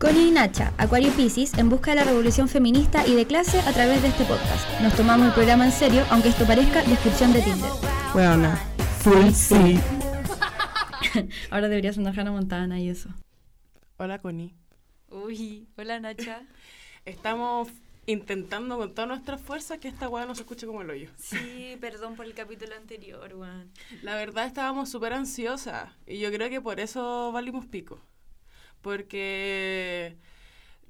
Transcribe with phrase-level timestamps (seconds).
[0.00, 3.72] Connie y Nacha, Acuario Pisces, en busca de la revolución feminista y de clase a
[3.74, 4.80] través de este podcast.
[4.80, 7.70] Nos tomamos el programa en serio, aunque esto parezca descripción de Tinder.
[8.14, 8.50] Bueno,
[9.00, 9.78] full sí.
[11.50, 13.10] Ahora deberías andar Hannah Montana y eso.
[13.98, 14.54] Hola, Connie.
[15.10, 16.44] Uy, hola, Nacha.
[17.04, 17.68] Estamos
[18.06, 21.10] intentando con todas nuestras fuerzas que esta weá no se escuche como el hoyo.
[21.18, 23.70] Sí, perdón por el capítulo anterior, weón.
[24.00, 28.00] La verdad estábamos súper ansiosas y yo creo que por eso valimos pico.
[28.82, 30.16] Porque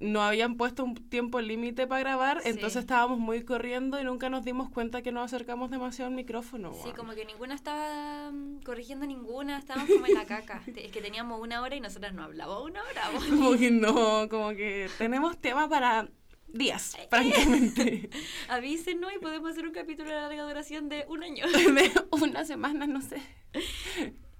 [0.00, 2.48] no habían puesto un tiempo límite para grabar, Sí.
[2.48, 6.72] entonces estábamos muy corriendo y nunca nos dimos cuenta que nos acercamos demasiado al micrófono.
[6.82, 10.62] Sí, como que ninguna estaba mm, corrigiendo ninguna, estábamos como en la caca.
[10.74, 13.10] Es que teníamos una hora y nosotras no hablábamos una hora.
[13.28, 16.08] Como que no, como que tenemos tema para
[16.48, 18.08] días, francamente.
[18.48, 21.46] Avísenos y podemos hacer un capítulo de larga duración de un año.
[21.52, 23.20] de una semana, no sé.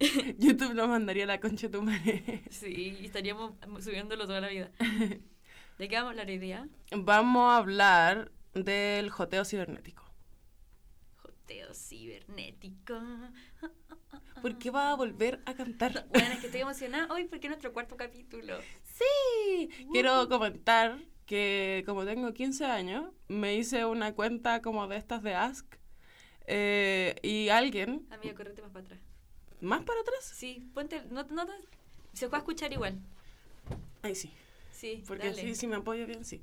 [0.39, 2.43] YouTube nos mandaría la concha de tu madre.
[2.51, 4.71] Sí, y estaríamos subiéndolo toda la vida.
[5.79, 6.69] ¿De qué vamos a hablar hoy día?
[6.91, 10.05] Vamos a hablar del joteo cibernético.
[11.17, 12.99] Joteo cibernético.
[14.43, 16.07] ¿Por qué va a volver a cantar?
[16.11, 18.59] Bueno, es que estoy emocionada hoy porque es nuestro cuarto capítulo.
[18.85, 25.23] Sí, quiero comentar que como tengo 15 años, me hice una cuenta como de estas
[25.23, 25.77] de Ask
[26.47, 29.10] eh, y alguien, Amiga, correte más para atrás.
[29.61, 31.47] Más para atrás, Sí, ponte, no, no,
[32.13, 32.99] se puede escuchar igual.
[34.03, 34.31] ahí sí,
[34.73, 35.43] Sí, porque dale.
[35.43, 36.43] así si me apoyo bien, sí.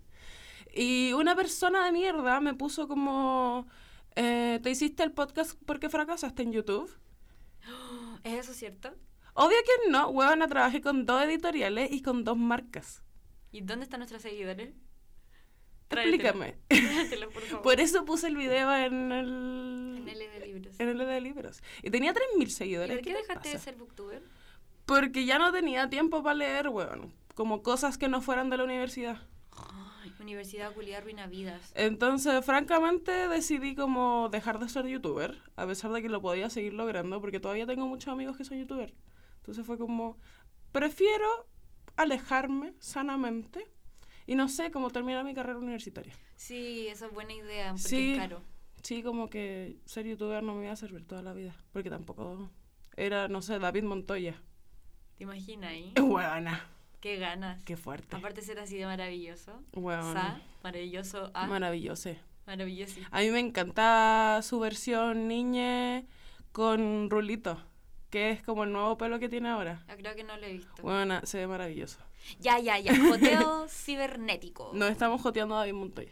[0.73, 3.67] Y una persona de mierda me puso como,
[4.15, 6.91] eh, ¿te hiciste el podcast porque fracasaste en YouTube?
[8.23, 8.93] ¿Es eso cierto?
[9.33, 13.03] Obvio que no, huevona, trabajé con dos editoriales y con dos marcas.
[13.51, 14.73] ¿Y dónde están nuestros seguidores?
[15.89, 16.57] Explícame.
[16.67, 17.61] Tráetelo, por favor.
[17.63, 19.95] Por eso puse el video en el...
[19.99, 20.79] En L de libros.
[20.79, 21.61] En el de libros.
[21.83, 22.95] Y tenía 3.000 ¿Y seguidores.
[22.97, 24.21] por qué te dejaste de ser booktuber?
[24.85, 27.13] Porque ya no tenía tiempo para leer, weón.
[27.35, 29.17] Como cosas que no fueran de la universidad.
[30.03, 31.71] Ay, universidad culiar ruina vidas.
[31.75, 36.73] Entonces, francamente, decidí como dejar de ser youtuber, a pesar de que lo podía seguir
[36.73, 38.93] logrando, porque todavía tengo muchos amigos que son youtubers.
[39.37, 40.17] Entonces fue como,
[40.71, 41.27] prefiero
[41.95, 43.65] alejarme sanamente
[44.25, 46.13] y no sé cómo terminar mi carrera universitaria.
[46.35, 48.11] Sí, esa es buena idea, porque Sí.
[48.13, 48.41] es caro.
[48.87, 52.49] Sí, como que ser youtuber no me iba a servir toda la vida, porque tampoco
[52.95, 54.41] era, no sé, David Montoya.
[55.17, 55.91] ¿Te imaginas ahí?
[56.01, 56.65] Huevona,
[57.01, 57.61] Qué ganas.
[57.65, 58.15] qué fuerte.
[58.15, 59.61] Aparte ser así de maravilloso.
[59.73, 60.13] Huevona.
[60.13, 61.31] Sa, maravilloso.
[61.33, 62.11] A, Maravilloso.
[62.45, 63.01] maravilloso.
[63.11, 66.05] A mí me encanta su versión niñe
[66.53, 67.61] con rulito,
[68.09, 69.83] que es como el nuevo pelo que tiene ahora.
[69.89, 70.81] Ah, creo que no lo he visto.
[70.81, 71.99] Bueno, se ve maravilloso.
[72.39, 72.93] Ya, ya, ya.
[73.09, 74.71] Joteo cibernético.
[74.73, 76.11] Nos estamos joteando a David Montoya.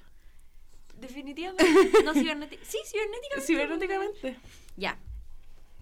[1.00, 2.04] Definitivamente.
[2.04, 2.64] No cibernético.
[2.66, 3.46] Sí, cibernéticamente.
[3.46, 4.38] Cibernéticamente.
[4.78, 4.98] Ya.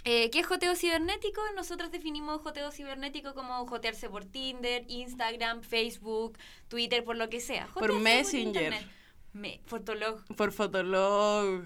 [0.06, 1.42] Eh, ¿Qué es joteo cibernético?
[1.56, 6.38] Nosotros definimos joteo cibernético como jotearse por Tinder, Instagram, Facebook,
[6.68, 7.68] Twitter, por lo que sea.
[7.68, 8.48] Por Messenger.
[8.48, 8.88] internet.
[9.32, 10.24] Me, Fotolog.
[10.36, 11.64] Por Fotolog.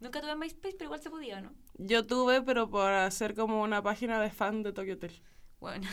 [0.00, 1.52] Nunca tuve MySpace, pero igual se podía, ¿no?
[1.78, 5.22] Yo tuve, pero por hacer como una página de fan de Tokyo Hotel.
[5.60, 5.88] Bueno.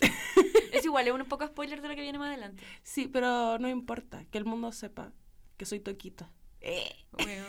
[0.72, 2.62] es igual, es un poco spoiler de lo que viene más adelante.
[2.82, 5.12] Sí, pero no importa, que el mundo sepa
[5.56, 6.30] que soy Toquita.
[7.12, 7.44] Bueno,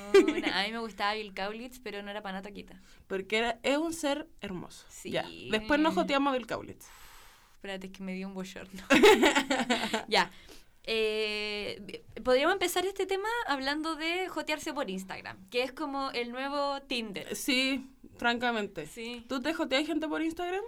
[0.53, 2.81] a mí me gustaba Bill Kaulitz, pero no era para nada taquita.
[3.07, 4.85] Porque era, es un ser hermoso.
[4.90, 5.12] Sí.
[5.12, 5.28] Ya.
[5.51, 6.85] Después nos joteamos a Bill Kaulitz.
[7.56, 8.84] Espérate, es que me dio un bochorno.
[10.07, 10.31] ya.
[10.90, 16.81] Eh, podríamos empezar este tema hablando de jotearse por Instagram, que es como el nuevo
[16.84, 17.35] Tinder.
[17.35, 18.85] Sí, francamente.
[18.85, 19.25] Sí.
[19.28, 20.63] ¿Tú te joteas gente por Instagram?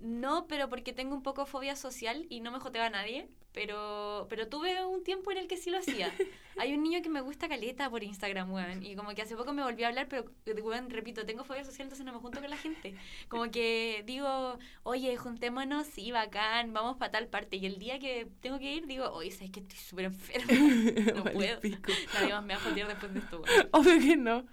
[0.00, 4.26] No, pero porque tengo un poco fobia social y no me joteaba a nadie, pero,
[4.28, 6.12] pero tuve un tiempo en el que sí lo hacía.
[6.58, 9.54] Hay un niño que me gusta caleta por Instagram, weón, y como que hace poco
[9.54, 10.26] me volví a hablar, pero,
[10.62, 12.94] weón, repito, tengo fobia social, entonces no me junto con la gente.
[13.28, 18.28] Como que digo, oye, juntémonos, sí, bacán, vamos para tal parte, y el día que
[18.42, 20.52] tengo que ir, digo, oye, sabes que estoy súper enferma,
[21.14, 21.60] no Vale, puedo.
[21.60, 21.92] pico.
[22.14, 23.68] Nadie más me va a jotear después de esto, weón.
[23.72, 24.46] Obvio que no.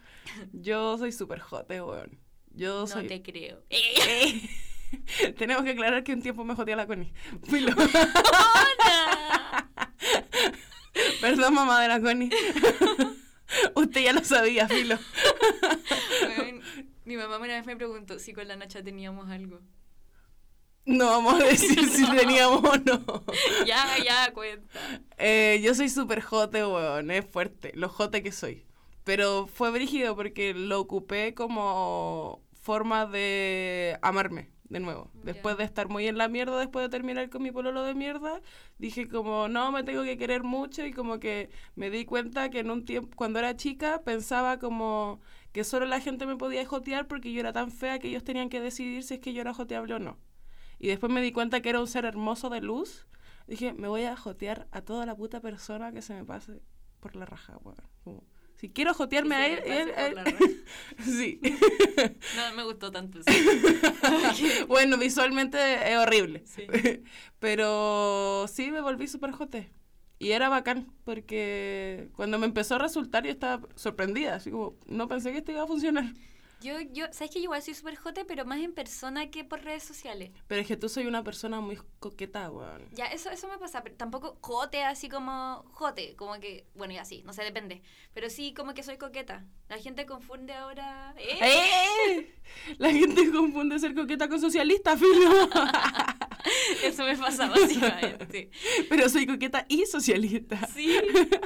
[0.54, 2.18] Yo soy súper jote, weón.
[2.52, 3.08] Yo No soy...
[3.08, 3.64] te creo.
[5.38, 7.14] Tenemos que aclarar que un tiempo me joteé a la Connie.
[7.50, 7.74] Filo.
[11.22, 12.30] Perdón, mamá de la Connie.
[13.76, 14.98] Usted ya lo sabía, Filo.
[17.06, 19.60] Mi mamá una vez me preguntó si con la Nacha teníamos algo.
[20.86, 23.24] No vamos a decir si teníamos o no.
[23.66, 24.68] ya, ya, cuenta.
[25.18, 27.10] Eh, yo soy súper jote, weón.
[27.12, 27.72] Es fuerte.
[27.76, 28.66] Lo jote que soy.
[29.04, 35.10] Pero fue brígido porque lo ocupé como forma de amarme de nuevo.
[35.24, 38.42] Después de estar muy en la mierda, después de terminar con mi pololo de mierda,
[38.78, 42.60] dije como, no, me tengo que querer mucho y como que me di cuenta que
[42.60, 45.22] en un tiempo, cuando era chica, pensaba como
[45.54, 48.50] que solo la gente me podía jotear porque yo era tan fea que ellos tenían
[48.50, 50.18] que decidir si es que yo era joteable o no.
[50.80, 53.08] Y después me di cuenta que era un ser hermoso de luz
[53.48, 56.62] Dije, me voy a jotear a toda la puta persona que se me pase
[57.00, 58.24] por la raja, weón.
[58.64, 60.64] Si quiero jotearme a él, él, él-
[61.04, 61.38] sí.
[62.38, 63.30] No me gustó tanto eso.
[64.70, 66.44] bueno, visualmente es horrible.
[66.46, 66.64] Sí.
[67.40, 69.70] Pero sí me volví súper jote.
[70.18, 75.10] Y era bacán, porque cuando me empezó a resultar yo estaba sorprendida, así como, no
[75.10, 76.14] pensé que esto iba a funcionar.
[76.64, 79.62] Yo, yo, sabes que yo igual soy súper jote, pero más en persona que por
[79.62, 80.32] redes sociales.
[80.48, 82.88] Pero es que tú soy una persona muy coqueta, weón.
[82.94, 87.04] Ya, eso, eso me pasa, pero tampoco jote así como jote, como que, bueno, ya
[87.04, 87.82] sí, no sé, depende.
[88.14, 89.46] Pero sí como que soy coqueta.
[89.68, 91.14] La gente confunde ahora...
[91.18, 91.40] ¿Eh?
[91.42, 92.36] ¡Eh!
[92.78, 95.50] La gente confunde ser coqueta con socialista, filo.
[96.84, 98.50] Eso me pasa básicamente.
[98.90, 100.66] Pero soy coqueta y socialista.
[100.68, 100.98] Sí,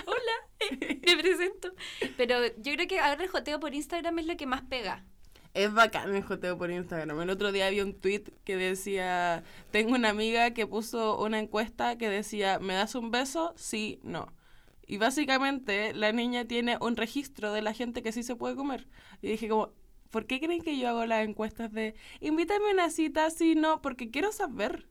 [0.05, 0.47] hola,
[1.05, 1.73] me presento.
[2.17, 5.05] Pero yo creo que ahora el joteo por Instagram es lo que más pega.
[5.53, 7.19] Es bacán el joteo por Instagram.
[7.21, 11.97] El otro día había un tweet que decía, tengo una amiga que puso una encuesta
[11.97, 13.53] que decía, ¿me das un beso?
[13.57, 14.33] Sí, no.
[14.85, 18.87] Y básicamente la niña tiene un registro de la gente que sí se puede comer.
[19.21, 19.73] Y dije como,
[20.11, 23.29] ¿por qué creen que yo hago las encuestas de, invítame a una cita?
[23.29, 24.87] Sí, no, porque quiero saber.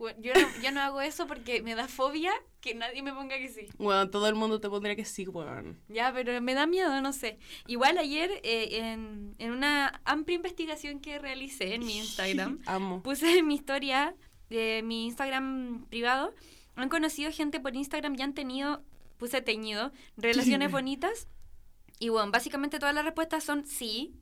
[0.00, 2.32] Bueno, yo, no, yo no hago eso porque me da fobia
[2.62, 3.66] que nadie me ponga que sí.
[3.76, 5.78] Bueno, todo el mundo te pondría que sí, weón.
[5.88, 7.38] Ya, pero me da miedo, no sé.
[7.66, 13.02] Igual ayer, eh, en, en una amplia investigación que realicé en mi Instagram, Amo.
[13.02, 14.16] puse en mi historia
[14.48, 16.32] de mi Instagram privado,
[16.76, 18.82] han conocido gente por Instagram y han tenido,
[19.18, 21.28] puse teñido, relaciones bonitas.
[21.98, 24.14] Y bueno, básicamente todas las respuestas son sí.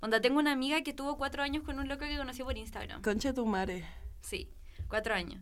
[0.00, 3.02] Onda, tengo una amiga que tuvo cuatro años con un loco que conoció por Instagram.
[3.02, 3.84] Concha tu madre.
[4.22, 4.48] Sí,
[4.90, 5.40] cuatro años.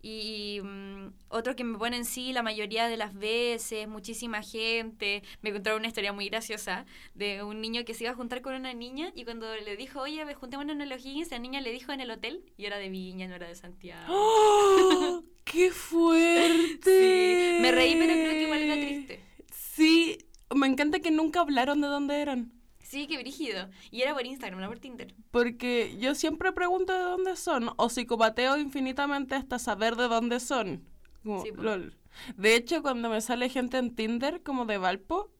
[0.00, 5.22] Y mm, otro que me ponen sí la mayoría de las veces, muchísima gente.
[5.42, 8.54] Me contaron una historia muy graciosa de un niño que se iba a juntar con
[8.54, 11.92] una niña y cuando le dijo, oye, juntémonos en el O'Higgins, la niña le dijo
[11.92, 14.06] en el hotel y era de Viña, no era de Santiago.
[14.08, 15.24] ¡Oh!
[15.44, 17.56] ¡Qué fuerte!
[17.56, 19.20] Sí, me reí, pero creo que igual era triste.
[19.50, 20.18] Sí,
[20.54, 22.57] me encanta que nunca hablaron de dónde eran.
[22.88, 23.68] Sí, qué brígido.
[23.90, 25.14] Y era por Instagram, no por Tinder.
[25.30, 30.82] Porque yo siempre pregunto de dónde son, o psicopateo infinitamente hasta saber de dónde son.
[31.22, 31.62] Como, Sí, po.
[31.62, 31.96] lol.
[32.36, 35.30] De hecho, cuando me sale gente en Tinder, como de Valpo,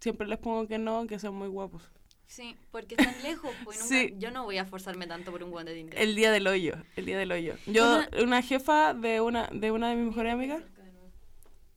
[0.00, 1.82] siempre les pongo que no, que son muy guapos.
[2.26, 3.50] Sí, porque están lejos.
[3.64, 4.12] Pues nunca- Sí.
[4.18, 5.98] Yo no voy a forzarme tanto por un guante de Tinder.
[5.98, 7.54] El día del hoyo, el día del hoyo.
[7.66, 10.62] Yo, Una- una jefa de una de una de mis mejores amigas,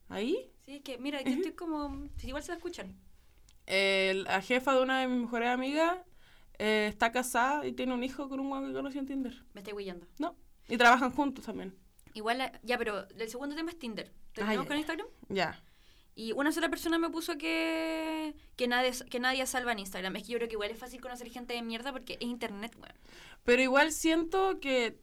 [0.10, 2.08] ahí, Sí, es que mira, yo estoy como...
[2.22, 2.96] Igual se la escuchan.
[3.72, 5.98] El- la jefa de una de mis mejores amigas
[6.60, 9.34] eh, está casada y tiene un hijo con un guapo que conoció en Tinder.
[9.54, 10.06] Me estoy huyendo.
[10.20, 10.36] No,
[10.68, 11.76] y trabajan juntos también.
[12.14, 14.12] Igual, la- ya, pero el segundo tema es Tinder.
[14.14, 14.78] Ah, Terminamos ya, con.
[14.78, 15.08] Instagram.
[15.30, 15.64] Ya.
[16.14, 20.16] Y una sola persona me puso que, que, nadie, que nadie salva en Instagram.
[20.18, 22.76] Es que yo creo que igual es fácil conocer gente de mierda porque es internet,
[22.76, 22.94] weón.
[23.46, 25.00] Pero igual siento que,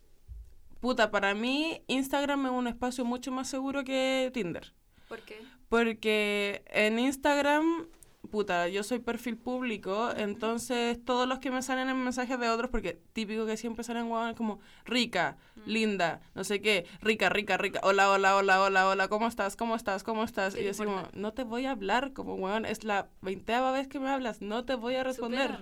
[0.81, 4.75] puta, para mí Instagram es un espacio mucho más seguro que Tinder.
[5.09, 5.41] ¿Por qué?
[5.71, 7.89] Porque en Instagram,
[8.31, 12.71] puta, yo soy perfil público, entonces todos los que me salen en mensajes de otros,
[12.71, 15.37] porque típico que siempre salen huevones como rica,
[15.67, 19.57] linda, no sé qué, rica, rica, rica, hola, hola, hola, hola, hola, ¿cómo estás?
[19.57, 20.03] ¿Cómo estás?
[20.03, 20.55] ¿Cómo estás?
[20.55, 21.19] ¿Qué Y yo así como, importa?
[21.19, 24.65] no te voy a hablar como huevón, es la veinteava vez que me hablas, no
[24.65, 25.59] te voy a responder.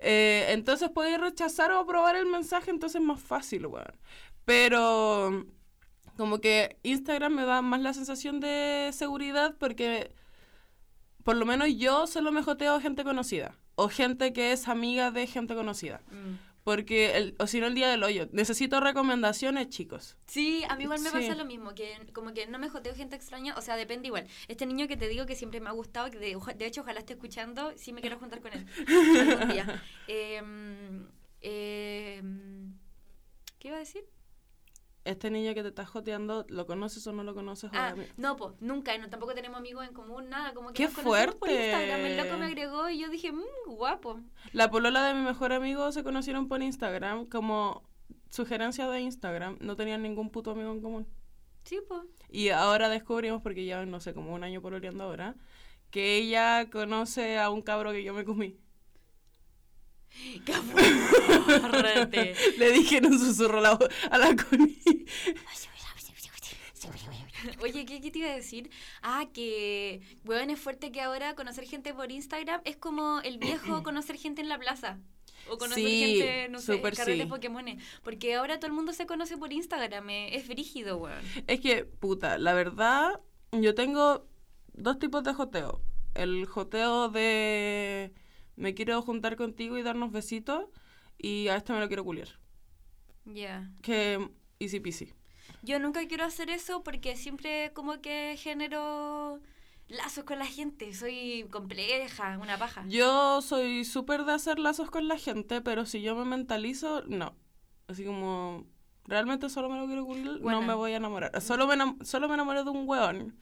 [0.00, 3.92] Eh, entonces podéis rechazar o aprobar el mensaje, entonces es más fácil, weón.
[4.44, 5.46] Pero
[6.16, 10.12] como que Instagram me da más la sensación de seguridad porque
[11.24, 15.10] por lo menos yo solo me joteo a gente conocida o gente que es amiga
[15.10, 16.00] de gente conocida.
[16.10, 16.50] Mm.
[16.62, 18.28] Porque, el, o si no, el día del hoyo.
[18.32, 20.18] Necesito recomendaciones, chicos.
[20.26, 21.16] Sí, a mí igual me Sí.
[21.16, 24.26] pasa lo mismo, que como que no me joteo gente extraña, o sea, depende igual.
[24.46, 27.00] Este niño que te digo que siempre me ha gustado, que de, de hecho ojalá
[27.00, 28.66] esté escuchando, sí me quiero juntar con él
[29.30, 29.82] algún día.
[30.06, 31.06] Em,
[31.40, 32.74] em,
[33.58, 34.04] ¿Qué iba a decir?
[35.10, 37.68] Este niño que te está joteando, ¿lo conoces o no lo conoces?
[37.74, 40.94] Ah, no, pues nunca, no, tampoco tenemos amigos en común, nada, como que ¡Qué nos
[40.94, 41.66] conocimos por fuerte!
[41.66, 44.20] Instagram, el loco me agregó y yo dije, mmm, guapo.
[44.52, 47.82] La polola de mi mejor amigo se conocieron por Instagram como
[48.28, 49.58] sugerencia de Instagram.
[49.60, 51.08] No tenían ningún puto amigo en común.
[51.64, 52.02] Sí, pues.
[52.28, 55.34] Y ahora descubrimos, porque ya no sé, como un año pololeando ahora,
[55.90, 58.56] que ella conoce a un cabro que yo me comí.
[61.60, 62.34] Córrete.
[62.58, 63.78] Le dije en un susurro a la,
[64.10, 64.78] a la Connie.
[67.62, 68.70] Oye, ¿qué, ¿qué te iba a decir?
[69.02, 73.82] Ah, que, weón, es fuerte que ahora conocer gente por Instagram es como el viejo
[73.82, 74.98] conocer gente en la plaza.
[75.48, 77.24] O conocer Sí, gente, no sé, carretes sí.
[77.26, 77.82] Pokémones.
[78.04, 80.10] Porque ahora todo el mundo se conoce por Instagram.
[80.10, 81.24] eh, Es brígido, weón.
[81.46, 83.20] Es que, puta, la verdad,
[83.52, 84.26] yo tengo
[84.74, 85.80] dos tipos de joteo.
[86.14, 88.12] El joteo de
[88.60, 90.66] me quiero juntar contigo y darnos besitos,
[91.18, 92.28] y a este me lo quiero culiar.
[93.24, 93.70] Ya.
[93.82, 95.12] Que easy peasy.
[95.62, 99.40] Yo nunca quiero hacer eso porque siempre como que genero
[99.88, 100.94] lazos con la gente.
[100.94, 102.84] Soy compleja, una paja.
[102.88, 107.34] Yo soy súper de hacer lazos con la gente, pero si yo me mentalizo, no.
[107.88, 108.64] Así como,
[109.04, 110.38] realmente solo me lo quiero Buena.
[110.40, 111.40] no me voy a enamorar.
[111.42, 113.36] Solo me, enam- solo me enamoré de un weón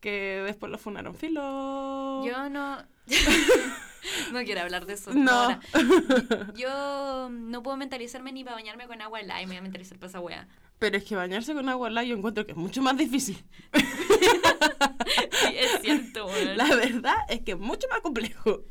[0.00, 1.14] que después lo funaron.
[1.14, 2.24] Filo.
[2.24, 2.78] Yo no...
[4.32, 5.12] no quiero hablar de eso.
[5.12, 5.60] No.
[6.54, 9.98] Yo no puedo mentalizarme ni para bañarme con agua helada y me voy a mentalizar
[9.98, 10.48] para esa wea.
[10.78, 13.42] Pero es que bañarse con agua helada yo encuentro que es mucho más difícil.
[13.74, 16.56] Sí, es cierto, weón.
[16.56, 18.62] La verdad es que es mucho más complejo.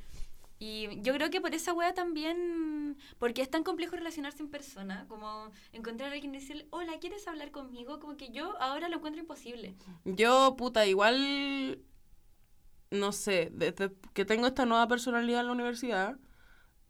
[0.59, 5.05] Y yo creo que por esa wea también, porque es tan complejo relacionarse en persona,
[5.07, 7.99] como encontrar a alguien y decirle, hola, ¿quieres hablar conmigo?
[7.99, 9.75] Como que yo ahora lo encuentro imposible.
[10.05, 11.79] Yo, puta, igual,
[12.91, 16.17] no sé, desde que tengo esta nueva personalidad en la universidad,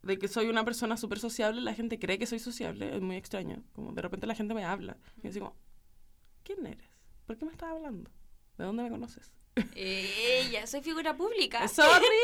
[0.02, 3.16] de que soy una persona súper sociable, la gente cree que soy sociable, es muy
[3.16, 3.62] extraño.
[3.72, 5.56] Como de repente la gente me habla y yo digo,
[6.44, 6.88] ¿quién eres?
[7.26, 8.10] ¿Por qué me estás hablando?
[8.56, 9.32] ¿De dónde me conoces?
[9.74, 11.66] Ella, soy figura pública.
[11.68, 12.06] ¡Sorry!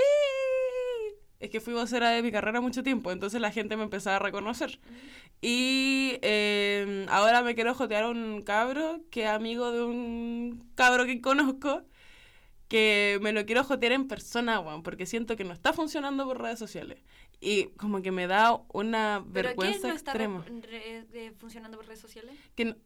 [1.40, 4.18] Es que fui vocera de mi carrera mucho tiempo, entonces la gente me empezaba a
[4.18, 4.80] reconocer.
[5.42, 11.04] Y eh, ahora me quiero jotear a un cabro que es amigo de un cabro
[11.04, 11.82] que conozco,
[12.68, 16.40] que me lo quiero jotear en persona, weón, porque siento que no está funcionando por
[16.40, 17.02] redes sociales.
[17.40, 20.44] Y como que me da una ¿Pero qué vergüenza no está extrema.
[20.46, 22.34] re- re- de- funcionando por redes sociales?
[22.54, 22.76] Que no-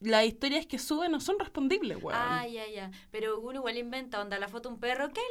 [0.00, 2.18] las historias que sube no son respondibles, weón.
[2.20, 2.90] Ah, ya, ya.
[3.10, 5.22] Pero uno igual inventa, onda, la foto un perro, ¡qué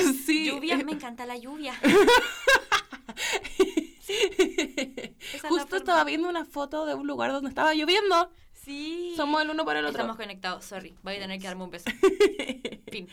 [0.00, 0.14] lindo!
[0.26, 0.46] Sí.
[0.48, 1.74] Lluvia, me encanta la lluvia.
[5.42, 8.30] La Justo estaba viendo una foto de un lugar donde estaba lloviendo.
[8.64, 9.12] Sí.
[9.16, 10.00] Somos el uno para el otro.
[10.00, 10.96] Estamos conectados, sorry.
[11.02, 11.90] Voy a tener que darme un beso.
[12.90, 13.08] Fin.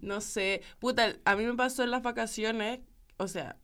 [0.00, 2.80] No sé, puta, a mí me pasó en las vacaciones,
[3.16, 3.56] o sea,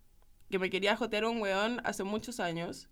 [0.51, 2.89] que me quería jotear un weón hace muchos años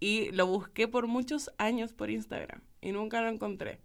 [0.00, 3.80] y lo busqué por muchos años por Instagram y nunca lo encontré.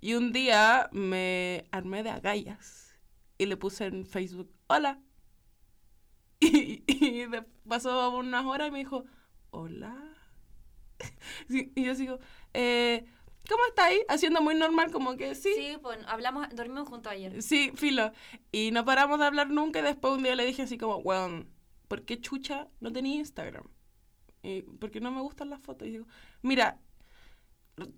[0.00, 2.94] Y un día me armé de agallas
[3.38, 5.00] y le puse en Facebook, hola.
[6.38, 7.26] Y, y
[7.66, 9.04] pasó unas horas y me dijo,
[9.50, 10.15] hola.
[11.48, 12.18] Y yo sigo,
[12.54, 13.04] eh,
[13.48, 14.00] ¿cómo estáis?
[14.08, 17.42] Haciendo muy normal, como que sí, Sí, pues hablamos, dormimos juntos ayer.
[17.42, 18.12] Sí, filo.
[18.52, 21.48] Y no paramos de hablar nunca y después un día le dije así como, weón,
[21.88, 23.64] ¿por qué chucha no tenía Instagram?
[24.42, 25.88] Y porque no me gustan las fotos.
[25.88, 26.06] Y digo,
[26.42, 26.78] mira,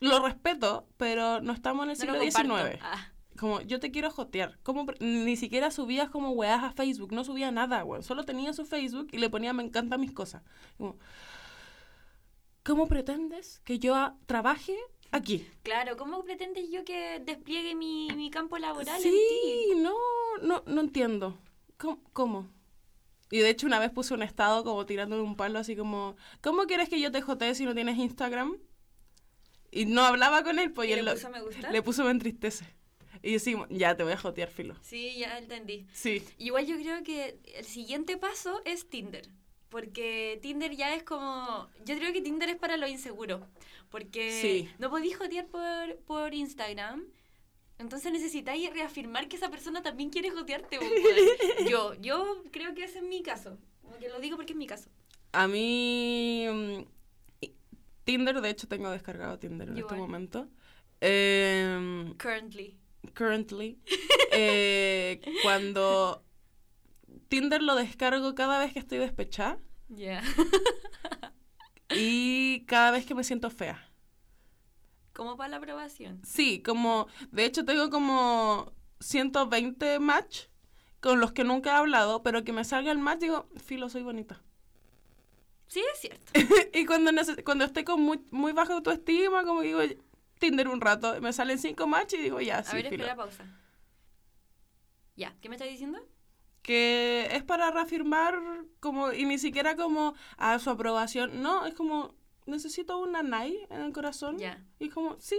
[0.01, 2.21] lo respeto, pero no estamos en el siglo.
[2.21, 2.79] XIX.
[2.83, 4.59] Ah, Como, yo te quiero jotear.
[4.63, 8.03] Como, ni siquiera subías como weas a Facebook, no subía nada, weón.
[8.03, 10.43] Solo tenía su Facebook y le ponía me encanta mis cosas.
[10.79, 10.99] Como,
[12.69, 14.77] ¿Cómo pretendes que yo trabaje
[15.11, 15.47] aquí?
[15.63, 19.11] claro, ¿cómo pretendes yo que despliegue mi, mi campo laboral en Sí,
[19.73, 19.77] ti?
[19.77, 19.95] no,
[20.43, 21.39] no, no entiendo.
[21.79, 22.47] ¿Cómo, ¿Cómo?
[23.31, 26.65] Y de hecho una vez puse un estado como tirándole un palo así como, ¿cómo
[26.67, 28.59] quieres que yo te jotee si no tienes Instagram?
[29.71, 31.71] Y no hablaba con él, pues ¿Y él le lo- puso me gusta?
[31.73, 32.67] le puso me entristece.
[33.23, 34.75] Y decimos, ya te voy a jotear, filo.
[34.83, 35.87] Sí, ya entendí.
[35.95, 36.23] Sí.
[36.37, 39.27] Igual yo creo que el siguiente paso es Tinder.
[39.69, 41.69] Porque Tinder ya es como.
[41.85, 43.47] Yo creo que Tinder es para lo inseguro.
[43.91, 44.71] Porque Sí.
[44.79, 47.05] no podéis jotear por, por Instagram.
[47.79, 50.79] Entonces necesitáis reafirmar que esa persona también quiere jotearte.
[51.71, 53.57] yo, yo creo que ese es mi caso.
[53.83, 54.91] Como que lo digo porque es mi caso.
[55.33, 57.47] A mí mm,
[58.05, 60.49] Tinder, de hecho tengo descargado Tinder en este momento.
[61.01, 62.77] Em, Currently.
[63.15, 63.79] currently,
[64.33, 66.25] eh, cuando
[67.29, 69.59] Tinder lo descargo cada vez que estoy despechada
[69.89, 70.23] Ya.
[71.91, 73.85] y cada vez que me siento fea.
[75.13, 76.21] como para la aprobación.
[76.25, 80.45] Sí, como, de hecho tengo como 120 match
[81.01, 84.03] con los que nunca he hablado, pero que me salga el match digo, filo, soy
[84.05, 84.41] bonita.
[85.67, 86.33] Sí, es cierto.
[86.73, 87.11] y cuando,
[87.45, 89.81] cuando estoy con muy, muy baja autoestima, como digo,
[90.39, 93.03] Tinder un rato, me salen cinco match y digo, ya, A sí, ver, filo.
[93.05, 93.45] espera, pausa.
[95.17, 95.99] Ya, ¿qué me estás diciendo?
[96.69, 98.35] Que es para reafirmar
[98.79, 103.81] como y ni siquiera como a su aprobación no es como necesito una nai en
[103.81, 104.63] el corazón Ya.
[104.79, 105.39] y como sí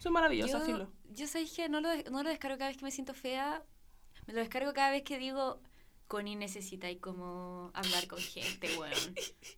[0.00, 2.84] soy maravillosa yo, filo yo sabéis que no lo, no lo descargo cada vez que
[2.84, 3.62] me siento fea.
[4.26, 5.62] Me lo descargo cada vez que digo,
[6.08, 9.14] Connie necesita y como hablar con gente, weón.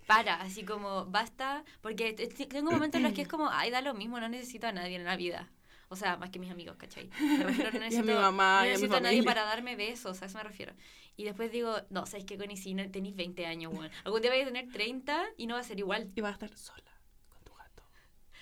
[0.07, 1.65] Para, así como, basta.
[1.81, 4.73] Porque tengo momentos en los que es como, ay, da lo mismo, no necesito a
[4.73, 5.51] nadie en la vida.
[5.91, 7.09] O sea, más que mis amigos, ¿cachai?
[7.21, 9.23] Me refiero, no Y a mi necesito, mamá, no y a mi necesito a nadie
[9.23, 10.75] para darme besos, a eso me refiero.
[11.17, 12.57] Y después digo, no, ¿sabes qué, Connie?
[12.57, 13.91] Si no, tenéis 20 años, weón.
[14.05, 16.11] Algún día vais a tener 30 y no va a ser igual.
[16.15, 17.83] y vas a estar sola con tu gato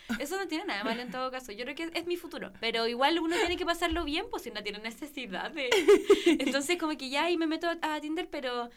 [0.21, 1.53] Eso no tiene nada malo en todo caso.
[1.53, 2.53] Yo creo que es, es mi futuro.
[2.61, 5.71] Pero igual uno tiene que pasarlo bien, pues si no tiene necesidad de.
[6.26, 8.69] Entonces, como que ya ahí me meto a, a Tinder, pero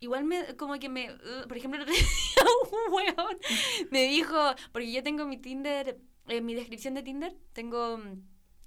[0.00, 3.38] igual me, como que me, uh, por ejemplo, un weón
[3.90, 4.36] me dijo,
[4.72, 5.98] porque yo tengo mi Tinder,
[6.28, 8.22] en mi descripción de Tinder, tengo mm,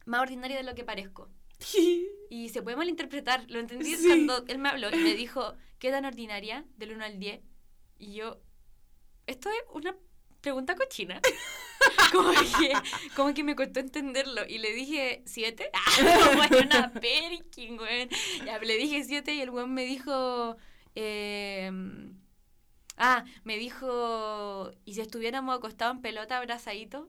[0.05, 1.29] más ordinaria de lo que parezco.
[2.29, 4.07] Y se puede malinterpretar, lo entendí Sí.
[4.07, 6.65] cuando él me habló y me dijo, ¿qué tan ordinaria?
[6.77, 7.41] Del 1 al 10.
[7.99, 8.39] Y yo,
[9.27, 9.95] esto es una
[10.39, 11.19] pregunta cochina.
[12.13, 12.73] como, que,
[13.17, 14.43] como que me costó entenderlo.
[14.47, 15.69] Y le dije, ¿siete?
[15.73, 17.77] Ah, bueno, una perkin.
[18.45, 20.55] Ya, le dije siete y el weón me dijo...
[20.95, 21.69] eh,
[22.97, 27.07] ah, me dijo, ¿y si estuviéramos acostados en pelota abrazaditos?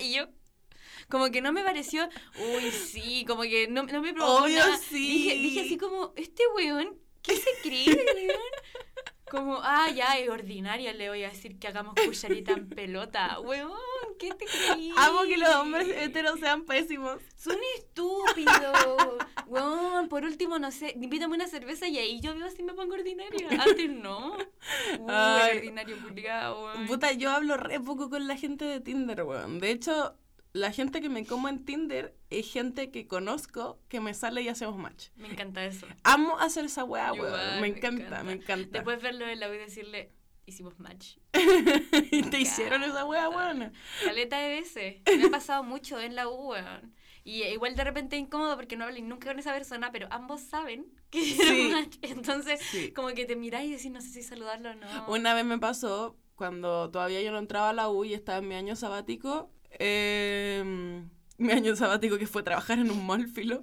[0.00, 0.26] Y yo,
[1.08, 2.08] como que no me pareció,
[2.38, 4.78] uy, sí, como que no, no me provocó Obvio, nada.
[4.78, 5.08] sí.
[5.08, 8.40] Dije, dije así como, este weón, ¿qué se cree, weón?
[9.30, 13.40] Como, ah, ya, es ordinaria, le voy a decir que hagamos cucharita en pelota.
[13.40, 13.72] Weón,
[14.22, 14.92] ¿qué te creí?
[14.96, 17.20] Amo que los hombres heteros sean pésimos.
[17.36, 19.18] Son estúpidos.
[19.48, 22.94] Weón, por último, no sé, invítame una cerveza y ahí yo veo si me pongo
[22.94, 23.48] ordinaria.
[23.50, 24.36] Antes no.
[24.36, 25.58] Uy, Ay.
[25.58, 26.86] ordinario culiao, weón.
[26.86, 29.58] Puta, yo hablo re poco con la gente de Tinder, weón.
[29.58, 30.16] De hecho,
[30.52, 34.48] la gente que me como en Tinder es gente que conozco, que me sale y
[34.48, 35.08] hacemos match.
[35.16, 35.86] Me encanta eso.
[36.04, 37.60] Amo hacer esa weá, weón.
[37.60, 38.78] Me encanta, me encanta.
[38.78, 40.12] Después verlo en la y decirle,
[40.46, 41.16] hicimos match.
[42.10, 43.72] y te hicieron esa weá, weón.
[44.04, 44.96] Caleta de veces.
[45.18, 46.94] Me ha pasado mucho en la U, weón.
[47.24, 50.40] Y eh, igual de repente incómodo porque no hablé nunca con esa persona, pero ambos
[50.40, 51.68] saben que hicieron Sí.
[51.72, 51.96] match.
[52.02, 52.92] Entonces, Sí.
[52.92, 55.06] como que te miráis y decís, no sé si saludarlo o no.
[55.08, 58.48] Una vez me pasó, cuando todavía yo no entraba a la U y estaba en
[58.48, 60.64] mi año sabático, eh,
[61.38, 63.62] mi año sabático que fue trabajar en un mall, filo,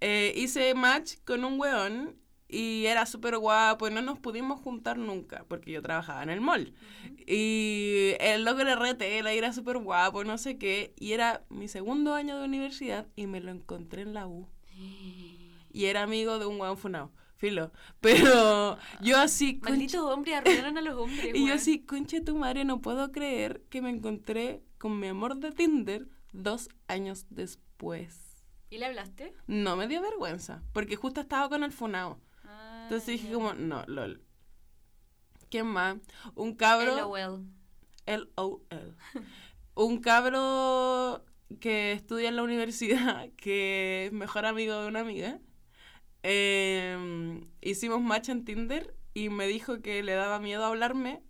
[0.00, 2.16] eh, hice match con un weón
[2.48, 6.40] y era súper guapo y no nos pudimos juntar nunca porque yo trabajaba en el
[6.40, 6.74] mall.
[7.26, 11.42] Y el loco era re tela y era súper guapo, no sé qué, y era
[11.48, 14.48] mi segundo año de universidad y me lo encontré en la U.
[15.72, 17.10] Y era amigo de un weón funado.
[17.36, 17.72] Filo.
[18.00, 22.36] Pero yo así, concha- Malditos hombres, arruinaron a los hombres, y yo así, conche tu
[22.36, 28.44] madre, no puedo creer que me encontré con mi amor de Tinder dos años después.
[28.70, 29.34] ¿Y le hablaste?
[29.48, 32.20] No me dio vergüenza, porque justo estaba con el funao.
[32.84, 34.22] Ah, Entonces dije como, no, lol.
[35.48, 35.96] ¿Quién más?
[36.34, 36.94] Un cabro...
[36.94, 37.46] LOL.
[38.04, 38.94] L-O-L.
[39.74, 41.24] Un cabro
[41.60, 45.40] que estudia en la universidad, que es mejor amigo de una amiga.
[46.22, 51.22] Eh, hicimos match en Tinder y me dijo que le daba miedo hablarme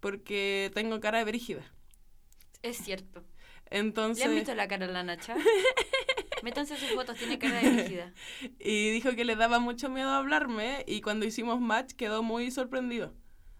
[0.00, 1.62] porque tengo cara de brígida.
[2.62, 3.24] Es cierto.
[3.70, 5.36] ¿Le Entonces, han visto la cara a la Nacha?
[6.46, 8.12] Métanse sus fotos, tiene cara de rígida.
[8.60, 13.12] y dijo que le daba mucho miedo hablarme y cuando hicimos match quedó muy sorprendido.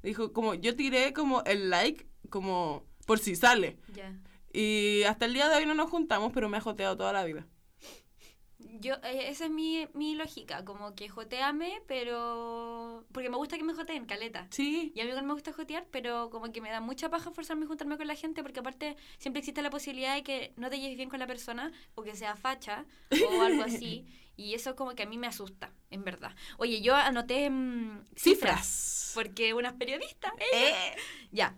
[0.05, 3.77] Dijo como, yo tiré como el like, como por si sale.
[3.93, 4.17] Ya.
[4.53, 7.25] Y hasta el día de hoy no nos juntamos, pero me ha joteado toda la
[7.25, 7.45] vida.
[8.59, 13.05] Yo, eh, esa es mi, mi lógica, como que joteame, pero...
[13.13, 14.47] Porque me gusta que me joteen, caleta.
[14.51, 17.31] Sí, Y a mí igual me gusta jotear, pero como que me da mucha paja
[17.31, 20.71] forzarme a juntarme con la gente, porque aparte siempre existe la posibilidad de que no
[20.71, 24.07] te lleves bien con la persona, o que sea facha, o algo así.
[24.37, 26.35] Y eso como que a mí me asusta, en verdad.
[26.59, 29.13] Oye, yo anoté mm, cifras, cifras.
[29.15, 30.33] porque unas periodistas...
[30.53, 30.97] Eh.
[31.31, 31.57] Ya.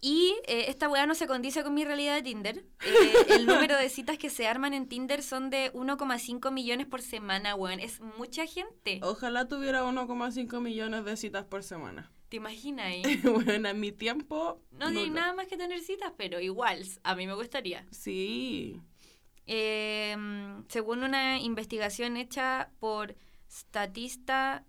[0.00, 2.64] Y eh, esta weá no se condice con mi realidad de Tinder.
[2.84, 7.00] Eh, el número de citas que se arman en Tinder son de 1,5 millones por
[7.00, 7.80] semana, weón.
[7.80, 9.00] Es mucha gente.
[9.02, 12.12] Ojalá tuviera 1,5 millones de citas por semana.
[12.28, 13.02] ¿Te imaginas ahí?
[13.24, 14.60] bueno, en mi tiempo.
[14.72, 15.12] No nulo.
[15.12, 17.86] nada más que tener citas, pero igual, a mí me gustaría.
[17.90, 18.80] Sí.
[19.46, 20.16] Eh,
[20.68, 23.14] según una investigación hecha por
[23.48, 24.64] Statista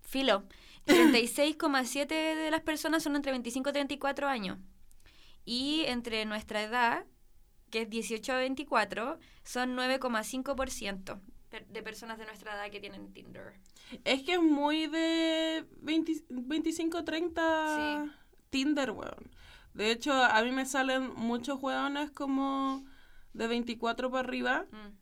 [0.00, 0.44] Filo,
[0.86, 4.58] 36,7 de las personas son entre 25 y 34 años.
[5.44, 7.04] Y entre nuestra edad,
[7.70, 13.12] que es 18 a 24, son 9,5% per- de personas de nuestra edad que tienen
[13.12, 13.54] Tinder.
[14.04, 18.04] Es que es muy de 20 25, 30
[18.50, 19.30] Tinder, weón.
[19.74, 22.84] De hecho, a mí me salen muchos weones como
[23.34, 24.66] de 24 para arriba.
[24.70, 24.96] Mm.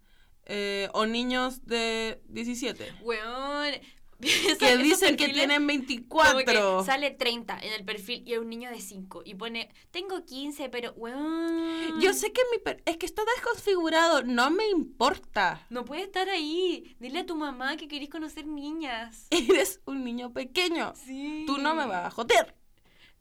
[0.47, 2.93] eh, o niños de 17.
[3.03, 3.73] Weón.
[4.59, 6.79] Que dicen que tienen Como 24.
[6.81, 10.25] que sale 30 en el perfil y es un niño de 5 y pone, tengo
[10.25, 12.01] 15, pero weón.
[12.01, 15.67] Yo sé que mi per- es que está desconfigurado, no me importa.
[15.71, 16.97] No puede estar ahí.
[17.01, 19.27] Dile a tu mamá que querés conocer niñas.
[19.31, 20.93] Eres un niño pequeño.
[20.97, 21.45] Sí.
[21.47, 22.55] Tú no me vas a joder.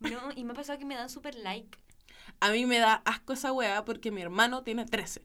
[0.00, 1.78] No, y me ha pasado que me dan super like.
[2.40, 5.24] A mí me da asco esa weá porque mi hermano tiene 13.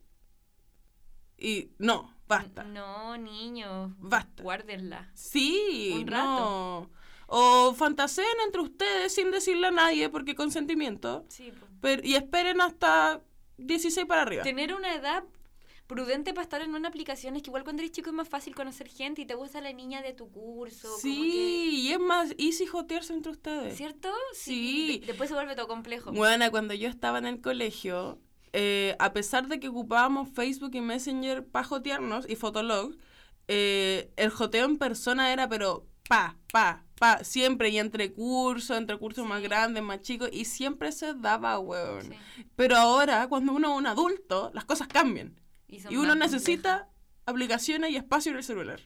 [1.38, 2.64] Y no, basta.
[2.64, 3.94] No, niño.
[4.00, 4.42] Basta.
[4.44, 5.12] Guárdenla.
[5.16, 6.90] Sí, Un no.
[7.28, 11.26] O fantaseen entre ustedes sin decirle a nadie porque consentimiento.
[11.28, 11.68] Sí, po.
[11.82, 13.22] Pero, y esperen hasta
[13.58, 14.44] 16 para arriba.
[14.44, 15.24] Tener una edad
[15.86, 18.54] prudente para estar en una aplicación es que igual cuando eres chico es más fácil
[18.54, 20.88] conocer gente y te gusta la niña de tu curso.
[20.88, 23.76] como Sí, y es más easy jotearse entre ustedes.
[23.76, 24.12] ¿Cierto?
[24.34, 25.00] Sí.
[25.02, 26.12] De- después se vuelve todo complejo.
[26.12, 28.20] Bueno, cuando yo estaba en el colegio,
[28.54, 32.96] eh, a pesar de que ocupábamos Facebook y Messenger para jotearnos y Fotolog,
[33.48, 38.98] eh, el joteo en persona era pero pa, pa, pa, siempre y entre cursos, entre
[38.98, 42.02] cursos más grandes, más chicos, y siempre se daba, weón.
[42.02, 42.46] Sí.
[42.56, 45.40] Pero ahora, cuando uno es un adulto, las cosas cambian.
[45.68, 46.90] Y uno necesita
[47.28, 48.82] aplicaciones y espacio en el celular.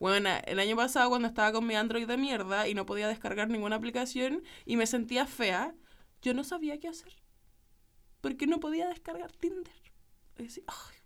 [0.00, 3.48] Bueno, el año pasado cuando estaba con mi Android de mierda y no podía descargar
[3.48, 5.74] ninguna aplicación y me sentía fea,
[6.22, 7.14] yo no sabía qué hacer.
[8.20, 9.72] Porque no podía descargar Tinder.
[10.38, 10.96] Y decía, "Ay,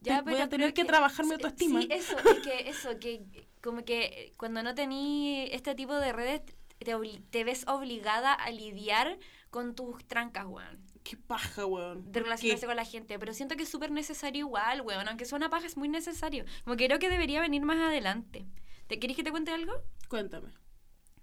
[0.00, 1.80] Ya, voy a tener creo que trabajar mi autoestima".
[1.82, 3.24] Sí, eso, es que eso, que
[3.62, 6.42] como que cuando no tení este tipo de redes,
[6.78, 6.94] te,
[7.30, 9.18] te ves obligada a lidiar
[9.50, 10.78] con tus trancas, weón.
[11.02, 12.04] qué paja, weón.
[12.12, 12.66] De ¿Por relacionarse qué?
[12.66, 13.18] con la gente.
[13.18, 15.08] Pero siento que es súper necesario igual, weón.
[15.08, 16.44] Aunque sea una paja, es muy necesario.
[16.64, 18.46] Como que creo que debería venir más adelante.
[18.86, 19.72] ¿Te querés que te cuente algo?
[20.08, 20.50] Cuéntame.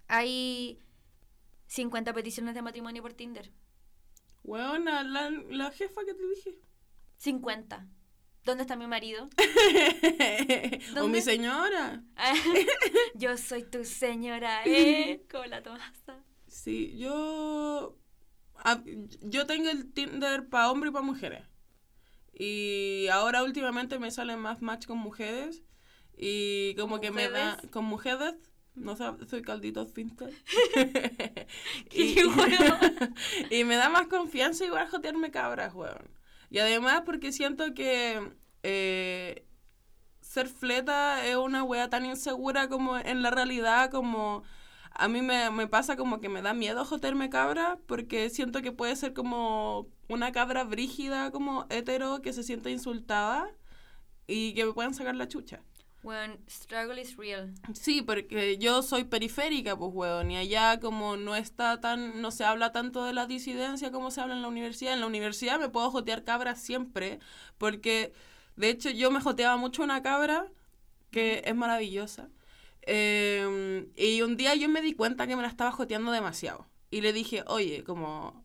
[0.07, 0.79] Hay
[1.67, 3.51] 50 peticiones de matrimonio por Tinder.
[4.45, 6.59] Weón, la, la jefa que te dije.
[7.17, 7.87] 50.
[8.45, 9.27] ¿Dónde está mi marido?
[11.01, 12.03] o mi señora.
[13.15, 15.25] Yo soy tu señora, ¿eh?
[15.31, 16.23] Como la Tomasa.
[16.47, 17.97] Sí, yo.
[19.21, 21.43] yo tengo el Tinder para hombres y para mujeres.
[22.33, 25.63] Y ahora últimamente me salen más match con mujeres.
[26.15, 27.59] Y como ¿Con que me da.
[27.71, 28.35] Con mujeres.
[28.75, 29.85] No sé, soy caldito.
[31.89, 32.77] Qué juego.
[33.49, 36.09] y me da más confianza igual jotearme cabras, weón.
[36.49, 38.31] Y además porque siento que
[38.63, 39.45] eh,
[40.21, 44.43] ser fleta es una wea tan insegura como en la realidad, como
[44.91, 48.71] a mí me, me pasa como que me da miedo jotearme cabra porque siento que
[48.71, 53.49] puede ser como una cabra brígida, como hetero, que se siente insultada
[54.27, 55.61] y que me puedan sacar la chucha.
[56.05, 57.51] When struggle is real.
[57.73, 62.43] Sí, porque yo soy periférica, pues, weón, y allá como no está tan, no se
[62.45, 64.93] habla tanto de la disidencia como se habla en la universidad.
[64.93, 67.17] En la universidad me puedo jotear cabras siempre,
[67.57, 68.13] porque
[68.55, 70.45] de hecho yo me joteaba mucho una cabra
[71.11, 72.29] que es maravillosa.
[72.83, 76.67] eh, y un día yo me di cuenta que me la estaba joteando demasiado.
[76.91, 78.44] Y le dije, oye, como,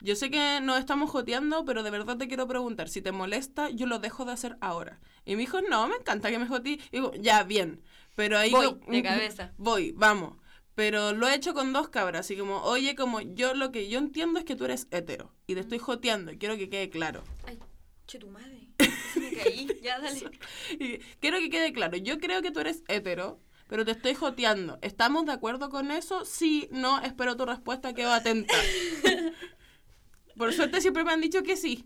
[0.00, 3.70] yo sé que nos estamos joteando, pero de verdad te quiero preguntar, si te molesta,
[3.70, 5.00] yo lo dejo de hacer ahora.
[5.24, 6.78] Y me dijo, no, me encanta que me jotees.
[6.90, 7.82] Y digo, ya, bien.
[8.16, 8.50] Pero ahí...
[8.50, 9.52] Voy, de cabeza.
[9.58, 10.36] Voy, vamos.
[10.74, 13.98] Pero lo he hecho con dos cabras, así como, oye, como yo lo que yo
[13.98, 15.34] entiendo es que tú eres hetero.
[15.46, 17.22] Y te estoy joteando, quiero que quede claro.
[17.46, 17.58] Ay,
[18.06, 18.68] che tu madre.
[19.16, 19.68] Me caí.
[19.82, 20.30] Ya, dale.
[20.78, 24.78] Y quiero que quede claro, yo creo que tú eres hetero, pero te estoy joteando.
[24.80, 26.24] ¿Estamos de acuerdo con eso?
[26.24, 28.54] Sí, no, espero tu respuesta, quedo atenta.
[30.40, 31.84] Por suerte siempre me han dicho que sí.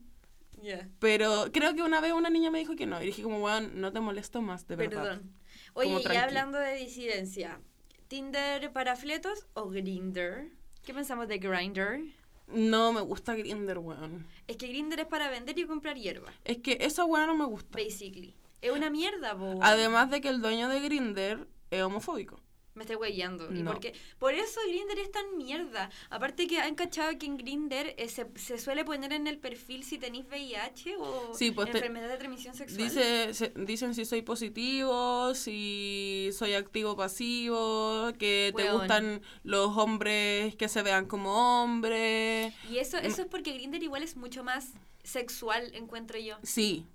[1.00, 3.02] Pero creo que una vez una niña me dijo que no.
[3.02, 5.02] Y dije como, weón, no te molesto más, de verdad.
[5.02, 5.32] Perdón.
[5.74, 6.22] Oye, Como y tranqui.
[6.22, 7.60] hablando de disidencia,
[8.06, 10.52] ¿Tinder para fletos o Grinder?
[10.84, 12.00] ¿Qué pensamos de Grinder?
[12.46, 14.24] No me gusta Grinder, weón.
[14.46, 17.46] Es que Grinder es para vender y comprar hierba, Es que esa weá no me
[17.46, 17.76] gusta.
[17.76, 18.36] basically.
[18.62, 19.58] Es una mierda, po.
[19.62, 22.40] Además de que el dueño de Grinder es homofóbico.
[22.74, 23.52] Me estoy huellando.
[23.54, 23.78] ¿Y No.
[24.18, 25.90] por eso Grinder es tan mierda.
[26.10, 29.96] Aparte que han cachado que en Grinder se, se suele poner en el perfil si
[29.96, 32.82] tenéis VIH o Sí, pues te- enfermedad de transmisión sexual.
[32.82, 40.56] Dice, se- dicen si soy positivo, si soy activo pasivo, que te gustan los hombres
[40.56, 42.52] que se vean como hombres.
[42.68, 44.70] Y eso, eso es porque Grinder igual es mucho más
[45.04, 46.38] sexual, encuentro yo.
[46.42, 46.86] Sí,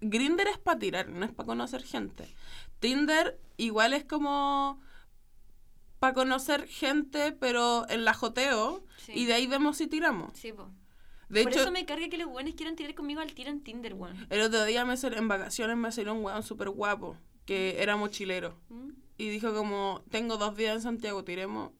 [0.00, 2.26] Grinder es para tirar, no es para conocer gente.
[2.80, 4.80] Tinder igual es como
[5.98, 9.12] para conocer gente, pero en la joteo, Sí.
[9.14, 10.36] y de ahí vemos si tiramos.
[10.38, 10.70] Sí, po.
[11.28, 13.62] De Por hecho, eso me carga que los buenos quieran tirar conmigo al tiro en
[13.62, 14.26] Tinder, weón.
[14.30, 17.96] el otro día me sal- en vacaciones me salió un weón súper guapo, que era
[17.96, 18.58] mochilero.
[18.70, 18.90] ¿Mm?
[19.18, 21.72] Y dijo como, tengo dos días en Santiago, tiremos.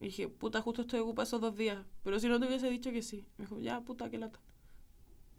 [0.00, 1.78] Y dije, puta, justo estoy ocupada esos dos días.
[2.02, 3.26] Pero si no te hubiese dicho que sí.
[3.36, 4.40] Me dijo, ya, puta, qué lata.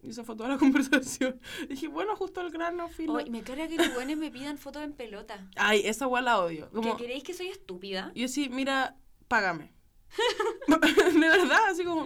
[0.04, 1.40] Y esa fue toda la conversación.
[1.64, 3.20] Y dije, bueno, justo al grano, filo.
[3.30, 5.48] Me carga que los buenos me pidan fotos en pelota.
[5.56, 6.70] Ay, esa weá la odio.
[6.72, 8.12] Como, ¿Que creéis que soy estúpida?
[8.16, 9.74] yo sí, mira, págame.
[10.68, 12.04] de verdad, así como,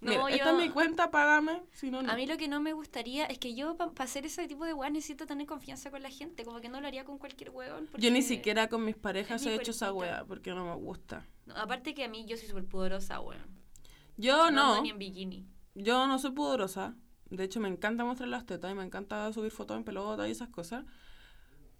[0.00, 1.62] No, mira, esta yo- es mi cuenta, págame.
[1.72, 2.10] Si no, no.
[2.10, 4.72] A mí lo que no me gustaría es que yo, para hacer ese tipo de
[4.72, 6.44] weón, necesito tener confianza con la gente.
[6.44, 7.88] Como que no lo haría con cualquier weón.
[7.98, 11.26] Yo ni siquiera con mis parejas mi he hecho esa weá, porque no me gusta.
[11.46, 13.58] No, aparte que a mí yo soy súper pudorosa, weón.
[14.16, 15.46] Yo no, ni en bikini.
[15.74, 16.96] yo no soy pudorosa.
[17.30, 20.32] De hecho, me encanta mostrar las tetas y me encanta subir fotos en pelota y
[20.32, 20.84] esas cosas.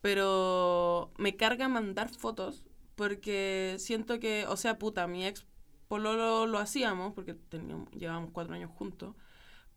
[0.01, 5.47] Pero me carga mandar fotos porque siento que, o sea, puta, mi ex
[5.89, 9.15] pololo lo hacíamos porque teníamos, llevábamos cuatro años juntos.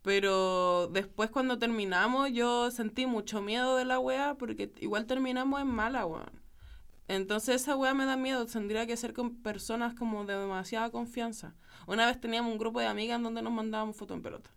[0.01, 5.67] Pero después cuando terminamos yo sentí mucho miedo de la wea porque igual terminamos en
[5.67, 6.41] mala, weón.
[7.07, 11.55] Entonces esa wea me da miedo, tendría que ser con personas como de demasiada confianza.
[11.87, 14.49] Una vez teníamos un grupo de amigas en donde nos mandábamos fotos en pelota.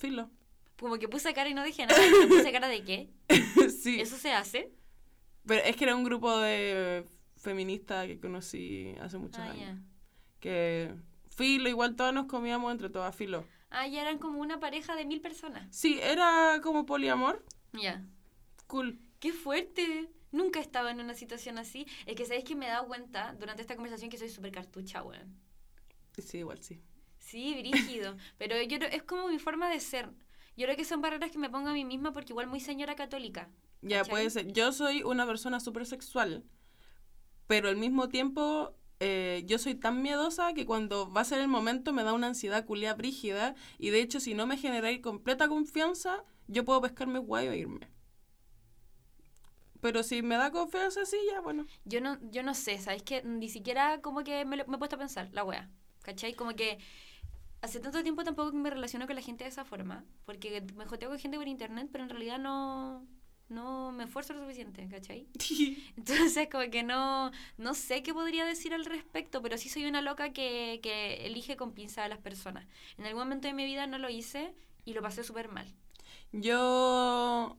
[0.00, 0.30] Filo.
[0.78, 2.00] Como que puse cara y no dije nada.
[2.00, 3.10] ¿pero ¿Puse cara de qué?
[3.82, 4.00] sí.
[4.00, 4.72] ¿Eso se hace?
[5.46, 7.04] Pero es que era un grupo de
[7.36, 9.78] feministas que conocí hace muchos Ah, años.
[10.40, 10.94] Que
[11.28, 13.44] filo, igual todas nos comíamos entre todas filo.
[13.68, 15.68] Ah, ya eran como una pareja de mil personas.
[15.70, 17.44] Sí, era como poliamor.
[17.74, 18.02] Ya.
[18.66, 18.98] Cool.
[19.18, 20.08] ¡Qué fuerte!
[20.32, 21.86] Nunca estaba en una situación así.
[22.06, 25.02] Es que sabéis que me he dado cuenta durante esta conversación que soy súper cartucha,
[25.02, 25.36] weón.
[26.16, 26.80] Sí, igual sí.
[27.30, 28.16] Sí, brígido.
[28.38, 30.10] Pero yo es como mi forma de ser.
[30.56, 32.94] Yo creo que son barreras que me pongo a mí misma porque igual muy señora
[32.96, 33.48] católica.
[33.82, 34.10] Ya ¿Cachai?
[34.10, 34.52] puede ser.
[34.52, 36.44] Yo soy una persona súper sexual,
[37.46, 41.48] pero al mismo tiempo eh, yo soy tan miedosa que cuando va a ser el
[41.48, 45.48] momento me da una ansiedad culia brígida y de hecho si no me generáis completa
[45.48, 47.88] confianza, yo puedo pescarme guay o irme.
[49.80, 51.66] Pero si me da confianza, sí, ya, bueno.
[51.86, 54.78] Yo no, yo no sé, ¿sabéis que Ni siquiera como que me, lo- me he
[54.78, 55.70] puesto a pensar, la wea.
[56.02, 56.34] ¿Cachai?
[56.34, 56.78] Como que
[57.62, 60.04] hace tanto tiempo tampoco me relaciono con la gente de esa forma.
[60.24, 63.06] Porque me joteo con gente por internet, pero en realidad no,
[63.48, 65.26] no me esfuerzo lo suficiente, ¿cachai?
[65.96, 70.02] Entonces, como que no, no sé qué podría decir al respecto, pero sí soy una
[70.02, 72.66] loca que, que elige con pinza a las personas.
[72.96, 75.66] En algún momento de mi vida no lo hice y lo pasé súper mal.
[76.32, 77.56] Yo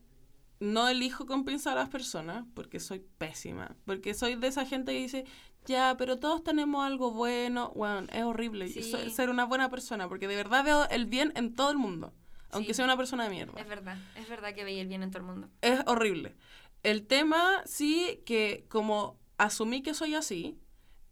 [0.61, 3.75] no elijo compensar a las personas porque soy pésima.
[3.85, 5.25] Porque soy de esa gente que dice,
[5.65, 7.71] ya, pero todos tenemos algo bueno.
[7.75, 8.83] Bueno, es horrible Sí.
[8.83, 12.13] so- ser una buena persona porque de verdad veo el bien en todo el mundo.
[12.51, 12.77] Aunque Sí.
[12.77, 13.59] sea una persona de mierda.
[13.61, 15.49] Es verdad, es verdad que veía el bien en todo el mundo.
[15.61, 16.35] Es horrible.
[16.83, 20.59] El tema, sí, que como asumí que soy así,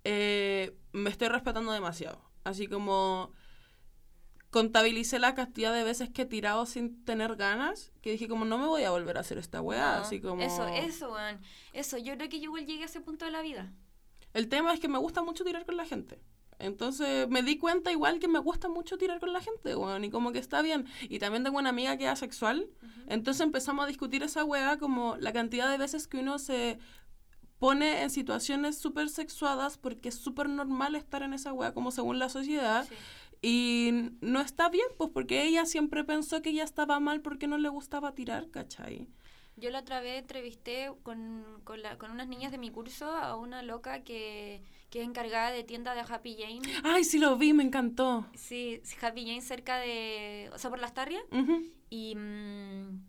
[0.04, 2.22] eh, me estoy respetando demasiado.
[2.44, 3.32] Así como
[4.50, 8.58] contabilicé la cantidad de veces que he tirado sin tener ganas, que dije como no
[8.58, 10.42] me voy a volver a hacer esta weá, No, así como...
[10.42, 11.40] Eso, eso, weón.
[11.74, 13.72] Eso, yo creo que yo igual llegué a ese punto de la vida.
[14.34, 16.22] El tema es que me gusta mucho tirar con la gente.
[16.60, 20.10] Entonces me di cuenta igual que me gusta mucho tirar con la gente, weón, y
[20.10, 20.86] como que está bien.
[21.04, 22.68] Y también tengo una amiga que es asexual,
[23.08, 26.78] entonces empezamos a discutir esa weá como la cantidad de veces que uno se
[27.60, 32.20] pone en situaciones súper sexuadas porque es súper normal estar en esa weá como según
[32.20, 32.86] la sociedad.
[32.88, 32.96] Sí.
[33.42, 37.58] Y no está bien, pues porque ella siempre pensó que ella estaba mal porque no
[37.58, 39.08] le gustaba tirar, ¿cachai?
[39.60, 43.36] Yo la otra vez entrevisté con, con, la- con unas niñas de mi curso a
[43.36, 46.62] una loca que, que es encargada de tienda de Happy Jane.
[46.84, 48.26] Ay, sí lo vi, me encantó.
[48.36, 50.50] Sí, Happy Jane cerca de...
[50.54, 51.24] O sea, por las Tarrias.
[51.90, 53.02] Y, mm,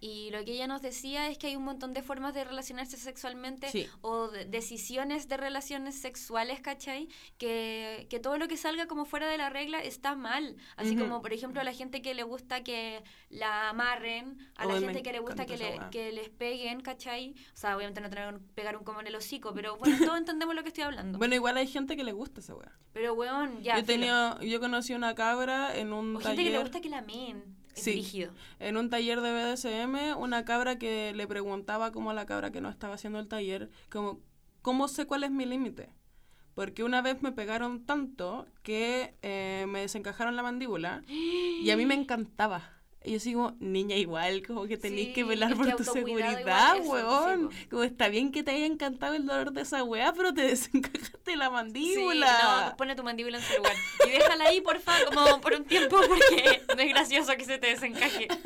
[0.00, 2.96] y lo que ella nos decía es que hay un montón de formas de relacionarse
[2.96, 3.86] sexualmente Sí.
[4.00, 7.08] o de- decisiones de relaciones sexuales, ¿cachai?
[7.38, 10.56] Que, que todo lo que salga como fuera de la regla está mal.
[10.76, 14.78] Así como, por ejemplo, a la gente que le gusta que la amarren, a la
[14.80, 17.34] gente que le gusta que, le- que les peguen, ¿cachai?
[17.54, 20.54] O sea, obviamente no tener pegar un como en el hocico, pero bueno, todos entendemos
[20.54, 21.18] lo que estoy hablando.
[21.18, 22.72] Bueno, igual hay gente que le gusta esa weá.
[22.92, 23.78] pero, weón, ya.
[23.78, 26.16] yo, tenía, yo conocí una cabra en un.
[26.16, 27.57] O gente que le taller gusta que la meen.
[27.78, 28.26] Sí.
[28.58, 32.60] en un taller de BDSM, una cabra que le preguntaba como a la cabra que
[32.60, 34.20] no estaba haciendo el taller, como,
[34.62, 35.90] ¿cómo sé cuál es mi límite?
[36.54, 41.86] Porque una vez me pegaron tanto que eh, me desencajaron la mandíbula y a mí
[41.86, 42.77] me encantaba.
[43.04, 46.82] Y yo sigo, niña, igual, como que tenéis Sí, que velar por tu seguridad, igual,
[46.84, 47.50] weón.
[47.52, 50.42] sí, como está bien que te haya encantado el dolor de esa weá, pero te
[50.48, 52.66] desencajaste la Sí, mandíbula.
[52.70, 53.72] no, pone tu mandíbula en su lugar.
[54.04, 57.68] Y déjala ahí, porfa, como por un tiempo, porque no es gracioso que se te
[57.68, 58.26] desencaje.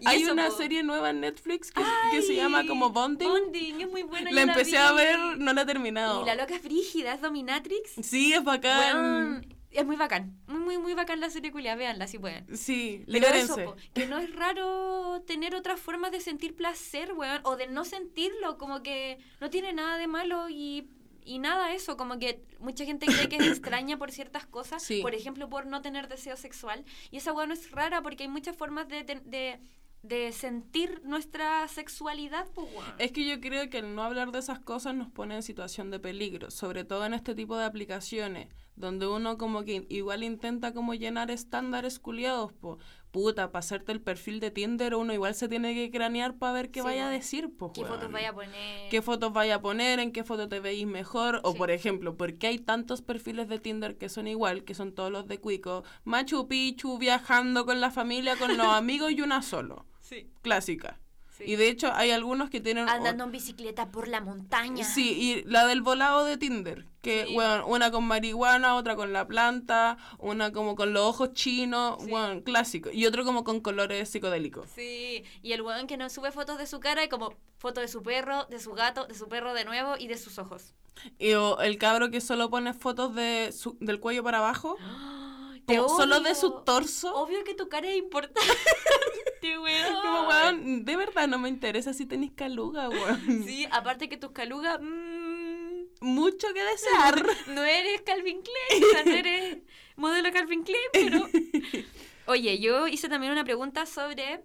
[0.00, 3.28] Y Hay una serie nueva en Netflix que, que se llama como Bonding.
[3.28, 4.30] Bonding, es muy buena.
[4.30, 6.22] La empecé a ver, no la he terminado.
[6.22, 7.90] Y la loca es frígida, es dominatrix.
[8.02, 9.46] Sí, es bacán.
[9.72, 10.36] Es muy bacán.
[10.46, 11.74] Muy, muy, muy bacán la serie culia.
[11.76, 12.56] Véanla si pueden.
[12.56, 17.40] Sí, Pero eso, po, que no es raro tener otras formas de sentir placer, weón,
[17.44, 20.88] o de no sentirlo, como que no tiene nada de malo y,
[21.24, 25.00] y nada eso, como que mucha gente cree que es extraña por ciertas cosas, Sí.
[25.02, 28.28] por ejemplo, por no tener deseo sexual, y esa weón no es rara porque hay
[28.28, 29.60] muchas formas de, de,
[30.02, 32.68] de sentir nuestra sexualidad, pues.
[32.98, 35.90] Es que yo creo que el no hablar de esas cosas nos pone en situación
[35.90, 40.72] de peligro, sobre todo en este tipo de aplicaciones, donde uno como que igual intenta
[40.72, 42.78] como llenar estándares culiados, po.
[43.10, 46.70] Puta, para hacerte el perfil de Tinder uno igual se tiene que cranear para ver
[46.70, 47.72] qué Sí, vaya a decir, pues.
[47.74, 48.88] ¿Qué fotos vaya a poner?
[48.90, 51.58] qué fotos vaya a poner, en qué foto te veis mejor, o Sí.
[51.58, 55.12] por ejemplo, ¿por qué hay tantos perfiles de Tinder que son igual, que son todos
[55.12, 55.84] los de Cuico?
[56.04, 59.84] Machu Picchu, viajando con la familia, con los amigos y una solo.
[60.00, 60.98] Sí, Clásica.
[61.44, 61.52] Sí.
[61.52, 62.88] Y de hecho hay algunos que tienen...
[62.88, 64.84] Andando en bicicleta por la montaña.
[64.84, 67.34] Sí, y la del volado de Tinder, que, Sí.
[67.34, 72.10] bueno, una con marihuana, otra con la planta, una como con los ojos chinos, Sí.
[72.10, 74.68] bueno, clásico, y otro como con colores psicodélicos.
[74.74, 77.88] Sí, y el weón que no sube fotos de su cara y como foto de
[77.88, 80.74] su perro, de su gato, de su perro de nuevo y de sus ojos.
[81.18, 84.76] Y o el cabro que solo pone fotos de su- del cuello para abajo,
[85.66, 87.14] Te solo de su torso.
[87.14, 88.40] Obvio que tu cara es importante,
[89.58, 89.94] weón.
[90.02, 93.44] Como, weón, de verdad no me interesa si tenéis caluga, weón.
[93.44, 94.78] Sí, aparte que tus calugas...
[94.80, 95.62] mm,
[96.00, 97.24] Mucho que desear.
[97.48, 99.58] no eres Calvin Klein, o sea, no eres
[99.96, 101.28] modelo Calvin Klein, pero...
[102.26, 104.44] Oye, yo hice también una pregunta sobre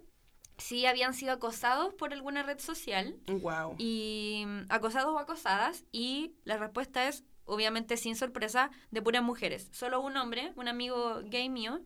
[0.56, 3.74] si habían sido acosados por alguna red social wow.
[3.78, 9.68] y mm, acosados o acosadas y la respuesta es obviamente sin sorpresa de puras mujeres
[9.72, 11.80] solo un hombre un amigo gay mío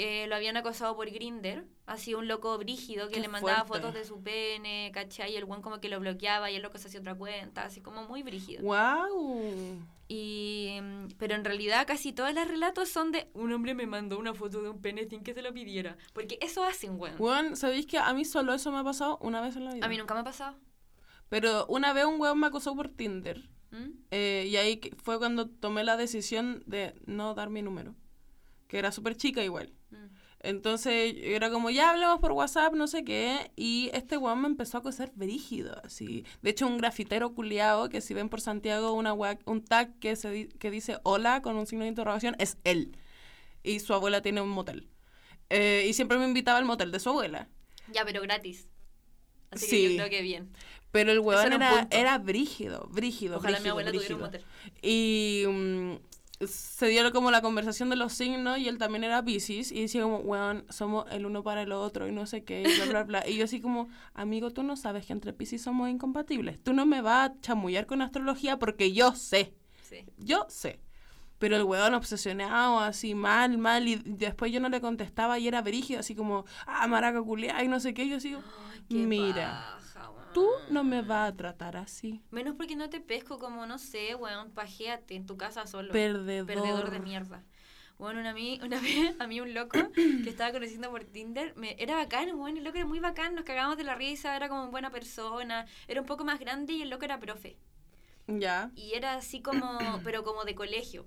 [0.00, 3.86] que lo habían acosado por Grinder así un loco brígido que Qué le mandaba fuerte.
[3.86, 5.32] fotos de su pene ¿cachai?
[5.32, 7.80] y el buen como que lo bloqueaba y el loco se hacía otra cuenta así
[7.80, 9.78] como muy brígido Wow.
[10.08, 10.70] y
[11.18, 14.62] pero en realidad casi todos los relatos son de un hombre me mandó una foto
[14.62, 17.98] de un pene sin que se lo pidiera porque eso hacen weón Weón, ¿sabéis que
[17.98, 19.84] a mí solo eso me ha pasado una vez en la vida?
[19.86, 20.56] a mí nunca me ha pasado
[21.28, 23.48] Pero una vez un weón me acosó por Tinder.
[23.70, 23.90] ¿Mm?
[24.10, 27.94] eh, y ahí fue cuando tomé la decisión de no dar mi número.
[28.66, 29.72] Que era súper chica igual.
[30.42, 33.50] Entonces era como, ya hablamos por WhatsApp, no sé qué.
[33.56, 36.24] Y este weón me empezó a acosar brígido, así.
[36.42, 40.16] De hecho, un grafitero culiao, que si ven por Santiago una wea- un tag que,
[40.16, 42.96] se di- que dice hola con un signo de interrogación, es él.
[43.62, 44.88] Y su abuela tiene un motel.
[45.50, 47.48] Eh, y siempre me invitaba al motel de su abuela.
[47.92, 48.66] Ya, pero gratis.
[49.50, 50.48] Así que yo creo que bien.
[50.92, 54.44] Pero el weón era era, brígido, brígido, Ojalá mi brígido, abuela tuviera un motel.
[54.80, 55.94] Y mm,
[56.46, 60.02] se dio como la conversación de los signos y él también era Pisces y decía
[60.02, 63.02] como, weón, somos el uno para el otro y no sé qué, y bla, bla,
[63.04, 63.28] bla.
[63.28, 66.62] Y yo así como, amigo, tú no sabes que entre Pisces somos incompatibles.
[66.62, 70.04] Tú no me vas a chamullar con astrología porque yo sé, Sí.
[70.18, 70.80] yo sé.
[71.38, 75.62] Pero el weón obsesionado, así mal, mal, y después yo no le contestaba y era
[75.62, 78.04] brígido, así como, ah, maraca culiá, y no sé qué.
[78.04, 78.36] Y yo así,
[78.90, 79.79] mira.
[80.32, 82.22] Tú no me vas a tratar así.
[82.30, 85.92] Menos porque no te pesco como, no sé, weón, pajéate en tu casa solo.
[85.92, 86.46] Perdedor.
[86.46, 87.44] Perdedor de mierda.
[87.98, 91.76] Bueno, una, mí, una vez a mí un loco que estaba conociendo por Tinder, me,
[91.78, 94.70] era bacán, weón, el loco era muy bacán, nos cagábamos de la risa, era como
[94.70, 97.58] buena persona, era un poco más grande y el loco era profe.
[98.26, 98.70] Ya.
[98.74, 101.06] Y era así como, pero como de colegio.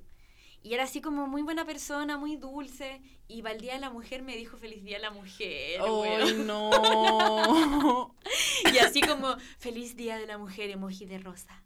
[0.63, 3.01] Y era así como muy buena persona, muy dulce.
[3.27, 5.89] Y para el Día de la Mujer me dijo feliz Día de la Mujer, ¡Ay,
[5.91, 6.47] weón.
[6.47, 8.15] no!
[8.73, 11.63] Y así como, feliz día de la mujer, emoji de rosa.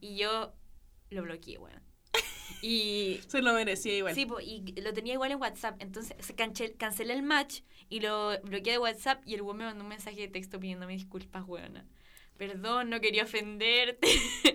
[0.00, 0.52] Y yo
[1.10, 1.82] lo bloqueé, weón.
[2.62, 4.14] Y Se lo merecía igual.
[4.14, 5.76] sí, po, y lo tenía igual en WhatsApp.
[5.82, 9.22] Entonces se canche- cancelé el match y lo bloqueé de WhatsApp.
[9.26, 11.84] Y el weón me mandó un mensaje de texto pidiéndome disculpas, weona.
[12.40, 14.08] Perdón, no quería ofenderte.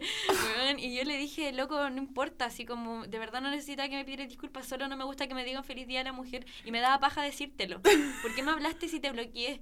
[0.58, 3.96] Weón, y yo le dije, loco, no importa, así como, de verdad no necesitaba que
[3.96, 6.48] me pidieras disculpas, solo no me gusta que me digan feliz día a la mujer.
[6.64, 7.80] Y me daba paja decírtelo.
[7.84, 9.62] ¿Por qué me hablaste si te bloqueé?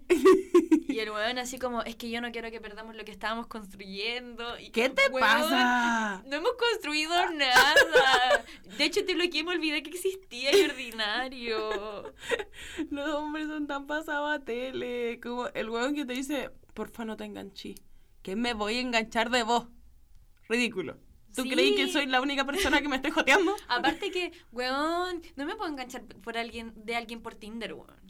[0.88, 3.48] Y el weón así como, es que yo no quiero que perdamos lo que estábamos
[3.48, 4.58] construyendo.
[4.58, 6.24] Y, ¿Qué te weón, pasa?
[6.26, 8.46] No hemos construido nada.
[8.78, 12.14] De hecho, te bloqueé y me olvidé que existía y ordinario.
[12.90, 15.20] Los hombres son tan pasados a tele.
[15.22, 17.76] Como el huevón que te dice, porfa no te enganché.
[18.24, 19.68] Que me voy a enganchar de vos.
[20.50, 20.98] Ridículo.
[21.36, 21.50] ¿Tú Sí.
[21.50, 23.54] creí que soy la única persona que me estoy joteando?
[23.68, 28.02] Aparte que, weón, no me puedo enganchar por alguien de alguien por Tinder, weón.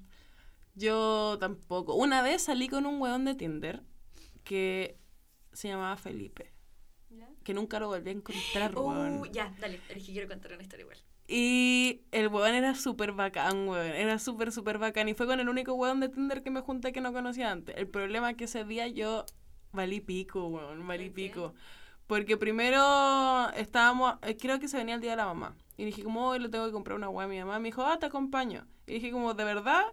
[0.76, 1.95] Yo tampoco.
[1.95, 3.84] Una vez salí con un huevón de Tinder
[4.43, 4.97] que
[5.52, 6.52] se llamaba Felipe.
[7.43, 10.84] Que nunca lo volví a encontrar, Uh, ya, dale, es que quiero contar una historia
[10.84, 10.97] igual.
[11.28, 13.86] Y el weón era súper bacán, weón.
[13.86, 15.10] Era súper, súper bacán.
[15.10, 17.76] Y fue con el único weón de Tinder que me junté que no conocía antes.
[17.78, 19.26] El problema es que ese día yo
[19.73, 20.88] valí pico, weón.
[20.88, 21.53] Valí pico.
[22.07, 25.55] Porque primero estábamos, eh, creo que se venía el día de la mamá.
[25.77, 27.59] Y dije, como hoy le tengo que comprar una weá a mi mamá.
[27.59, 28.65] Me dijo, ah, te acompaño.
[28.88, 29.83] Y dije, como, ¿de verdad?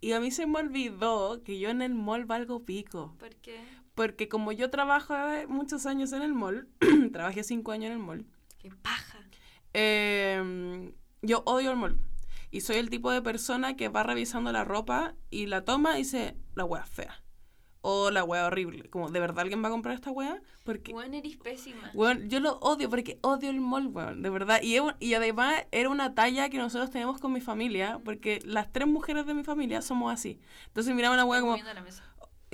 [0.00, 3.14] Y a mí se me olvidó que yo en el mall valgo pico.
[3.18, 3.58] ¿Por qué?
[3.94, 5.14] Porque como yo trabajo
[5.48, 6.68] muchos años en el mall,
[7.12, 8.26] trabajé cinco años en el mall,
[8.58, 9.18] Qué paja.
[9.72, 11.96] eh, yo odio el mall.
[12.50, 16.02] Y soy el tipo de persona que va revisando la ropa y la toma y
[16.02, 17.22] dice, la wea fea.
[17.88, 18.90] O la wea horrible.
[18.90, 20.42] Como, ¿de verdad alguien va a comprar esta wea?
[20.64, 21.88] Porque, Weón, eres pésima.
[21.94, 24.58] weón, yo lo odio porque odio el mall, weón, de verdad.
[24.60, 28.88] Y, y además era una talla que nosotros tenemos con mi familia, porque las tres
[28.88, 30.40] mujeres de mi familia somos así.
[30.66, 31.54] Entonces miraba una wea como.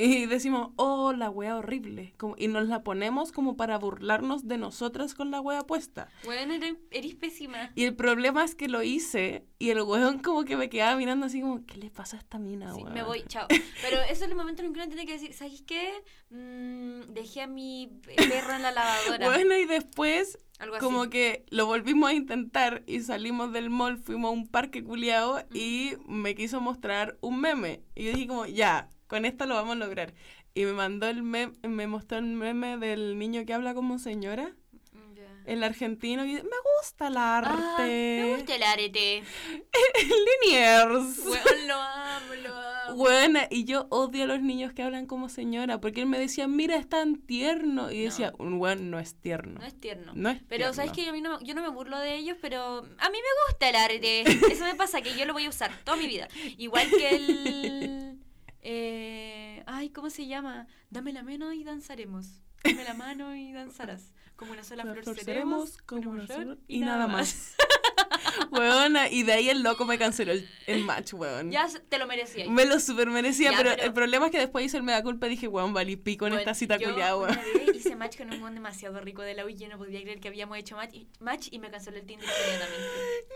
[0.05, 2.14] Y decimos, oh, la wea horrible.
[2.16, 6.09] Como, y nos la ponemos como para burlarnos de nosotras con la wea puesta.
[6.24, 7.70] Bueno, eres, eres pésima.
[7.74, 11.26] Y el problema es que lo hice y el weón como que me quedaba mirando
[11.26, 12.94] así como, ¿qué le pasa a esta mina, Sí, weón?
[12.94, 13.46] me voy, chao.
[13.82, 15.92] Pero eso es el momento en el que uno tiene que decir, ¿sabes qué?
[16.30, 19.26] Mm, dejé a mi perro en la lavadora.
[19.28, 20.84] Bueno, y después algo así.
[20.84, 25.40] como que lo volvimos a intentar y salimos del mall, fuimos a un parque culiao
[25.53, 27.82] y me quiso mostrar un meme.
[27.94, 30.14] Y yo dije como, ya, con esto lo vamos a lograr.
[30.54, 34.54] Y me mandó el meme, me mostró el meme del niño que habla como señora,
[35.44, 36.40] el argentino, y me
[36.80, 37.50] gusta el arte.
[37.52, 39.22] Ah, me gusta el arete.
[40.42, 41.18] Liniers.
[41.18, 42.94] Weón, lo amo, lo amo.
[42.96, 46.48] Bueno, y yo odio a los niños que hablan como señora, porque él me decía,
[46.48, 47.90] mira, es tan tierno.
[47.92, 48.04] Y No.
[48.04, 49.60] decía, un weón no es tierno.
[49.60, 50.12] No es tierno.
[50.14, 53.10] No es Pero, ¿sabes que yo, no, yo no me burlo de ellos, pero a
[53.10, 54.22] mí me gusta el arte.
[54.52, 56.28] Eso me pasa, que yo lo voy a usar toda mi vida.
[56.56, 58.08] Igual que el...
[58.62, 60.66] eh, ay, ¿cómo se llama?
[60.90, 62.40] Dame la mano y danzaremos.
[62.64, 64.12] Dame la mano y danzarás.
[64.36, 67.54] Como una sola La flor seremos, como una flor flor y nada más.
[68.50, 71.50] Weona, y de ahí el loco me canceló el, el match, weón.
[71.50, 72.48] Ya te lo merecía.
[72.48, 75.02] Me lo super merecía, Ya, pero, pero- el problema es que después hice el mega
[75.02, 77.30] culpa y dije, weón, valí pico en Bueno, esta cita culiada, weón.
[77.32, 79.78] Una vez hice match con un buen demasiado rico de la U y yo no
[79.78, 82.88] podía creer que habíamos hecho match y, match y me canceló el Tinder inmediatamente.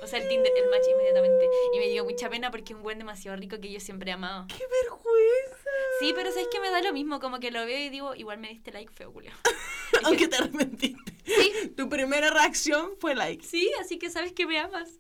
[0.03, 1.49] O sea, el Tinder, el match inmediatamente.
[1.75, 4.47] Y me dio mucha pena porque es un buen demasiado rico que yo siempre amado.
[4.49, 5.66] ¡Qué vergüenza!
[6.01, 8.39] Sí, pero sabes que me da lo mismo, como que lo veo y digo, igual
[8.39, 9.31] me diste like feo, Julio.
[10.05, 11.13] Aunque te arrepentiste.
[11.25, 13.45] Sí, Tu primera reacción fue like.
[13.45, 14.91] sí, así que sabes que me amas.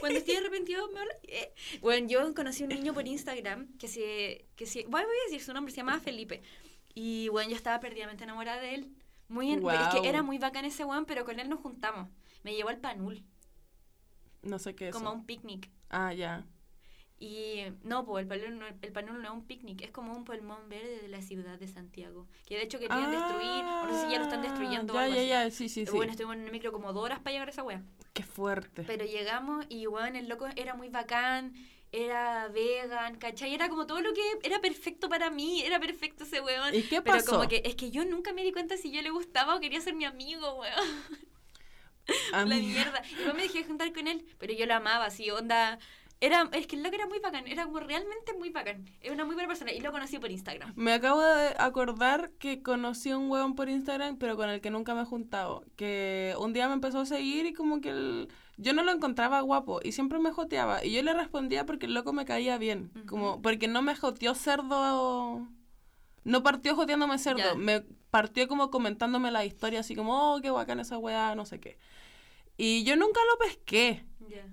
[0.00, 1.14] Cuando estoy arrepentido, me habla.
[1.24, 1.52] eh.
[1.80, 4.46] Bueno, yo conocí a un niño por Instagram que se.
[4.56, 6.42] Que se bueno, voy a decir su nombre, se llamaba Felipe.
[6.94, 8.88] Y bueno, yo estaba perdidamente enamorada de él.
[9.28, 12.08] Muy en- Es que era muy bacán ese weón, pero con él nos juntamos.
[12.44, 13.24] Me llevó al Panul,
[14.42, 14.94] No sé qué es.
[14.94, 15.70] como a un picnic.
[15.90, 16.44] Ah, ya.
[17.26, 20.24] Y no, pues el panul, no, el panul no es un picnic, es como un
[20.24, 22.26] pulmón verde de la ciudad de Santiago.
[22.44, 25.06] Que de hecho querían destruir, o no sé si ya lo están destruyendo o Ah,
[25.08, 25.48] Ya, algo ya, así.
[25.48, 25.92] ya, sí, sí, sí.
[25.96, 27.82] Bueno, estuvimos en el micro como dos horas para llegar a esa wea.
[28.12, 28.82] Qué fuerte.
[28.86, 31.54] Pero llegamos y, weón, el loco era muy bacán,
[31.92, 33.54] era vegan, ¿cachai?
[33.54, 36.74] Era como todo lo que era perfecto para mí, era perfecto ese weón.
[36.74, 37.30] ¿Y qué Pero pasó?
[37.36, 39.80] como que es que yo nunca me di cuenta si yo le gustaba o quería
[39.80, 40.74] ser mi amigo, weón.
[42.32, 42.60] La Amiga.
[42.60, 43.02] mierda.
[43.10, 45.78] Y después me dejé juntar con él, pero yo lo amaba, así, onda...
[46.20, 48.86] Era, es que el loco era muy bacán, era como realmente muy bacán.
[49.02, 50.72] Era una muy buena persona y lo conocí por Instagram.
[50.74, 54.70] Me acabo de acordar que conocí a un huevón por Instagram, pero con el que
[54.70, 55.64] nunca me he juntado.
[55.76, 59.40] Que un día me empezó a seguir y como que el- yo no lo encontraba
[59.40, 60.82] guapo y siempre me joteaba.
[60.84, 62.90] Y yo le respondía porque el loco me caía bien.
[62.96, 63.06] Ujú.
[63.06, 65.46] Como porque no me joteó cerdo.
[66.22, 67.38] No partió joteándome cerdo.
[67.38, 67.54] Ya.
[67.54, 71.60] Me partió como comentándome la historia, así como, oh, qué bacán esa weá, no sé
[71.60, 71.76] qué.
[72.56, 74.04] Y yo nunca lo pesqué.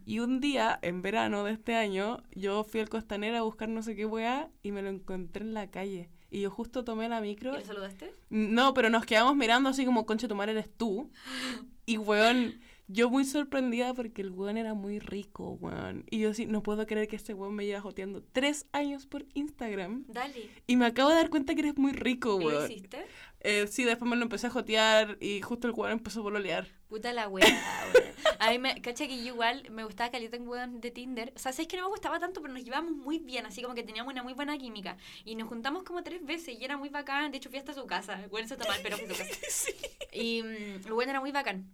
[0.05, 3.81] Y un día, en verano de este año, yo fui al Costanera a buscar no
[3.83, 6.09] sé qué weá y me lo encontré en la calle.
[6.29, 7.53] Y yo justo tomé la ¿Y micro.
[7.53, 8.13] le saludaste?
[8.29, 11.09] No, pero nos quedamos mirando así como, concha, tu madre eres tú.
[11.85, 12.59] Y weón,
[12.91, 16.05] yo muy sorprendida porque el weón era muy rico, weón.
[16.09, 19.25] Y yo sí, no puedo creer que este weón me lleva joteando tres años por
[19.33, 20.05] Instagram.
[20.07, 20.49] Dale.
[20.67, 22.71] Y me acabo de dar cuenta que eres muy rico, ¿Y lo weón.
[22.71, 23.05] hiciste?
[23.39, 26.67] Eh, sí, después me lo empecé a jotear y justo el weón empezó a pololear.
[26.87, 27.45] Puta la wea,
[27.93, 28.11] weón.
[28.39, 31.31] A mí me, cacha que yo igual me gustaba caleta en weón de Tinder.
[31.35, 33.73] O sea, sabes que no me gustaba tanto, pero nos llevábamos muy bien, así como
[33.73, 34.97] que teníamos una muy buena química.
[35.25, 37.31] Y nos juntamos como tres veces y era muy bacán.
[37.31, 38.19] De hecho, fui hasta su casa.
[38.29, 39.69] Bueno, eso está mal, pero fui a su casa.
[40.13, 41.71] Y mm, el weón era muy bacán.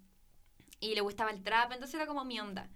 [0.80, 2.70] Y le gustaba el trap, entonces era como mi onda.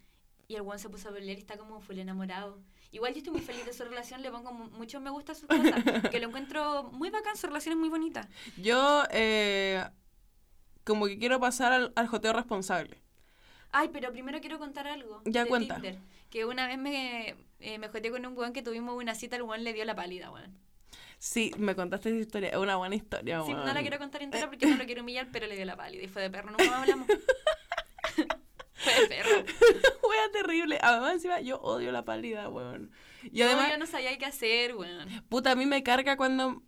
[0.47, 2.59] Y el weón se puso a pelear y está como full enamorado.
[2.91, 5.35] Igual yo estoy muy feliz de su relación, le pongo mu- mucho me gusta a
[5.35, 6.09] sus cosas.
[6.11, 8.27] Que lo encuentro muy bacán, su relación es muy bonita.
[8.57, 9.81] Yo, eh,
[10.83, 12.97] como que quiero pasar al, al joteo responsable.
[13.71, 15.21] Ay, pero primero quiero contar algo.
[15.23, 15.75] Ya, de cuenta.
[15.75, 15.97] Tinder.
[16.29, 19.43] que una vez me, eh, me joteé con un weón que tuvimos una cita, el
[19.43, 20.59] weón le dio la pálida, weón.
[21.17, 23.73] Sí, me contaste esa historia, es una buena historia, Sí, no weón.
[23.73, 26.07] la quiero contar entera porque no lo quiero humillar, pero le dio la pálida y
[26.09, 27.07] fue de perro, nunca más hablamos.
[29.09, 29.43] perro.
[30.09, 30.79] Wea terrible.
[30.81, 32.91] Además, encima, yo odio la pálida, weón.
[33.23, 35.07] Y No, además, yo no sabía qué hacer, weón.
[35.29, 36.61] puta, a mí me carga cuando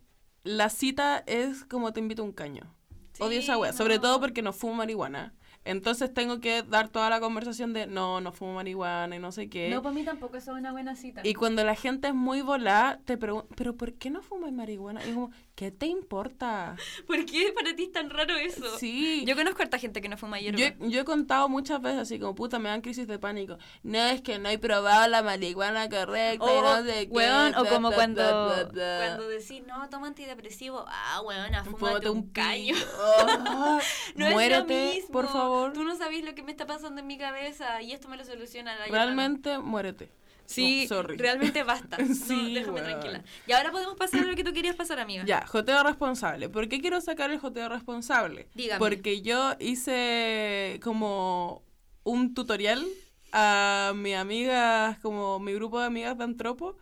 [0.44, 2.74] la cita es como te invito a un caño.
[3.18, 5.34] odio Sí, esa wea, sobre todo porque no fumo marihuana.
[5.64, 9.48] Entonces tengo que dar toda la conversación de no, no fumo marihuana y no sé
[9.48, 9.70] qué.
[9.70, 11.22] No, para mí tampoco eso es una buena cita.
[11.24, 15.00] Y cuando la gente es muy volada, te preguntan, ¿pero por qué no fumas marihuana?
[15.04, 16.76] Y es como, ¿qué te importa?
[17.06, 18.78] ¿Por qué para ti es tan raro eso?
[18.78, 19.24] Sí.
[19.26, 20.58] Yo conozco a harta gente que no fuma hierba.
[20.58, 23.56] Yo, yo he contado muchas veces así como, puta, me dan crisis de pánico.
[23.82, 27.64] No, es que no he probado la marihuana correcta y O, no sé qué, o
[27.66, 28.22] como cuando,
[28.70, 30.84] cuando decís, no, toma antidepresivo.
[30.86, 32.74] Ah, weón, fúmate Fúmate un, caño.
[32.98, 33.80] Ah,
[34.14, 35.10] No es Muérete, lo mismo.
[35.10, 35.53] por favor.
[35.74, 38.24] Tú no sabes lo que me está pasando en mi cabeza y esto me lo
[38.24, 38.86] soluciona la.
[38.86, 40.10] Realmente, muérete.
[40.46, 41.96] Sí, Oh, realmente basta.
[42.02, 42.84] No, Sí, déjame weón.
[43.00, 43.24] tranquila.
[43.46, 45.24] Y ahora podemos pasar a lo que tú querías pasar, amiga.
[45.24, 46.48] Ya, joteo responsable.
[46.50, 48.48] ¿Por qué quiero sacar el joteo responsable?
[48.54, 48.78] Dígame.
[48.78, 51.62] Porque yo hice como
[52.02, 52.84] un tutorial
[53.32, 56.76] a mis amigas, como mi grupo de amigas de Antropo,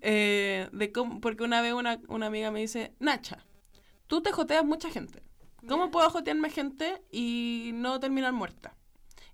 [0.00, 3.38] eh, de cómo, porque una vez una, una amiga me dice, Nacha,
[4.06, 5.22] tú te joteas mucha gente.
[5.68, 8.74] ¿Cómo puedo jotearme gente y no terminar muerta?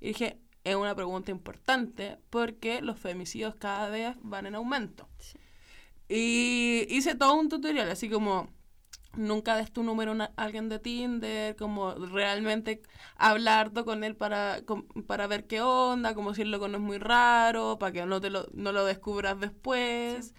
[0.00, 5.08] Y dije, es una pregunta importante porque los femicidios cada vez van en aumento.
[5.18, 5.38] Sí.
[6.08, 8.48] Y hice todo un tutorial, así como
[9.14, 12.82] nunca des tu número a alguien de Tinder, como realmente
[13.16, 14.60] hablar con él para,
[15.06, 18.20] para ver qué onda, como si el loco no es muy raro, para que no,
[18.20, 20.34] te lo, no lo descubras después.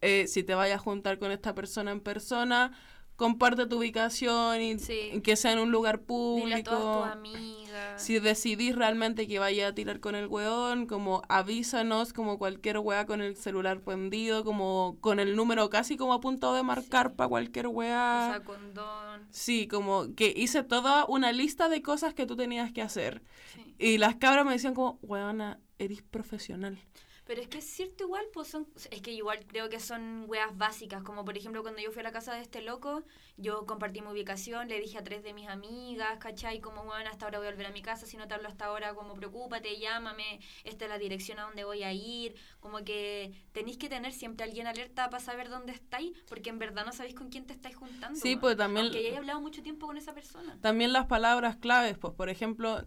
[0.00, 2.72] Eh, si te vayas a juntar con esta persona en persona,
[3.16, 5.20] comparte tu ubicación y, Sí.
[5.22, 7.02] que sea en un lugar Dile a todas público.
[7.04, 8.02] tus amigas.
[8.02, 13.06] Si decidís realmente que vaya a tirar con el weón, como avísanos, como cualquier weá
[13.06, 17.14] con el celular prendido, como con el número casi como a punto de marcar Sí.
[17.16, 18.28] para cualquier weá.
[18.30, 19.26] Usa condón.
[19.30, 23.22] Sí, como que hice toda una lista de cosas que tú tenías que hacer.
[23.54, 23.74] Sí.
[23.78, 26.78] Y las cabras me decían como, weona, eres profesional.
[27.26, 30.56] Pero es que es cierto igual, pues son, es que igual creo que son weas
[30.58, 33.02] básicas, como por ejemplo cuando yo fui a la casa de este loco,
[33.38, 36.60] yo compartí mi ubicación, le dije a tres de mis amigas, ¿cachai?
[36.60, 38.66] Como, bueno, hasta ahora voy a volver a mi casa, si no te hablo hasta
[38.66, 43.32] ahora, como preocúpate, llámame, esta es la dirección a donde voy a ir, como que
[43.52, 46.92] tenéis que tener siempre a alguien alerta para saber dónde estáis, porque en verdad no
[46.92, 48.20] sabéis con quién te estáis juntando.
[48.20, 50.58] Sí, pues también, Aunque hayáis hablado mucho tiempo con esa persona.
[50.60, 52.84] también las palabras claves, pues por ejemplo,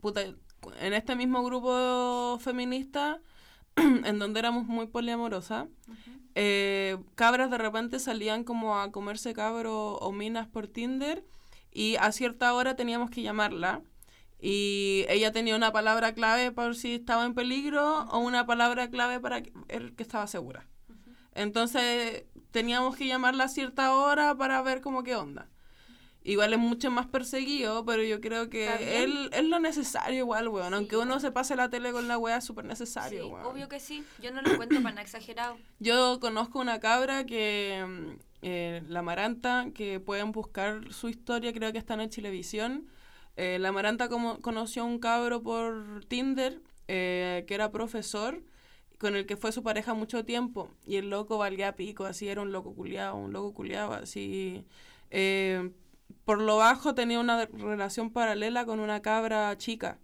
[0.00, 0.22] puta,
[0.80, 3.20] en este mismo grupo feminista,
[4.04, 5.66] en donde éramos muy poliamorosas,
[6.34, 11.24] eh, cabras de repente salían como a comerse cabros o minas por Tinder
[11.72, 13.82] y a cierta hora teníamos que llamarla
[14.40, 19.18] y ella tenía una palabra clave por si estaba en peligro o una palabra clave
[19.18, 20.66] para que, ver que estaba segura.
[21.34, 25.48] Entonces teníamos que llamarla a cierta hora para ver como qué onda.
[26.28, 30.68] Igual es mucho más perseguido, pero yo creo que él es lo necesario igual, weón.
[30.68, 30.74] Sí.
[30.74, 33.46] Aunque uno se pase la tele con la weá, es súper Sí, necesario, weón.
[33.46, 34.04] obvio que sí.
[34.20, 35.56] Yo no lo cuento para nada exagerado.
[35.78, 41.72] Yo conozco una cabra que, mm, eh, la Maranta, que pueden buscar su historia, creo
[41.72, 42.86] que está en Chilevisión.
[43.36, 48.42] Eh, la Maranta como, conoció a un cabro por Tinder, eh, que era profesor,
[48.98, 50.68] con el que fue su pareja mucho tiempo.
[50.84, 54.62] Y el loco valía pico, así era un loco culiado, un loco culiado, así.
[55.10, 55.70] eh,
[56.24, 59.98] por lo bajo tenía una relación paralela con una cabra chica.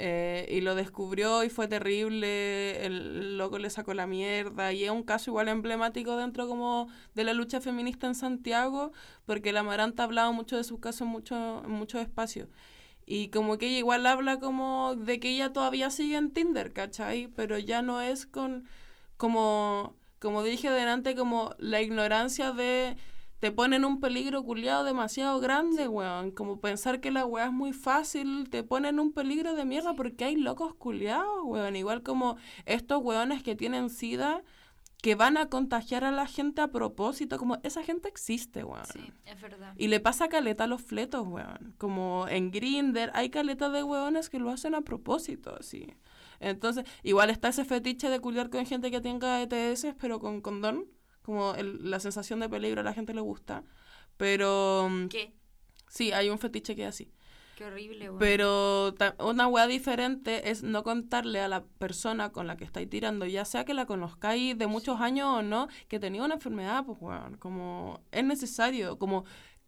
[0.00, 4.90] Eh, y lo descubrió y fue terrible, el loco le sacó la mierda y es
[4.92, 8.92] un caso igual emblemático dentro como de la lucha feminista en Santiago
[9.26, 12.48] porque la Maranta ha hablado mucho de sus casos en, mucho, en muchos espacios
[13.10, 17.28] y como que ella igual habla como de que ella todavía sigue en Tinder, ¿cachai?
[17.34, 18.68] Pero ya no es con
[19.16, 22.96] como, como dije delante, como la ignorancia de
[23.40, 26.30] te ponen un peligro culiado demasiado grande, weón.
[26.32, 30.24] Como pensar que la weá es muy fácil, te ponen un peligro de mierda porque
[30.24, 31.76] hay locos culiados, weón.
[31.76, 32.36] Igual como
[32.66, 34.42] estos weones que tienen sida
[35.00, 38.84] que van a contagiar a la gente a propósito, como esa gente existe, weón.
[38.92, 39.72] Sí, es verdad.
[39.76, 41.74] Y le pasa caleta a los fletos, weón.
[41.78, 45.94] Como en Grinder hay caleta de weones que lo hacen a propósito, así.
[46.40, 50.86] Entonces, igual está ese fetiche de culiar con gente que tenga ETS, pero con condón.
[51.28, 53.62] Como el- la sensación de peligro a la gente le gusta.
[54.16, 55.34] Pero mm, ¿Qué?
[55.86, 57.12] sí, hay un fetiche que es así.
[57.54, 58.18] Qué horrible, weón.
[58.18, 63.26] Pero una weá diferente es no contarle a la persona con la que estáis tirando,
[63.26, 66.96] ya sea que la conozcáis de muchos años o no, que tenía una enfermedad, pues
[66.98, 67.36] weón.
[67.36, 69.26] Como es necesario, como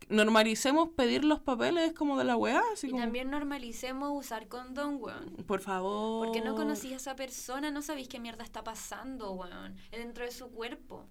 [0.09, 3.03] normalicemos pedir los papeles como de la weá, así Y como.
[3.03, 5.37] también normalicemos usar condón, weón.
[5.47, 6.25] Por favor.
[6.25, 9.77] Porque no conocís a esa persona, no sabéis qué mierda está pasando, weón.
[9.91, 11.07] Dentro de su cuerpo.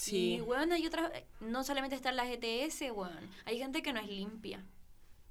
[0.00, 0.34] Sí.
[0.36, 1.10] Y, weón, hay otras...
[1.40, 3.30] No solamente están las ETS, weón.
[3.44, 4.64] Hay gente que no es limpia.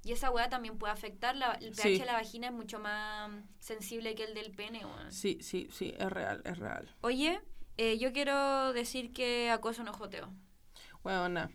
[0.03, 1.36] Y esa weá también puede afectar.
[1.36, 1.99] La, el pH Sí.
[1.99, 5.11] de la vagina es mucho más sensible que el del pene, weón.
[5.11, 6.93] Sí, sí, sí, es real, es real.
[7.01, 7.41] Oye,
[7.78, 10.32] eh, yo quiero decir que acoso no joteo.
[11.03, 11.49] Weona.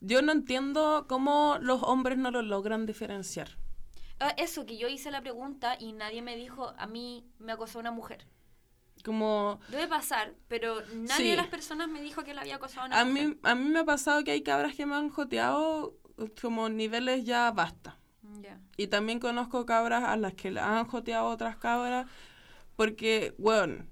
[0.00, 3.58] Yo no entiendo cómo los hombres no lo logran diferenciar.
[4.20, 7.78] Ah, eso, que yo hice la pregunta y nadie me dijo, a mí me acosó
[7.78, 8.26] una mujer.
[9.04, 11.30] Como Debe pasar, pero nadie Sí.
[11.30, 13.28] de las personas me dijo que la había acosado una a mujer.
[13.28, 15.94] mí, a mí me ha pasado que hay cabras que me han joteado
[16.42, 17.98] como niveles ya basta.
[18.42, 18.60] Ya.
[18.76, 22.06] Y también conozco cabras a las que han joteado otras cabras
[22.76, 23.86] porque, bueno,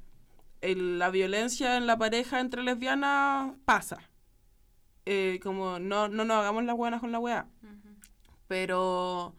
[0.60, 3.98] el- la violencia en la pareja entre lesbianas pasa.
[5.06, 7.46] Eh, como no, no nos hagamos las buenas con la weá.
[8.46, 9.34] Pero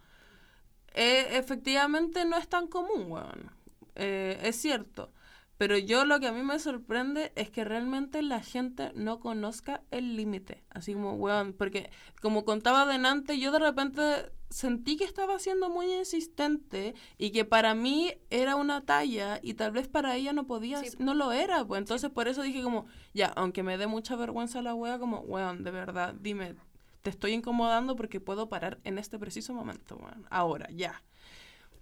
[0.93, 3.51] eh, efectivamente no es tan común, weón.
[3.95, 5.11] Eh, es cierto.
[5.59, 9.83] Pero yo lo que a mí me sorprende es que realmente la gente no conozca
[9.91, 10.63] el límite.
[10.69, 11.89] Así como, weón, porque
[12.21, 14.01] como contaba delante, yo de repente
[14.49, 19.71] sentí que estaba siendo muy insistente y que para mí era una talla y tal
[19.73, 20.95] vez para ella no podía, Sí.
[20.97, 21.65] no lo era.
[21.65, 25.19] Pues entonces por eso dije como, ya, aunque me dé mucha vergüenza la wea, como,
[25.19, 26.55] weón, de verdad, dime,
[27.01, 30.25] te estoy incomodando porque puedo parar en este preciso momento, weón.
[30.29, 31.03] Ahora, ya.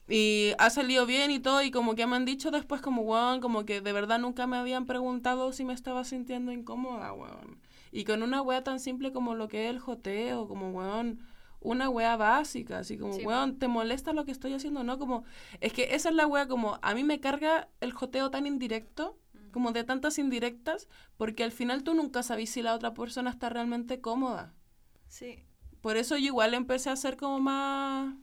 [0.09, 3.41] Y ha salido bien y todo, y como que me han dicho después como, weón,
[3.41, 7.59] como que de verdad nunca me habían preguntado si me estaba sintiendo incómoda, weón.
[7.91, 11.19] Y con una wea tan simple como lo que es el joteo, como, weón,
[11.59, 13.25] una wea básica, así como, Sí.
[13.25, 14.83] weón, ¿te molesta lo que estoy haciendo?
[14.83, 15.25] No, como,
[15.59, 19.17] es que esa es la wea como, a mí me carga el joteo tan indirecto,
[19.51, 20.87] como de tantas indirectas,
[21.17, 24.53] porque al final tú nunca sabes si la otra persona está realmente cómoda.
[25.07, 25.39] Sí.
[25.81, 28.13] Por eso yo igual empecé a ser como más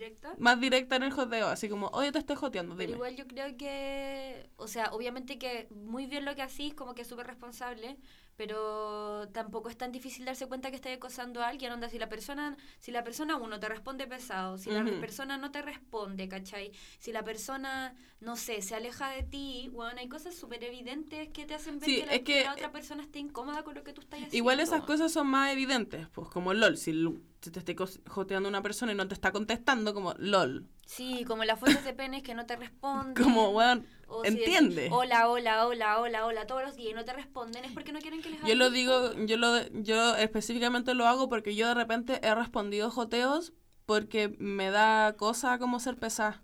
[0.00, 0.34] ¿Directa?
[0.38, 2.96] más directa en el joteo, así como, oye, te estoy joteando, Pero dime.
[2.96, 7.02] igual yo creo que, o sea, obviamente que muy bien lo que hacís, como que
[7.02, 7.98] es súper responsable,
[8.36, 12.08] pero tampoco es tan difícil darse cuenta que estás acosando a alguien, onda, si la
[12.08, 16.72] persona, si la persona uno te responde pesado, si la persona no te responde, ¿cachai?
[16.98, 21.44] Si la persona, no sé, se aleja de ti, bueno, hay cosas súper evidentes que
[21.44, 23.84] te hacen ver Sí, que, la, es que- la otra persona esté incómoda con lo
[23.84, 24.36] que tú estás haciendo.
[24.38, 26.92] Igual esas cosas son más evidentes, pues como LOL, si,
[27.40, 27.74] si te esté
[28.06, 30.68] joteando una persona y no te está contestando, como LOL.
[30.84, 33.14] Sí, como las fotos de penes que no te responden.
[33.14, 34.88] Como, weón, O si entiende.
[34.92, 38.00] hola, hola, hola, hola, hola, todos los días y no te responden, es porque no
[38.00, 41.74] quieren que les Yo lo digo, yo lo yo específicamente lo hago porque yo de
[41.74, 43.52] repente he respondido joteos
[43.86, 46.42] porque me da cosa como ser pesada.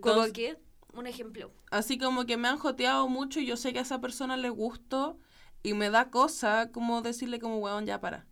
[0.00, 0.58] ¿Cómo qué?
[0.92, 1.52] Un ejemplo.
[1.70, 4.50] así como que me han joteado mucho y yo sé que a esa persona le
[4.50, 5.18] gustó
[5.62, 8.26] y me da cosa como decirle como, weón, ya para.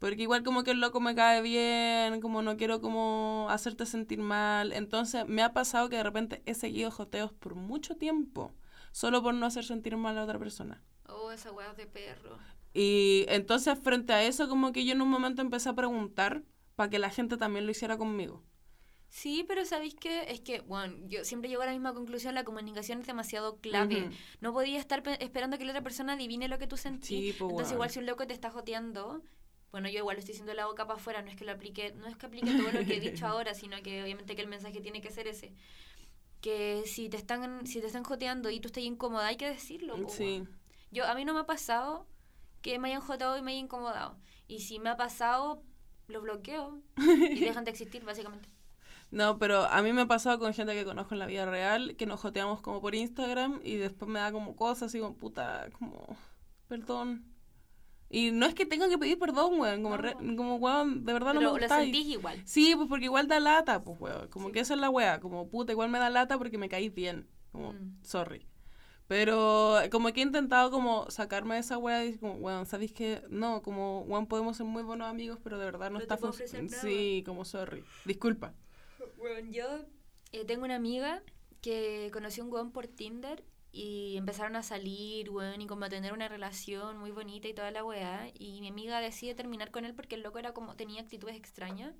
[0.00, 4.20] Porque igual como que el loco me cae bien, como no quiero como hacerte sentir
[4.20, 4.72] mal.
[4.72, 8.52] Entonces me ha pasado que de repente he seguido joteos por mucho tiempo,
[8.92, 10.82] solo por no hacer sentir mal a otra persona.
[11.08, 12.38] Oh, esa weá de perro.
[12.74, 16.44] Y entonces frente a eso como que yo en un momento empecé a preguntar
[16.76, 18.42] para que la gente también lo hiciera conmigo.
[19.08, 20.22] Sí, pero ¿sabéis qué?
[20.28, 24.08] Es que, bueno, yo siempre llego a la misma conclusión, la comunicación es demasiado clave.
[24.40, 27.08] No podía estar pe- esperando que la otra persona adivine lo que tú sentís.
[27.08, 29.22] Sí, pues, Entonces, igual si un loco te está joteando,
[29.72, 31.52] bueno, yo igual lo estoy diciendo de la boca para afuera, no es que lo
[31.52, 34.42] aplique, no es que aplique todo lo que he dicho ahora, sino que obviamente que
[34.42, 35.52] el mensaje tiene que ser ese.
[36.40, 39.96] Que si te están, si te están joteando y tú estás incómoda, hay que decirlo.
[40.08, 40.44] Sí.
[40.90, 42.06] Yo, a mí no me ha pasado
[42.62, 44.16] que me hayan joteado y me hayan incomodado.
[44.48, 45.62] Y si me ha pasado,
[46.08, 46.96] lo bloqueo y
[47.40, 48.48] dejan de existir, básicamente.
[49.10, 51.96] No, pero a mí me ha pasado con gente que conozco en la vida real,
[51.96, 55.68] que nos joteamos como por Instagram y después me da como cosas así como, puta,
[55.78, 56.16] como,
[56.68, 57.29] perdón.
[58.12, 60.34] Y no es que tenga que pedir perdón, weón, como, re- No.
[60.36, 61.78] como weón, de verdad no Pero me lo gusta.
[61.80, 62.42] sentís igual.
[62.44, 64.52] Sí, pues porque igual da lata, pues weón, como Sí.
[64.52, 67.28] que esa es la wea, como puta, igual me da lata porque me caís bien,
[67.52, 67.98] como, Mm.
[68.02, 68.46] sorry.
[69.06, 73.22] Pero como que he intentado como sacarme de esa wea y como, weón, ¿sabéis que
[73.28, 76.76] No, como, weón, podemos ser muy buenos amigos, pero de verdad no, No está funcionando.
[76.80, 77.82] Sí, como sorry.
[78.04, 78.54] Disculpa.
[79.18, 79.64] Bueno, yo
[80.32, 81.22] eh, tengo una amiga
[81.60, 86.12] que conoció un weón por Tinder y empezaron a salir, weón, y como a tener
[86.12, 88.30] una relación muy bonita y toda la weá.
[88.34, 91.94] Y mi amiga decide terminar con él porque el loco era como, tenía actitudes extrañas.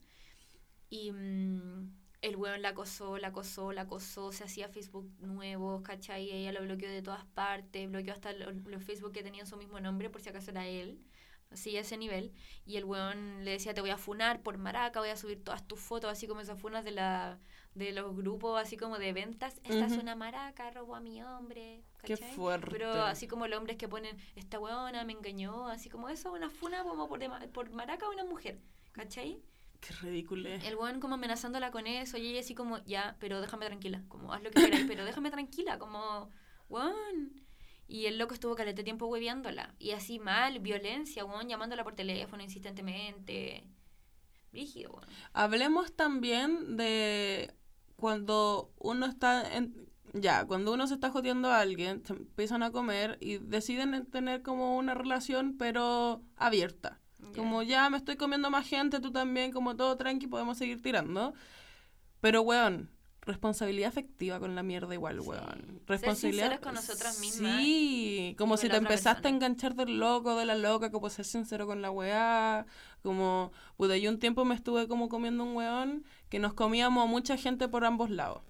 [0.89, 1.93] Y mm,
[2.23, 6.25] el weón la acosó, la acosó, la acosó, se hacía Facebook nuevos, ¿cachai?
[6.25, 9.57] Y ella lo bloqueó de todas partes, bloqueó hasta los, los Facebook que tenían su
[9.57, 11.01] mismo nombre por si acaso era él.
[11.51, 12.33] Así a ese nivel.
[12.65, 15.67] Y el weón le decía, te voy a funar por maraca, voy a subir todas
[15.67, 17.41] tus fotos, así como esas funas de la
[17.75, 19.61] de los grupos, así como de ventas.
[19.65, 21.83] Esta es una maraca, robó a mi hombre.
[22.03, 22.35] Qué ¿cachai?
[22.35, 22.71] fuerte.
[22.71, 26.51] Pero así como los hombres que ponen, esta weona me engañó, así como eso, una
[26.51, 28.61] funa como por, de por maraca a una mujer.
[28.93, 29.41] ¿Cachai?
[29.81, 30.49] Qué ridículo.
[30.49, 34.33] El weón como amenazándola con eso y ella así como, ya, pero déjame tranquila, como
[34.33, 36.31] haz lo que quieras, pero déjame tranquila, como,
[36.69, 37.41] weón.
[37.87, 39.75] Y el loco estuvo calete tiempo hueveándola.
[39.79, 43.65] Y así mal, violencia, weón, llamándola por teléfono insistentemente.
[44.53, 45.07] Rígido, weón.
[45.33, 47.55] Hablemos también de
[48.01, 49.89] cuando uno está en...
[50.13, 54.43] Ya, cuando uno se está joteando a alguien, se empiezan a comer y deciden tener
[54.43, 56.99] como una relación, pero abierta.
[57.37, 61.33] Como ya me estoy comiendo más gente, tú también, como todo tranqui, podemos seguir tirando.
[62.21, 62.91] Pero, weón,
[63.23, 65.29] responsabilidad afectiva con la mierda igual, Sí.
[65.29, 65.45] weón.
[65.61, 66.45] Ser Responsabilidad.
[66.49, 69.29] sinceros con nosotras mismas Sí, como si te empezaste persona.
[69.29, 72.67] a enganchar del loco, de la loca, como ser sincero con la weá.
[73.03, 77.07] Como, puta, yo un tiempo me estuve como comiendo un weón que nos comíamos a
[77.07, 78.43] mucha gente por ambos lados.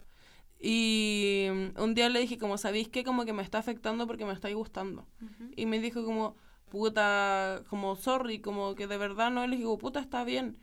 [0.61, 3.03] Y un día le dije, como, ¿sabéis qué?
[3.03, 5.09] Como que me está afectando porque me estáis gustando.
[5.57, 6.37] Y me dijo como,
[6.69, 9.45] puta, como sorry, como que de verdad no.
[9.45, 10.59] Y le digo, puta, está bien.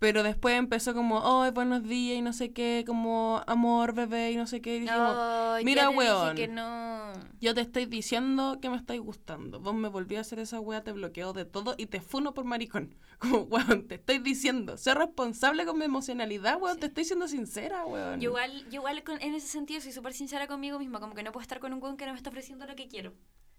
[0.00, 4.36] Pero después empezó como, oh, buenos días y no sé qué, como amor, bebé y
[4.36, 4.78] no sé qué.
[4.78, 6.34] Y Ay, mira, weón.
[6.34, 7.12] que no.
[7.38, 9.60] yo te estoy diciendo que me estáis gustando.
[9.60, 12.46] Vos me volví a hacer esa wea, te bloqueo de todo y te funo por
[12.46, 12.94] maricón.
[13.18, 16.80] Como, weón, te estoy diciendo, sé responsable con mi emocionalidad, weón, Sí.
[16.80, 18.20] te estoy siendo sincera, weón.
[18.22, 21.22] Yo igual, yo igual con- en ese sentido soy súper sincera conmigo misma, como que
[21.22, 23.12] no puedo estar con un weón que no me está ofreciendo lo que quiero.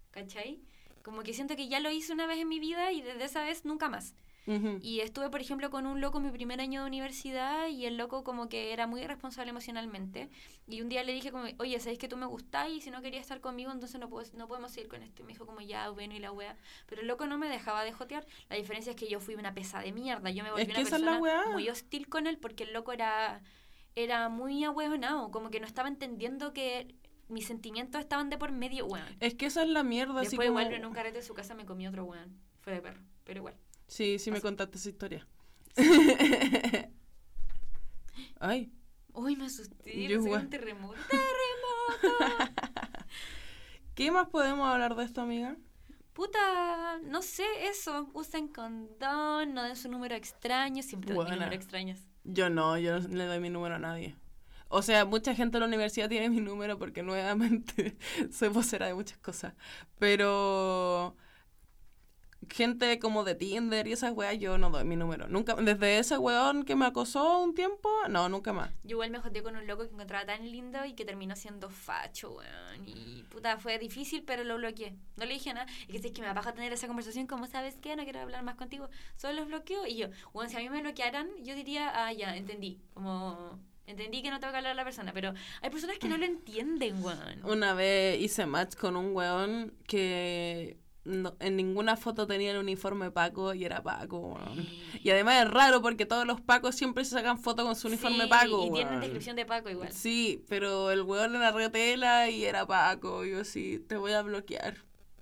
[0.10, 0.60] ¿Cachai?
[1.04, 3.44] Como que siento que ya lo hice una vez en mi vida y desde esa
[3.44, 4.16] vez nunca más.
[4.46, 8.24] Y estuve, por ejemplo, con un loco mi primer año de universidad y el loco
[8.24, 10.30] como que era muy irresponsable emocionalmente.
[10.68, 12.70] Y un día le dije como, oye, ¿sabéis que tú me gustás?
[12.70, 15.22] Y si no querías estar conmigo, entonces no, puedo, no podemos seguir con esto.
[15.22, 16.58] Y me dijo como, ya, bueno, y la wea.
[16.88, 18.26] Pero el loco no me dejaba de jotear.
[18.50, 20.32] La diferencia es que yo fui una pesa de mierda.
[20.32, 21.20] Yo me volví Es una persona
[21.52, 23.42] muy hostil con él porque el loco era,
[23.96, 25.30] era muy ahueonado.
[25.30, 26.96] Como que no estaba entendiendo que
[27.30, 29.06] mis sentimientos estaban de por medio, weón.
[29.20, 30.60] Es que esa es la mierda, así Después como...
[30.60, 32.40] igual en un carrete de su casa me comí otro weón.
[32.60, 33.56] Fue de perro, pero igual.
[33.92, 35.28] Sí, sí me contaste esa historia.
[38.40, 38.72] Ay,
[39.12, 40.08] Uy, me asusté.
[40.08, 40.98] Yo un terremoto.
[41.10, 42.54] ¡Terremoto!
[43.94, 45.58] ¿qué más podemos hablar de esto, amiga?
[46.14, 48.10] Puta, no sé, eso.
[48.14, 50.82] Usen condón, no den su número extraño.
[50.84, 51.36] Siempre mi Buena.
[51.36, 52.00] número extraños.
[52.24, 54.16] Yo no, yo no le doy mi número a nadie.
[54.70, 57.98] O sea, mucha gente en la universidad tiene mi número porque nuevamente
[58.32, 59.54] soy vocera de muchas cosas.
[60.00, 61.18] Pero
[62.50, 65.28] gente como de Tinder y esas weas, yo no doy mi número.
[65.28, 68.72] Nunca, desde ese weón que me acosó un tiempo, no, nunca más.
[68.84, 71.70] Yo igual me joteé con un loco que encontraba tan lindo y que terminó siendo
[71.70, 72.88] facho, weón.
[72.88, 74.96] Y puta, fue difícil, pero lo bloqueé.
[75.18, 75.68] No le dije nada.
[75.88, 78.20] Y que sé que me va a tener esa conversación, como sabes qué, no quiero
[78.20, 78.90] hablar más contigo.
[79.16, 79.86] Solo los bloqueo.
[79.86, 82.82] Y yo, weón, si a mí me bloquearan, yo diría, ah, ya, entendí.
[82.94, 85.14] Como, entendí que no tengo que hablar a la persona.
[85.14, 87.46] Pero hay personas que no lo entienden, weón.
[87.46, 93.10] Una vez hice match con un weón que no- en ninguna foto tenía el uniforme
[93.12, 94.40] Paco y era Paco.
[95.04, 98.24] Y además es raro porque todos los Pacos siempre se sacan foto con su uniforme
[98.26, 99.92] Sí, Paco, Y tienen descripción de Paco igual.
[99.92, 103.26] Sí, pero el weón era retela y era Paco.
[103.26, 104.78] Yo sí, te voy a bloquear.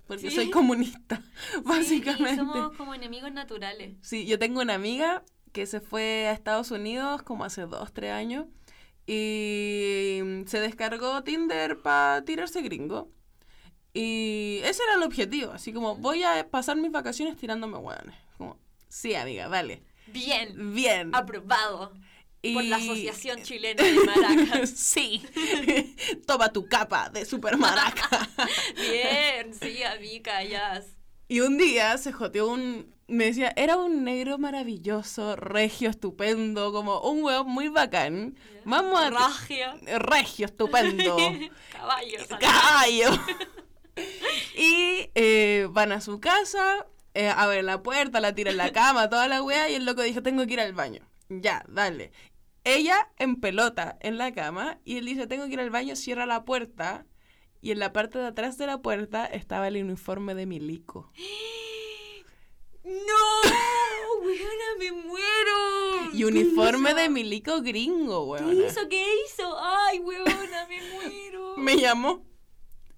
[0.08, 0.36] Porque Sí.
[0.36, 1.22] soy comunista,
[1.54, 2.36] Sí, básicamente.
[2.38, 3.96] somos como enemigos naturales.
[4.02, 5.24] Sí, yo tengo una amiga
[5.54, 8.46] que se fue a Estados Unidos como hace dos, tres años
[9.24, 13.12] y se descargó Tinder para tirarse gringo.
[13.94, 18.16] Y ese era el objetivo, así como voy a pasar mis vacaciones tirándome hueones.
[18.38, 19.84] Como, sí, amiga, dale.
[20.08, 20.74] Bien.
[20.74, 21.14] Bien.
[21.14, 21.92] Aprobado.
[22.42, 24.70] Por la Y- Asociación Chilena de Maracas.
[24.70, 25.22] sí.
[26.28, 28.30] Toma tu capa de super maraca.
[28.78, 30.82] Bien, sí, amiga, ya.
[31.28, 32.94] Y un día se joteó un...
[33.08, 38.38] Me decía, era un negro maravilloso, regio, estupendo, como un hueón muy bacán.
[38.66, 39.10] Vamos a...
[39.10, 39.76] Ragia.
[39.98, 41.18] Regio, estupendo.
[41.72, 42.28] Caballos.
[42.40, 43.10] Caballo.
[44.58, 49.10] y eh, van a su casa, eh, abren la puerta, la tiran en la cama,
[49.10, 51.02] toda la wea, y el loco dijo, tengo que ir al baño.
[51.30, 52.12] Ya, dale.
[52.64, 56.26] Ella en pelota en la cama, y él dice, tengo que ir al baño, cierra
[56.26, 57.06] la puerta,
[57.62, 61.12] y en la parte de atrás de la puerta estaba el uniforme de Milico.
[62.84, 63.50] ¡No!
[64.22, 66.14] ¡Weona, me muero!
[66.14, 67.10] Y uniforme ¿Qué de?
[67.10, 68.66] Milico gringo, ¿Qué weón.
[68.66, 68.90] hizo?
[68.90, 69.58] ¿Qué hizo?
[69.60, 71.56] ¡Ay, weona, me muero!
[71.58, 72.24] Me llamó,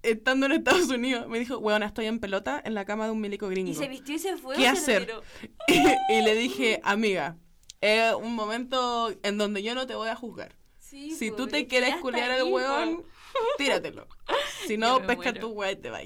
[0.02, 3.20] estando en Estados Unidos, me dijo, weona, estoy en pelota en la cama de un
[3.20, 3.70] Milico gringo.
[3.70, 4.56] ¿Y se vistió y se fue?
[4.56, 5.02] ¿Qué hacer?
[5.02, 5.22] retiró?
[6.08, 7.36] y le dije, amiga,
[7.80, 10.56] es un momento en donde yo no te voy a juzgar.
[10.78, 12.46] Sí, Si tú es te quieres culiar al po.
[12.48, 13.04] weón,
[13.58, 14.06] tíratelo.
[14.66, 15.40] Si no, pesca muero.
[15.40, 16.04] tu weón y te vas.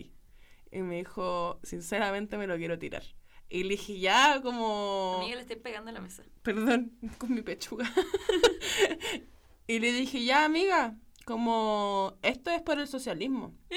[0.70, 3.02] Y me dijo, sinceramente me lo quiero tirar.
[3.48, 5.16] Y le dije, ya, como...
[5.18, 6.24] Amiga, le estoy pegando a la mesa.
[6.42, 7.90] Perdón, con mi pechuga.
[9.66, 13.52] y le dije, ya, amiga, como esto es por el socialismo.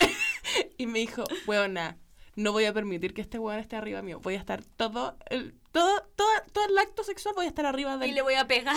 [0.78, 1.98] y me dijo, weona,
[2.34, 4.18] no voy a permitir que este weón esté arriba mío.
[4.20, 7.96] Voy a estar todo el, todo, todo, todo el acto sexual voy a estar arriba
[7.98, 8.14] de Y él.
[8.16, 8.76] le voy a pegar.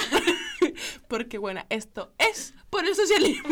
[1.08, 3.50] Porque, bueno, esto es por el socialismo.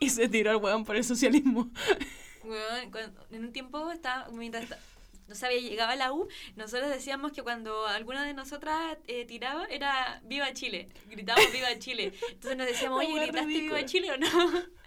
[0.00, 1.70] y se tiró el weón por el socialismo.
[2.44, 4.64] Weón, cuando- en un tiempo estaba, mientras
[5.28, 9.66] no sabía, llegaba a la U, nosotros decíamos que cuando alguna de nosotras eh, tiraba
[9.66, 10.88] era Viva Chile.
[11.08, 12.12] Gritábamos Viva Chile.
[12.30, 13.46] Entonces nos decíamos, oye, ¿gritaste.
[13.46, 14.28] Viva Chile o no?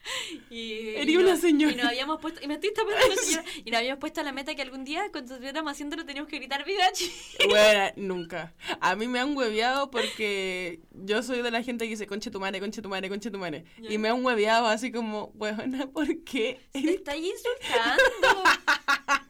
[0.49, 1.73] Y, y una señora.
[1.73, 2.97] Y nos habíamos puesto, y me estoy tapando
[3.65, 6.37] y nos habíamos puesto a la meta que algún día, cuando estuviéramos haciéndolo, teníamos que
[6.37, 7.13] gritar Viva Chile.
[7.47, 8.53] Bueno, nunca.
[8.79, 12.39] A mí me han hueveado porque yo soy de la gente que dice conche tu
[12.39, 13.65] madre, conche tu madre, conche tu madre.
[13.77, 16.59] Y me han hueveado así como, weona, ¿por qué?
[16.71, 18.43] Te estáis insultando.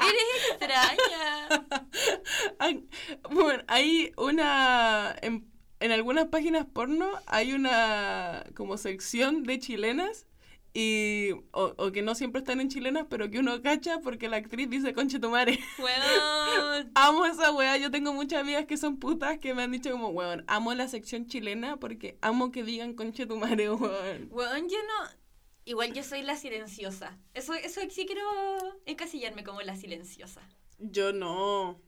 [0.07, 1.65] Eres extraña.
[3.31, 5.15] Bueno, hay una...
[5.21, 10.27] En, en algunas páginas porno hay una como sección de chilenas
[10.73, 14.37] Y, o, o que no siempre están en chilenas, pero que uno cacha porque la
[14.37, 15.59] actriz dice conche tu madre.
[15.79, 16.91] Weón.
[16.95, 17.75] Amo esa wea.
[17.77, 20.87] Yo tengo muchas amigas que son putas que me han dicho como, weón, amo la
[20.87, 24.29] sección chilena porque amo que digan conche tu madre, weón.
[24.31, 25.20] Weón, yo no.
[25.65, 27.17] Igual yo soy la silenciosa.
[27.33, 28.21] Eso, eso sí quiero
[28.85, 30.41] encasillarme como la silenciosa.
[30.79, 31.79] Yo no.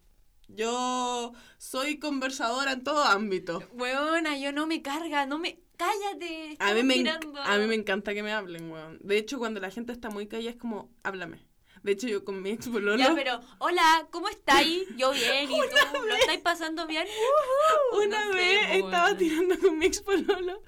[0.47, 3.63] Yo soy conversadora en todo ámbito.
[3.74, 5.59] Weona, yo no me carga, no me.
[5.78, 6.55] Cállate.
[6.59, 7.41] A mí, me, tirando.
[7.41, 8.99] a mí me encanta que me hablen, weón.
[9.01, 11.39] De hecho, cuando la gente está muy callada es como, háblame.
[11.82, 14.88] De hecho, yo con mi ex pololo, Ya, pero, hola, ¿cómo estáis?
[14.95, 16.05] Yo bien, ¿y tú?
[16.07, 17.05] ¿Lo estáis pasando bien?
[17.07, 18.03] Ujú.
[18.05, 20.61] una No sé, vez po, estaba tirando con mi ex pololo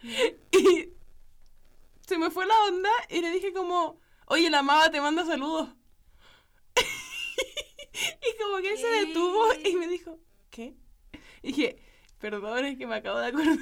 [0.51, 0.89] y
[2.05, 5.69] se me fue la onda y le dije como, oye, la amaba te manda saludos.
[6.75, 10.75] y como que él se detuvo y me dijo, ¿qué?
[11.41, 11.81] Y dije,
[12.19, 13.57] perdón, es que me acabo de acordar.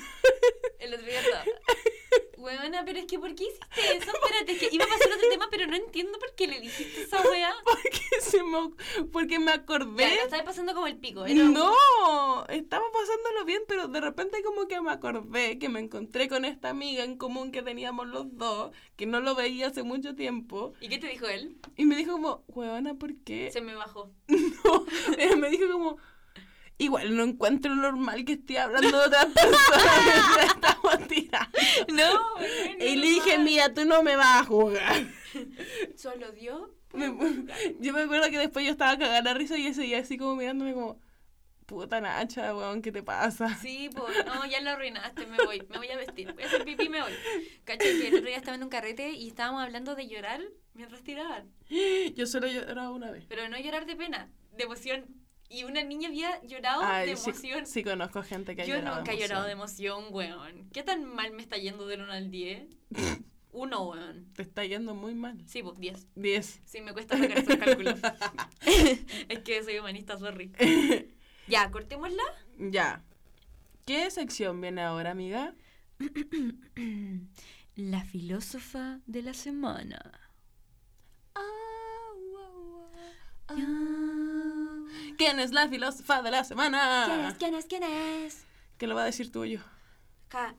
[0.80, 1.22] El otro día.
[2.44, 4.12] Weona, pero es que ¿por qué hiciste eso?
[4.12, 7.04] Espérate, es que iba a pasar otro tema, pero no entiendo por qué le dijiste
[7.04, 7.54] esa weá.
[7.66, 10.04] porque, se me, porque me acordé.
[10.04, 11.22] Ya, lo estabas pasando como el pico.
[11.24, 16.28] Un- No, estaba pasándolo bien, pero de repente como que me acordé que me encontré
[16.28, 20.16] con esta amiga en común que teníamos los dos, que no lo veía hace mucho
[20.16, 21.58] tiempo, ¿Y qué te dijo él?
[21.78, 23.50] y me dijo como, huevona, ¿por qué?
[23.52, 24.12] Se me bajó.
[24.64, 24.86] No,
[25.18, 25.98] eh, me dijo como,
[26.78, 31.58] igual no encuentro normal que esté hablando de otras personas estamos tirando.
[31.94, 32.46] No,
[32.80, 35.06] Y le dije, mira, tú no me vas a jugar.
[35.96, 36.74] Solo dio.
[36.94, 37.08] Me-
[37.80, 40.36] yo me acuerdo que después yo estaba cagada la risa y ese día así como
[40.36, 41.00] mirándome como,
[41.66, 43.56] puta Nacha, weón, ¿qué te pasa?
[43.56, 46.64] Sí, pues, no, ya lo arruinaste, me voy, me voy a vestir, voy a hacer
[46.64, 47.14] pipí y me voy.
[47.64, 50.42] Cacho que el otro día estaba en un carrete y estábamos hablando de llorar
[50.76, 51.52] mientras tiraban.
[52.16, 53.26] Yo solo lloraba una vez.
[53.28, 55.06] Pero no llorar de pena, de emoción.
[55.54, 57.66] Y una niña había llorado Ay, de sí, emoción.
[57.68, 60.06] sí conozco gente que ha Yo llorado nunca de he llorado de emoción.
[60.10, 60.68] weón.
[60.74, 62.64] ¿Qué tan mal me está yendo del 1 al 10?
[63.52, 64.34] Uno, weón.
[64.36, 65.38] Te está yendo muy mal.
[65.46, 66.08] Sí, pues 10.
[66.16, 66.62] 10.
[66.66, 68.00] Sí, me cuesta sacar esos cálculos.
[69.30, 70.52] es que soy humanista, sorry.
[71.48, 72.24] Ya, cortémosla.
[72.58, 73.04] ya.
[73.86, 75.54] ¿Qué sección viene ahora, amiga?
[77.76, 80.00] La filósofa de la semana.
[85.18, 87.06] ¿Quién es la filósofa de la semana?
[87.08, 87.36] ¿Quién es?
[87.36, 87.66] ¿Quién es?
[87.66, 88.46] ¿Quién es?
[88.78, 89.60] ¿Qué lo va a decir tú o yo?
[90.28, 90.56] Ca,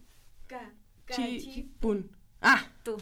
[0.46, 0.72] ca,
[1.10, 1.62] Chi, cachi.
[1.80, 2.16] pun.
[2.40, 2.96] Ah, Tú.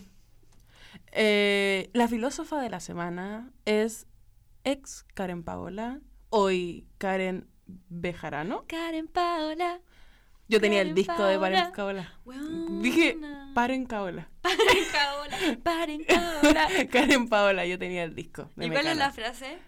[1.13, 4.07] eh, la filósofa de la semana es
[4.65, 7.49] ex Karen Paola, hoy Karen
[7.89, 8.65] Bejarano.
[8.69, 9.81] Karen Paola.
[10.49, 11.73] Yo tenía el Karen disco de Paren Paola.
[11.75, 12.21] Paola.
[12.25, 12.83] Weona.
[12.83, 13.19] Dije,
[13.55, 14.29] Paren Paola.
[14.43, 15.59] Paren Paola.
[15.63, 16.05] Paren
[16.43, 16.69] Paola.
[16.91, 18.51] Karen Paola, yo tenía el disco.
[18.57, 19.59] de ¿Y cuál es la frase?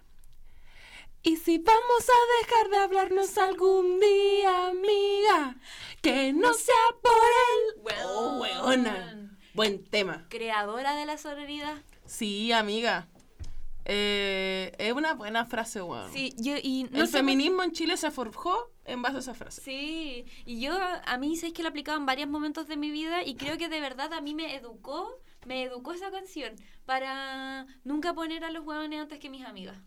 [1.27, 5.57] Y si vamos a dejar de hablarnos algún día, amiga,
[6.03, 7.97] que no sea por él.
[8.05, 9.35] Oh, weona.
[9.55, 10.27] Buen tema.
[10.29, 11.79] Creadora de la sororidad.
[12.05, 13.09] Sí, amiga.
[13.87, 16.13] Eh, es una buena frase, weón.
[16.13, 19.63] Sí, yo y no El feminismo en Chile se forjó en base a esa frase.
[19.63, 22.91] Sí, y yo a mí sé que lo he aplicado en varios momentos de mi
[22.91, 26.55] vida y creo que de verdad a mí me educó, me educó esa canción
[26.85, 29.79] para nunca poner a los huevones antes que mis amigas.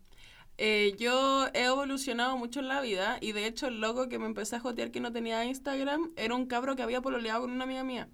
[0.59, 4.25] Eh, yo he evolucionado mucho en la vida y de hecho el loco que me
[4.25, 7.65] empecé a jotear que no tenía Instagram era un cabro que había pololeado con una
[7.65, 8.09] amiga mía.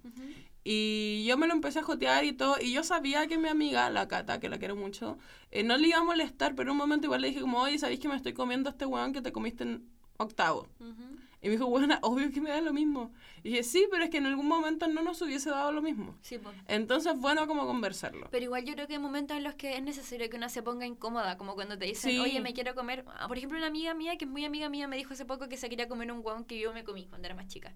[0.62, 3.90] Y yo me lo empecé a jotear y todo, y yo sabía que mi amiga,
[3.90, 5.18] la Cata, que la quiero mucho,
[5.50, 7.78] eh, no le iba a molestar, pero en un momento igual le dije como, oye,
[7.78, 9.86] ¿sabéis que me estoy comiendo a este weón que te comiste en
[10.16, 10.66] octavo?
[10.80, 11.18] Ujú.
[11.44, 13.12] Y me dijo, bueno, obvio que me da lo mismo.
[13.42, 16.16] Y dije, sí, pero es que en algún momento no nos hubiese dado lo mismo.
[16.22, 16.56] Sí, pues.
[16.68, 18.28] Entonces, bueno, como conversarlo.
[18.30, 20.62] Pero igual yo creo que hay momentos en los que es necesario que uno se
[20.62, 22.18] ponga incómoda, como cuando te dicen, Sí.
[22.18, 23.04] oye, me quiero comer.
[23.18, 25.46] Ah, Por ejemplo, una amiga mía, que es muy amiga mía, me dijo hace poco
[25.50, 27.74] que se quería comer un guau que yo me comí cuando era más chica.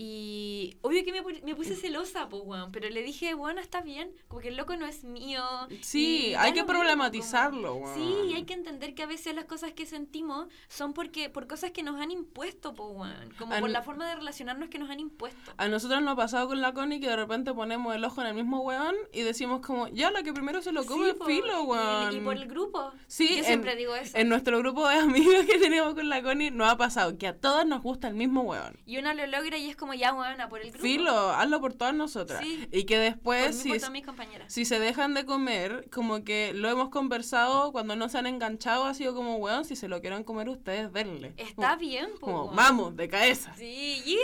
[0.00, 2.70] Y obvio que me, me puse celosa, pues, weón.
[2.70, 5.42] Pero le dije, bueno, está bien, como que el loco no es mío.
[5.82, 7.94] Sí, y hay que problematizarlo, weón.
[7.96, 11.48] Sí, y hay que entender que a veces las cosas que sentimos son porque por
[11.48, 13.34] cosas que nos han impuesto, pues, weón.
[13.38, 15.52] Como An- por la forma de relacionarnos que nos han impuesto.
[15.56, 18.28] A nosotros nos ha pasado con la Connie que de repente ponemos el ojo en
[18.28, 21.16] el mismo weón y decimos como, ya, la que primero se lo come Sí, el
[21.16, 22.16] po, filo, y- weón.
[22.16, 22.92] Y, por el grupo.
[23.08, 24.16] Sí, Yo en- siempre digo eso.
[24.16, 24.94] En nuestro grupo de
[25.34, 28.14] amigos que tenemos con la Connie nos ha pasado que a todas nos gusta el
[28.14, 28.78] mismo weón.
[28.86, 30.82] Y uno lo logra y es como ya, weona, por el grupo.
[30.82, 32.40] Filo, hazlo por todas nosotras.
[32.42, 32.68] Sí.
[32.72, 34.52] Y que después, si, mis compañeras.
[34.52, 38.84] si se dejan de comer, como que lo hemos conversado cuando no se han enganchado,
[38.84, 41.32] ha sido como, weón, si se lo quieren comer ustedes, denle.
[41.36, 42.56] Está Como- bien, po, Como, weón.
[42.56, 43.54] vamos, de cabeza.
[43.56, 44.18] Sí, hija.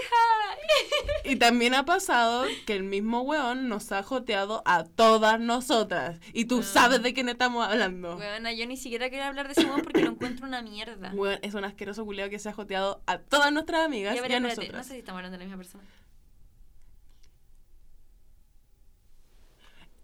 [1.24, 6.18] Y también ha pasado que el mismo weón nos ha joteado a todas nosotras.
[6.34, 6.62] Y tú Ah.
[6.64, 8.16] sabes de quién estamos hablando.
[8.16, 11.12] Weona, yo ni siquiera quiero hablar de ese weón porque lo encuentro una mierda.
[11.14, 14.22] Weón, es un asqueroso culiao que se ha joteado a todas nuestras amigas Ya, y
[14.22, 15.84] pero a espérate, no sé si estamos hablando de la misma persona.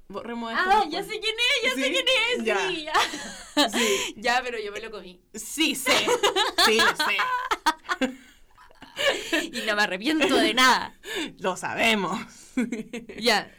[0.09, 2.07] Borremos esto Ah, ya sé quién es, ya sé quién
[2.38, 2.44] es.
[2.44, 2.68] Ya.
[2.68, 3.68] Sí, ya.
[3.78, 4.14] Sí.
[4.16, 5.20] Ya, pero yo me lo comí.
[5.34, 5.92] Sí, sé.
[6.66, 8.11] Sí, sé.
[9.53, 10.98] Y no me arrepiento de nada.
[11.38, 12.20] Lo sabemos.
[13.18, 13.51] Ya.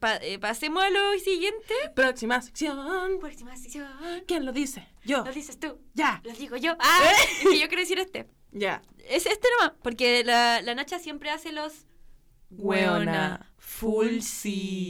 [0.00, 1.74] pa- eh, pasemos a lo siguiente.
[1.94, 3.18] Próxima sección.
[3.20, 3.86] Próxima sección.
[4.26, 4.88] ¿Quién lo dice?
[5.04, 5.24] Yo.
[5.24, 5.78] Lo dices tú.
[5.94, 6.20] Ya.
[6.24, 6.74] Lo digo yo.
[6.80, 8.26] Ah, es que yo quiero decir este.
[8.52, 8.82] Ya.
[9.08, 9.76] Es este nomás.
[9.82, 11.86] Porque la, la Nacha siempre hace los.
[12.50, 14.88] Weona, full sí.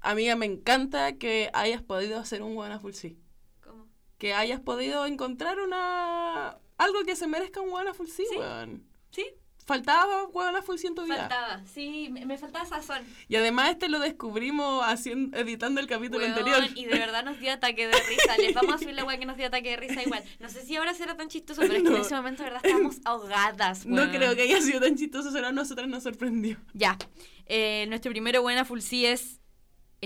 [0.00, 3.18] Amiga, me encanta que hayas podido hacer un Weona full sí.
[3.62, 3.86] ¿Cómo?
[4.18, 6.58] Que hayas podido encontrar una...
[6.76, 8.36] Algo que se merezca un Weona full sí, Sí.
[8.38, 8.84] weón.
[9.10, 9.26] ¿Sí?
[9.66, 11.16] Faltaba Weona full sí en tu vida.
[11.16, 11.62] Faltaba.
[11.66, 13.02] Sí, me, me faltaba sazón.
[13.28, 16.62] Y además este lo descubrimos haciendo, editando el capítulo anterior.
[16.74, 18.36] Y de verdad nos dio ataque de risa.
[18.38, 20.22] Les vamos a subir la weá que nos dio ataque de risa igual.
[20.38, 22.64] No sé si ahora será tan chistoso, pero es que en ese momento de verdad
[22.64, 23.86] estábamos ahogadas.
[23.86, 26.58] No creo que haya sido tan chistoso, solo a nosotras nos sorprendió.
[26.74, 26.98] Ya.
[27.46, 29.40] Eh, nuestro primero buena full sí es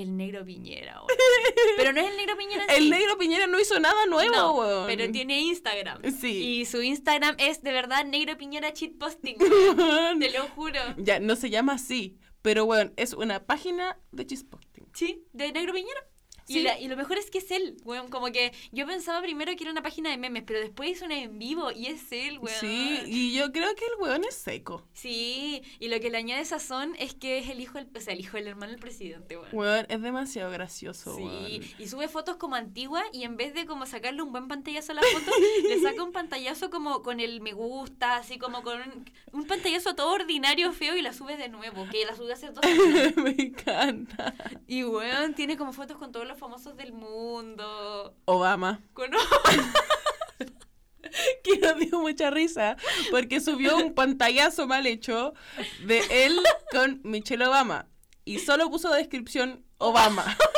[0.03, 0.95] el negro Piñera.
[1.03, 1.07] weón.
[1.77, 4.87] Pero no es el negro Piñera El negro Piñera no hizo nada nuevo, No, weón.
[4.87, 6.01] pero tiene Instagram.
[6.21, 6.61] Sí.
[6.61, 9.37] Y su Instagram es de verdad negro Piñera cheat posting.
[9.39, 10.19] Weón.
[10.21, 10.81] Te lo juro.
[10.97, 14.87] Ya, no se llama así, pero bueno, es una página de chisposting.
[14.95, 16.08] Sí, de negro Piñera.
[16.49, 16.59] Sí.
[16.61, 18.09] Y, la- y lo mejor es que es él, weón.
[18.09, 21.19] Como que yo pensaba primero que era una página de memes, pero después hizo una
[21.19, 22.59] en vivo y es él, weón.
[22.61, 24.83] Sí, y yo creo que el weón es seco.
[24.95, 28.15] Sí, y lo que le añade sazón es que es el hijo, del, o sea,
[28.15, 29.49] el hijo del hermano del presidente, weón.
[29.53, 31.63] Weón, es demasiado gracioso, Sí, weón.
[31.79, 34.95] y sube fotos como antiguas y en vez de como sacarle un buen pantallazo a
[34.97, 35.31] la foto,
[35.69, 39.95] le saca un pantallazo como con el me gusta, así como con un, un pantallazo
[39.95, 43.17] todo ordinario, feo y la sube de nuevo, que la sube hace dos semanas.
[43.17, 44.35] Me encanta.
[44.67, 48.17] Y weón, tiene como fotos con todos los famosos del mundo.
[48.25, 48.81] Obama.
[48.93, 49.11] Con...
[51.43, 52.77] Que nos dio mucha risa
[53.11, 55.33] porque subió un pantallazo mal hecho
[55.87, 56.39] de él
[56.71, 57.89] con Michelle Obama
[58.27, 60.37] y solo puso descripción Obama.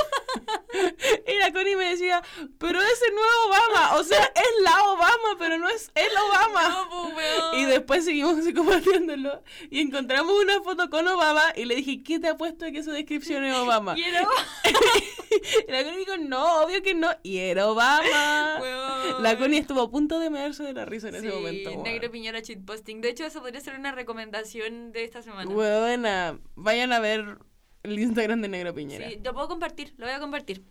[1.27, 2.23] Y la Connie me decía,
[2.59, 6.69] pero ese no es Obama, o sea, es la Obama, pero no es el Obama.
[6.91, 7.27] No, pues.
[7.59, 12.29] Y después seguimos compartiéndolo y encontramos una foto con Obama y le dije, ¿qué te
[12.29, 13.95] ha puesto de que su descripción es Obama?
[13.99, 14.27] Y era-
[15.69, 18.59] Y la Connie dijo, no, obvio que no, y era Obama.
[18.61, 19.23] Weón.
[19.23, 21.71] La Connie estuvo a punto de mearse de la risa en Sí, ese momento.
[21.71, 21.83] weón.
[21.83, 23.01] Negro Piñera cheat posting.
[23.01, 25.51] De hecho, eso podría ser una recomendación de esta semana.
[25.51, 27.39] Buena, vayan a ver
[27.83, 29.09] el Instagram de Negro Piñera.
[29.09, 30.63] Sí, lo puedo compartir, lo voy a compartir.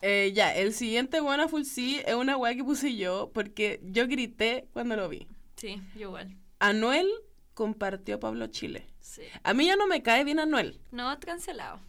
[0.00, 4.06] Eh, ya, el siguiente Buena Full sí es una weá que puse yo porque yo
[4.06, 5.26] grité cuando lo vi.
[5.56, 6.36] Sí, yo igual.
[6.60, 7.08] Anuel
[7.54, 8.86] compartió a Pablo Chile.
[9.00, 9.22] Sí.
[9.42, 11.80] A mí ya no me cae bien Anuel, No, cancelado.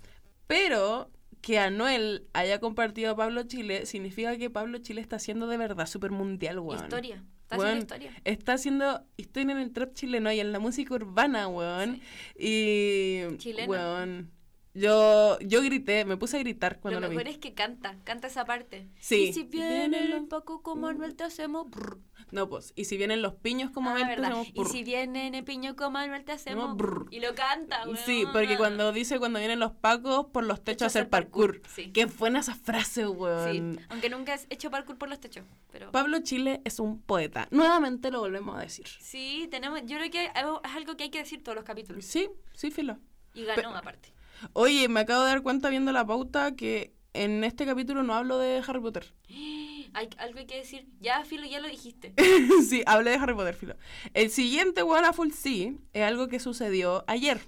[0.48, 1.12] pero
[1.42, 5.86] que Anuel haya compartido a Pablo Chile significa que Pablo Chile está haciendo de verdad
[5.86, 6.84] super mundial, weón.
[6.84, 7.24] Historia.
[7.44, 8.22] Está Weón, haciendo historia.
[8.26, 12.00] Está haciendo historia en el trap chileno y en la música urbana, weón.
[12.38, 13.22] Y.
[13.38, 13.72] Chileno.
[13.72, 14.32] Weón.
[14.76, 17.32] Yo, yo grité, me puse a gritar cuando lo lo, mejor vi.
[17.32, 18.88] es que canta, canta esa parte.
[19.00, 19.30] Sí.
[19.30, 21.70] Y si vienen los Paco como Manuel te hacemos...
[21.70, 22.00] brr.
[22.32, 22.74] No, pues.
[22.76, 24.26] Y si vienen los piños como Ah, ven, verdad.
[24.28, 24.70] hacemos Y purr.
[24.72, 26.78] si vienen el piño como Manuel te hacemos...
[26.78, 27.08] brr.
[27.10, 28.32] Y lo canta, Sí, weón.
[28.34, 31.62] porque cuando dice cuando vienen los pacos por los techos a hacer parkour.
[31.74, 31.92] Sí.
[31.92, 33.80] Qué buena esa frase, Sí, weón.
[33.90, 35.92] aunque nunca he hecho parkour por los techos, pero...
[35.92, 37.48] Pablo Chile es un poeta.
[37.50, 38.86] Nuevamente lo volvemos a decir.
[39.00, 39.82] Sí, tenemos...
[39.86, 40.62] Yo creo que es algo-
[40.96, 42.06] que hay que decir todos los capítulos.
[42.06, 43.00] Sí, sí, filo.
[43.34, 44.14] Y ganó, Pe- aparte.
[44.54, 48.38] Oye, me acabo de dar cuenta viendo la pauta que en este capítulo no hablo
[48.38, 49.14] de Harry Potter.
[49.94, 50.88] Hay algo hay que decir.
[51.00, 52.14] Ya, Filo, ya lo dijiste.
[52.70, 53.76] sí, hablé de Harry Potter, filo.
[54.14, 54.84] El siguiente
[55.14, 57.42] Full Sí es algo que sucedió ayer.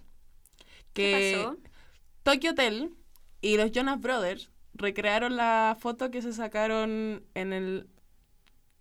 [0.93, 1.57] Que ¿Qué pasó?
[2.23, 2.95] Tokyo Hotel
[3.41, 7.87] y los Jonas Brothers recrearon la foto que se sacaron en el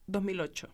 [0.07, 0.71] 2008.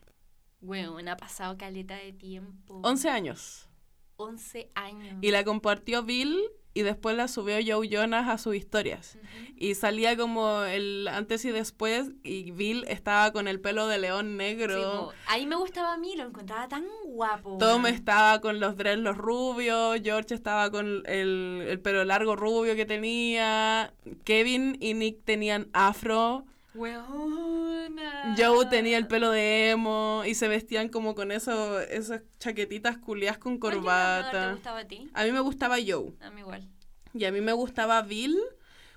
[0.61, 2.81] Weón, ha pasado caleta de tiempo.
[2.85, 3.69] 11 años.
[4.17, 5.19] 11 años.
[5.21, 6.41] Y la compartió Bill
[6.79, 9.17] y después la subió Joe Jonas a sus historias.
[9.57, 14.27] Y salía como el antes y después y Bill estaba con el pelo de león
[14.33, 15.07] Sí, negro.
[15.07, 15.13] po.
[15.27, 17.57] ahí me gustaba a mí, lo encontraba tan guapo.
[17.59, 22.77] Tom estaba con los dreads los rubios, George estaba con el, el pelo largo rubio
[22.77, 26.45] que tenía, Kevin y Nick tenían afro,
[26.77, 28.35] Weona.
[28.37, 33.39] Joe tenía el pelo de emo y se vestían como con eso, esas chaquetitas culias
[33.39, 34.53] con ¿Cuál Jonas Brothers ¿Te corbata.
[34.53, 35.11] gustaba a ti?
[35.15, 36.69] A mí me gustaba Joe A mí igual.
[37.15, 38.37] y a mí me gustaba Bill,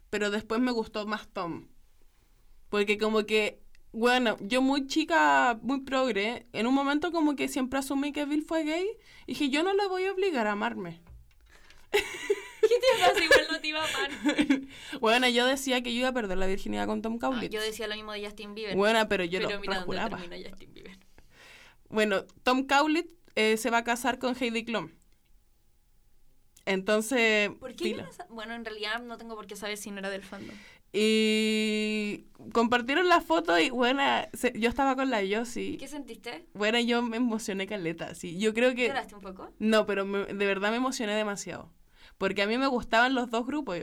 [0.09, 1.67] pero después me gustó más Tom.
[2.69, 3.61] Porque como que,
[3.91, 8.43] bueno, yo muy chica, muy progre, en un momento como que siempre asumí que Bill
[8.43, 8.88] fue gay,
[9.25, 11.01] y dije, yo no le voy a obligar a amarme.
[12.70, 13.24] ¿Qué te pasa?
[13.24, 14.11] Igual no te iba a amar.
[15.01, 17.51] Bueno, yo decía que yo iba a perder la virginidad con Tom No, Cowlitz.
[17.51, 18.76] yo decía lo mismo de Justin Bieber.
[18.78, 19.97] Bueno, pero yo pero lo mira dónde
[20.28, 20.97] termina Justin Bieber.
[21.89, 24.91] Bueno, Tom Cowlitz eh, se va a casar con Heidi Klum.
[26.65, 30.09] Entonces, ¿Por qué no Bueno, en realidad no tengo por qué saber si no era
[30.11, 30.55] del fandom.
[30.91, 34.01] Y compartieron la foto y, bueno,
[34.34, 35.78] se- yo estaba con la Yossi.
[35.78, 36.47] ¿Qué sentiste?
[36.53, 38.38] Bueno, yo me emocioné caleta, sí.
[38.39, 38.88] Yo creo que...
[38.88, 39.51] ¿Lloraste un poco?
[39.59, 41.72] No, pero me- de verdad me emocioné demasiado.
[42.20, 43.80] Porque a mí me gustaban los dos grupos.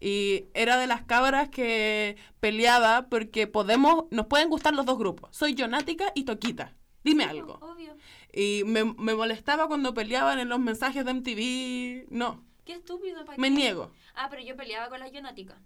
[0.00, 5.36] Y era de las cabras que peleaba porque podemos, nos pueden gustar los dos grupos.
[5.36, 6.74] Soy Jonática y Toquita.
[7.02, 7.58] Dime algo.
[7.60, 7.96] Obvio.
[8.32, 12.06] Y me, me molestaba cuando peleaban en los mensajes de MTV.
[12.10, 13.24] No, Qué estúpido.
[13.24, 13.54] ¿para me qué?
[13.54, 13.92] niego.
[14.14, 15.60] Ah, pero yo peleaba con la Jonática.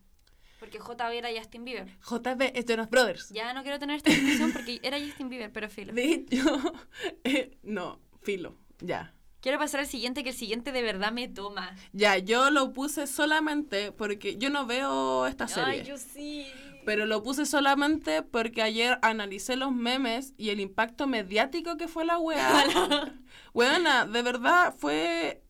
[0.59, 1.87] Porque JB era Justin Bieber.
[2.01, 3.29] JB es Jonas Brothers.
[3.31, 5.93] Ya no quiero tener esta discusión porque era Justin Bieber, pero filo.
[5.95, 6.61] De hecho,
[7.25, 9.15] eh, no, filo, ya.
[9.41, 11.75] Quiero pasar al siguiente, que el siguiente de verdad me toma.
[11.93, 15.81] Ya, yo lo puse solamente porque yo no veo esta serie.
[15.81, 16.47] Ay, yo sí.
[16.85, 22.05] Pero lo puse solamente porque ayer analicé los memes y el impacto mediático que fue
[22.05, 22.65] la weá.
[23.55, 25.43] Weona, de verdad fue.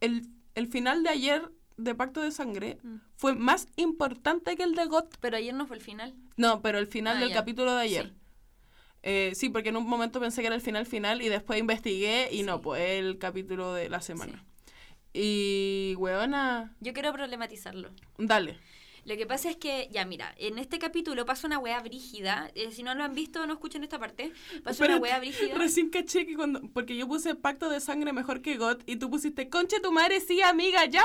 [0.00, 2.96] El, el final de ayer de Pacto de Sangre Mm.
[3.16, 5.16] fue más importante que el de GOT.
[5.20, 6.14] Pero ayer no fue el final.
[6.36, 7.34] No, pero el final Ah, del ya.
[7.36, 8.06] capítulo de ayer.
[8.08, 8.12] Sí.
[9.02, 12.28] Eh, sí, porque en un momento pensé que era el final final y después investigué
[12.30, 12.60] y no, Sí.
[12.62, 14.44] pues el capítulo de la semana.
[15.12, 17.90] Y, weona, Yo quiero problematizarlo.
[18.18, 18.58] dale.
[19.04, 22.52] Lo que pasa es que, ya mira, en este capítulo pasa una wea brígida.
[22.54, 24.32] eh, si no lo han visto, no escuchen esta parte.
[24.62, 25.56] Pasa una wea brígida.
[25.58, 26.60] Recién caché que cuando.
[26.72, 30.20] Porque yo puse pacto de sangre mejor que GOT y tú pusiste conche tu madre,
[30.20, 31.02] sí, amiga, ya.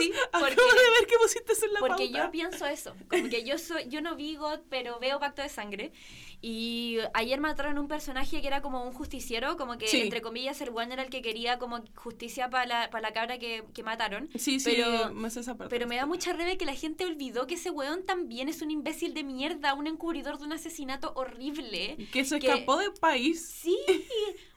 [0.00, 2.24] Sí, Acabo de ver que pusiste eso en la Porque pauta.
[2.24, 5.48] yo pienso eso, como que yo soy, yo no vi God, pero veo Pacto de
[5.48, 5.92] Sangre.
[6.40, 10.02] Y ayer mataron un personaje que era como un justiciero, como que Sí.
[10.02, 13.38] entre comillas el one era el que quería como justicia para la, pa' la cabra
[13.38, 14.28] que, que mataron.
[14.36, 15.68] Sí, sí, pero- esa parte.
[15.70, 18.70] Pero me da mucha rabia que la gente olvidó que ese weón también es un
[18.70, 21.96] imbécil de mierda, un encubridor de un asesinato horrible.
[22.12, 23.44] Que se que- escapó del país.
[23.44, 23.76] Sí,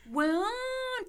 [0.05, 0.43] weón.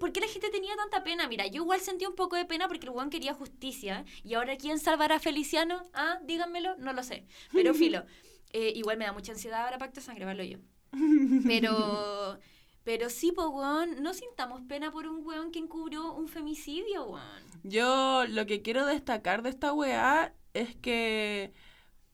[0.01, 1.29] ¿Por qué la gente tenía tanta pena?
[1.29, 4.05] Mira, yo igual sentí un poco de pena porque el weón quería justicia.
[4.25, 5.83] ¿Y ahora quién salvará a Feliciano?
[5.93, 7.27] Ah, díganmelo, no lo sé.
[7.53, 8.05] Pero filo.
[8.53, 10.59] Eh, igual me da mucha ansiedad ahora Pacto de Sangre, valo yo.
[11.47, 12.39] Pero.
[12.85, 17.43] Pero sí, pues, weón, no sintamos pena por un weón que encubrió un femicidio, weón.
[17.63, 21.53] Yo lo que quiero destacar de esta weá es que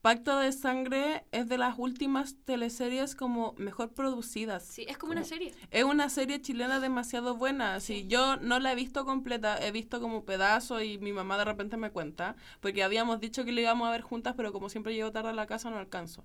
[0.08, 4.64] Pacto de Sangre es de las últimas teleseries como mejor producidas.
[4.64, 5.52] Sí, es como una serie.
[5.70, 7.78] Es una serie chilena demasiado buena.
[7.80, 11.44] Sí, yo no la he visto completa, he visto como pedazos y mi mamá de
[11.44, 14.94] repente me cuenta, porque habíamos dicho que la íbamos a ver juntas, pero como siempre
[14.94, 16.24] llego tarde a la casa no alcanzo.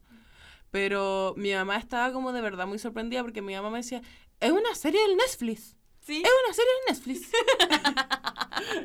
[0.72, 4.02] Pero mi mamá estaba como de verdad muy sorprendida porque mi mamá me decía,
[4.40, 5.76] es una serie del Netflix.
[6.00, 6.24] Sí.
[6.24, 7.32] Es una serie de Netflix.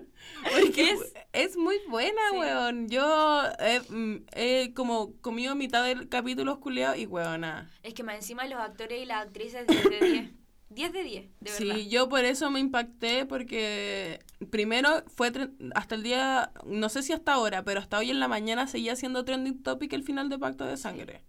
[0.42, 2.36] Porque Es- es, muy buena, Sí.
[2.38, 2.88] weón.
[2.88, 7.70] Yo he, mm, como comido mitad del capítulo culiao y weona.
[7.82, 10.30] Es que más encima los actores y las actrices 10 de 10.
[10.70, 11.74] 10 de 10, de verdad.
[11.76, 14.20] Sí, yo por eso me impacté porque
[14.50, 15.32] primero fue
[15.74, 18.94] hasta el día, no sé si hasta ahora, pero hasta hoy en la mañana seguía
[18.94, 21.22] siendo trending topic el final de Pacto de Sangre.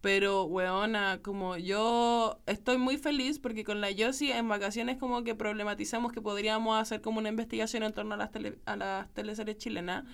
[0.00, 5.34] Pero, weona, como yo estoy muy feliz porque con la Yossi en vacaciones como que
[5.34, 9.58] problematizamos que podríamos hacer como una investigación en torno a las, tele- a las teleseries
[9.58, 10.04] chilenas.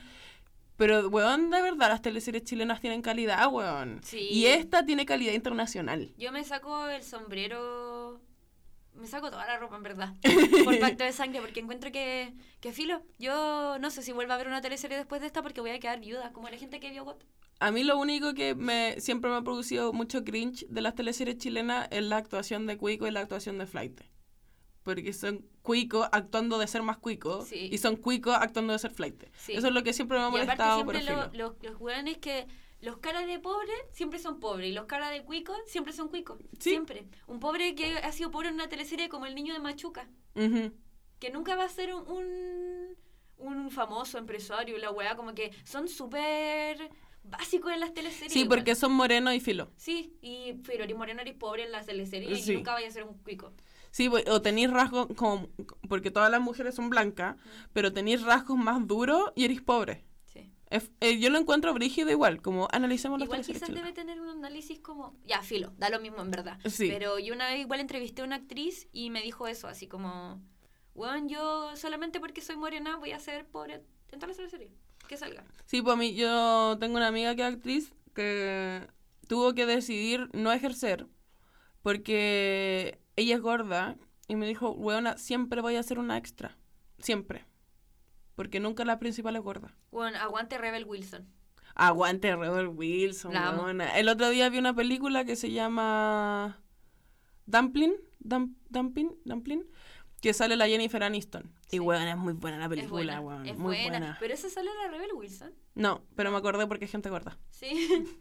[0.76, 4.00] Pero, weón, de verdad, las teleseries chilenas tienen calidad, weón.
[4.02, 4.20] Sí.
[4.30, 6.12] Y esta tiene calidad internacional.
[6.16, 8.20] Yo me saco el sombrero.
[8.94, 10.14] Me saco toda la ropa, en verdad.
[10.64, 13.02] Por pacto de sangre, porque encuentro que, que filo.
[13.18, 15.78] Yo no sé si vuelvo a ver una teleserie después de esta porque voy a
[15.78, 17.22] quedar viuda, como la gente que vio GOT.
[17.60, 21.38] A mí lo único que me siempre me ha producido mucho cringe de las teleseries
[21.38, 24.00] chilenas es la actuación de Cuico y la actuación de Flight.
[24.82, 27.70] Porque son Cuico actuando de ser más Cuico Sí.
[27.72, 29.24] y son Cuico actuando de ser Flight.
[29.38, 29.52] Sí.
[29.54, 31.56] Eso es lo que siempre me ha Y aparte molestado, pero siempre lo- filo.
[31.72, 32.46] los, hueones que...
[32.80, 36.38] Los caras de pobre siempre son pobres y los caras de cuico siempre son cuicos.
[36.58, 36.68] Sí.
[36.70, 37.08] Siempre.
[37.26, 40.06] Un pobre que ha sido pobre en una teleserie como El Niño de Machuca.
[40.34, 42.96] Que nunca va a ser un, un,
[43.38, 46.90] un famoso empresario, la weá, como que son súper
[47.24, 48.32] básicos en las teleseries.
[48.32, 48.58] Sí, igual.
[48.60, 49.70] porque son morenos y filo.
[49.76, 52.52] Sí, y pero eres moreno, eres pobre en las teleseries Sí.
[52.52, 53.52] y nunca vaya a ser un cuico.
[53.90, 55.48] Sí, o tenéis rasgos como...
[55.88, 57.36] Porque todas las mujeres son blancas,
[57.72, 60.04] pero tenéis rasgos más duros y eres pobre.
[60.26, 60.50] Sí.
[60.68, 63.94] Es- eh, yo lo encuentro brígido igual, como analicemos las Igual quizás debe chilenas.
[63.94, 65.16] tener un análisis como...
[65.26, 66.58] Ya, filo, da lo mismo en verdad.
[66.68, 66.88] Sí.
[66.90, 70.42] Pero yo una vez igual entrevisté a una actriz y me dijo eso, así como...
[70.94, 73.74] Bueno, yo solamente porque soy morena voy a ser pobre
[74.10, 74.72] en todas las teleseries.
[75.08, 75.44] Que salga.
[75.66, 78.86] Sí, pues a mí, yo tengo una amiga que es actriz que
[79.26, 81.06] tuvo que decidir no ejercer
[81.82, 83.96] porque ella es gorda
[84.28, 86.56] y me dijo, weona, siempre voy a ser una extra.
[86.98, 87.44] Siempre.
[88.34, 89.76] Porque nunca la principal es gorda.
[89.90, 91.28] Bueno, aguante Rebel Wilson.
[91.74, 93.98] Aguante Rebel Wilson, weona.
[93.98, 96.62] El otro día vi una película que se llama
[97.46, 99.64] Dumpling, Dum- Dumpling, Dumpling,
[100.24, 101.52] que sale la Jennifer Aniston.
[101.68, 101.76] Sí.
[101.76, 103.46] Y weón, es muy buena la Es película, buena, weón.
[103.46, 103.88] es muy buena.
[103.98, 104.16] buena.
[104.18, 105.52] Pero esa sale la Rebel Wilson.
[105.74, 107.38] No, pero me acordé porque es gente gorda.
[107.50, 107.70] Sí.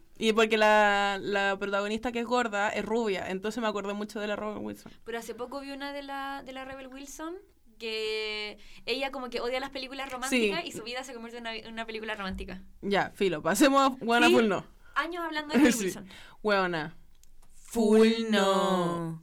[0.16, 4.28] Y porque la, la protagonista que es gorda es rubia, entonces me acordé mucho de
[4.28, 4.92] la Robin Wilson.
[5.04, 7.34] Pero hace poco vi una de la, de la Rebel Wilson
[7.80, 8.56] que
[8.86, 10.68] ella como que odia las películas románticas Sí.
[10.68, 12.62] y su vida se convierte en una, en una película romántica.
[12.80, 14.34] Ya, filo, pasemos a Buena Sí.
[14.34, 14.64] Full No.
[14.94, 15.74] Años hablando de Rebel.
[15.80, 16.08] Wilson.
[16.44, 16.96] Weona.
[17.54, 19.20] Full no.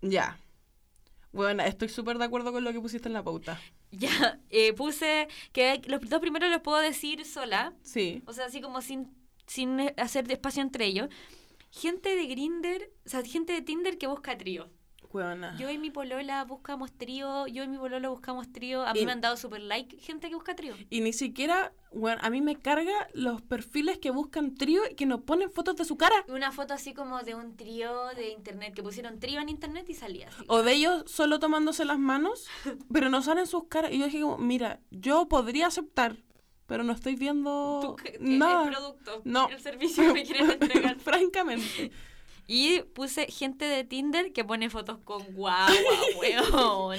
[0.00, 0.38] Ya.
[1.32, 3.60] Bueno, estoy súper de acuerdo con lo que pusiste en la pauta.
[3.92, 8.22] Ya, eh, puse que los dos primeros los puedo decir sola, Sí.
[8.24, 9.12] o sea, así como sin,
[9.48, 11.08] sin hacer espacio entre ellos.
[11.72, 14.70] Gente de Grinder, o sea, gente de Tinder que busca trío.
[15.12, 15.56] Weona.
[15.58, 18.82] Yo y mi polola buscamos trío, yo y mi polola buscamos trío.
[18.86, 20.74] A mí Y- me han dado super like gente que busca trío.
[20.88, 25.06] Y ni siquiera, bueno, a mí me carga los perfiles que buscan trío y que
[25.06, 26.14] nos ponen fotos de su cara.
[26.28, 29.94] Una foto así como de un trío de internet, que pusieron trío en internet y
[29.94, 30.44] salía así.
[30.46, 32.46] O de ellos solo tomándose las manos,
[32.92, 33.92] pero no salen sus caras.
[33.92, 36.16] Y yo dije como, mira, yo podría aceptar,
[36.66, 38.64] pero no estoy viendo nada.
[38.68, 39.48] El producto, No.
[39.48, 40.98] el servicio que me quieren entregar.
[41.00, 41.90] Francamente.
[42.52, 45.70] Y puse gente de Tinder que pone fotos con guagua,
[46.20, 46.98] weón.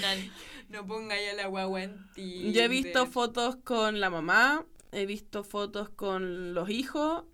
[0.69, 2.53] No ponga ya la guagua en Tinder.
[2.53, 7.25] Yo he visto fotos con la mamá, he visto fotos con los hijos,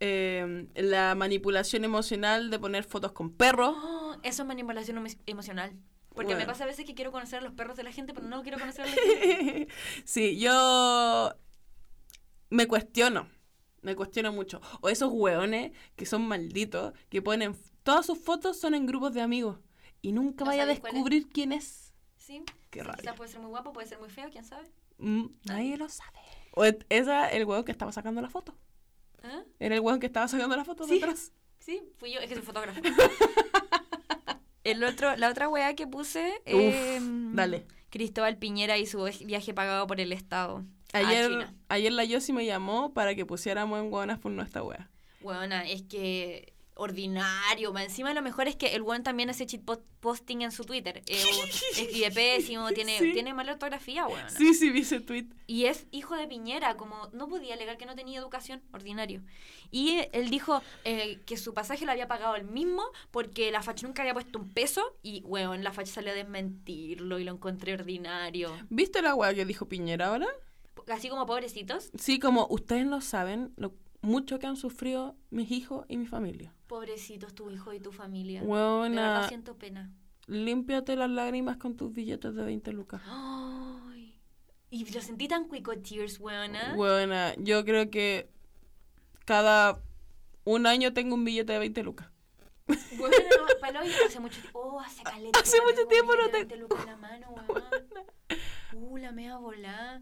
[0.00, 3.76] eh, la manipulación emocional de poner fotos con perros.
[3.80, 5.72] Oh, eso es manipulación emo- emocional.
[6.16, 8.26] Porque me pasa a veces que quiero conocer a los perros de la gente, pero
[8.26, 9.68] no quiero conocer a la gente.
[10.04, 11.32] sí, yo
[12.50, 13.28] me cuestiono,
[13.82, 14.60] me cuestiono mucho.
[14.80, 19.20] O esos hueones que son malditos, que ponen, todas sus fotos son en grupos de
[19.20, 19.58] amigos
[20.00, 20.80] y nunca ¿No vaya a es?
[20.82, 21.92] descubrir quién es.
[22.16, 22.42] Sí.
[22.70, 23.00] Qué rabia.
[23.02, 24.70] Quizás puede ser muy guapo, puede ser muy feo, quién sabe.
[24.98, 26.18] Mm, nadie lo sabe.
[26.54, 28.54] O esa el hueón que estaba sacando la foto.
[29.22, 29.42] ¿Ah?
[29.58, 30.94] Era el hueón que estaba sacando la foto Sí.
[30.94, 31.32] detrás.
[31.58, 32.80] Sí, fui yo, es que soy fotógrafo.
[34.64, 36.40] El otro, la otra weá que puse.
[36.46, 37.66] Uf, em, dale.
[37.90, 40.64] Cristóbal Piñera y su viaje pagado por el Estado.
[40.92, 44.90] A Ayer, ayer la Yossi me llamó para que pusiéramos en Hueonas por nuestra wea.
[45.22, 47.76] Weona, es que ordinario.
[47.78, 51.02] Encima lo mejor es que el weón también hace cheat po- posting en su Twitter.
[51.06, 51.24] Eh,
[51.78, 53.12] escribe pésimo, tiene, Sí.
[53.12, 54.28] tiene mala ortografía, weona.
[54.30, 55.26] Sí, sí, vi ese tweet.
[55.46, 59.22] Y es hijo de Piñera, como no podía alegar que no tenía educación, ordinario.
[59.70, 63.86] Y él dijo eh, que su pasaje lo había pagado él mismo porque la facha
[63.86, 67.74] nunca había puesto un peso y, weón, la facha salió a desmentirlo y lo encontré
[67.74, 68.50] ordinario.
[68.70, 70.28] ¿Viste la wea que dijo Piñera ahora?
[70.90, 75.86] Así como pobrecitos, Sí, como ustedes no saben lo mucho que han sufrido mis hijos
[75.88, 76.52] y mi familia.
[76.66, 78.42] pobrecitos tu hijo y tu familia.
[78.42, 79.90] Hueona, siento pena.
[80.26, 83.02] límpiate las lágrimas con tus billetes de 20 lucas.
[83.06, 84.18] Ay.
[84.70, 86.74] Y lo sentí tan quico tears, weona.
[86.74, 88.30] Buena, yo creo que
[89.24, 89.80] cada
[90.44, 92.08] un año tengo un billete de 20 lucas.
[92.96, 93.16] Bueno,
[93.60, 94.60] palo, y hace mucho tiempo.
[94.60, 95.38] Oh, hace caleta.
[95.40, 97.62] Hace no mucho tiempo no te- de 20 lucas en la mano, weón.
[98.74, 100.00] Uh, la mea volá.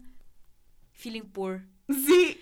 [1.01, 1.63] Feeling poor.
[1.89, 2.37] Sí.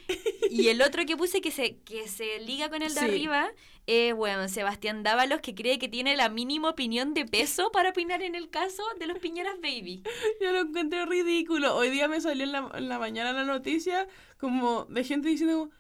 [0.51, 3.05] Y el otro que puse que se, que se liga con el de Sí.
[3.05, 3.49] arriba
[3.87, 8.21] es, bueno, Sebastián Dávalos, que cree que tiene la mínima opinión de peso para opinar
[8.21, 10.03] en el caso de los Piñeras Baby.
[10.41, 11.75] Yo lo encuentro ridículo.
[11.75, 14.07] Hoy día me salió en la, en la mañana la noticia
[14.37, 15.71] como de gente diciendo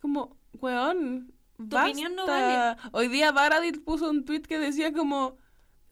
[0.00, 2.78] como, weón, Tu opinión no basta".
[2.92, 5.36] Hoy día Baradit puso un tweet que decía como,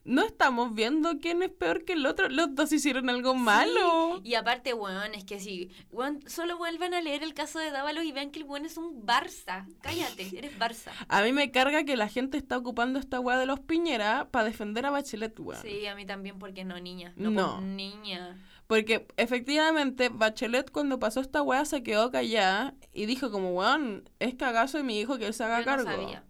[0.06, 2.28] no estamos viendo quién es peor que el otro.
[2.28, 4.20] Los dos hicieron algo malo.
[4.24, 8.04] Y aparte, weón, es que sí, weón, solo vuelvan a leer el caso de Dávalos
[8.04, 9.66] y vean que el weón es un Barça.
[9.82, 10.92] Cállate, eres Barça.
[11.08, 14.44] A mí me carga que la gente está ocupando esta weá de los Piñera para
[14.46, 15.60] defender a Bachelet, weón.
[15.62, 17.12] Sí, a mí también, porque no, niña.
[17.16, 17.54] No, No.
[17.56, 18.38] pues, niña.
[18.66, 24.34] Porque efectivamente Bachelet cuando pasó esta weá se quedó callada y dijo como, weón, es
[24.34, 25.84] cagazo de mi hijo que él se haga Yo cargo.
[25.84, 26.24] no sabía.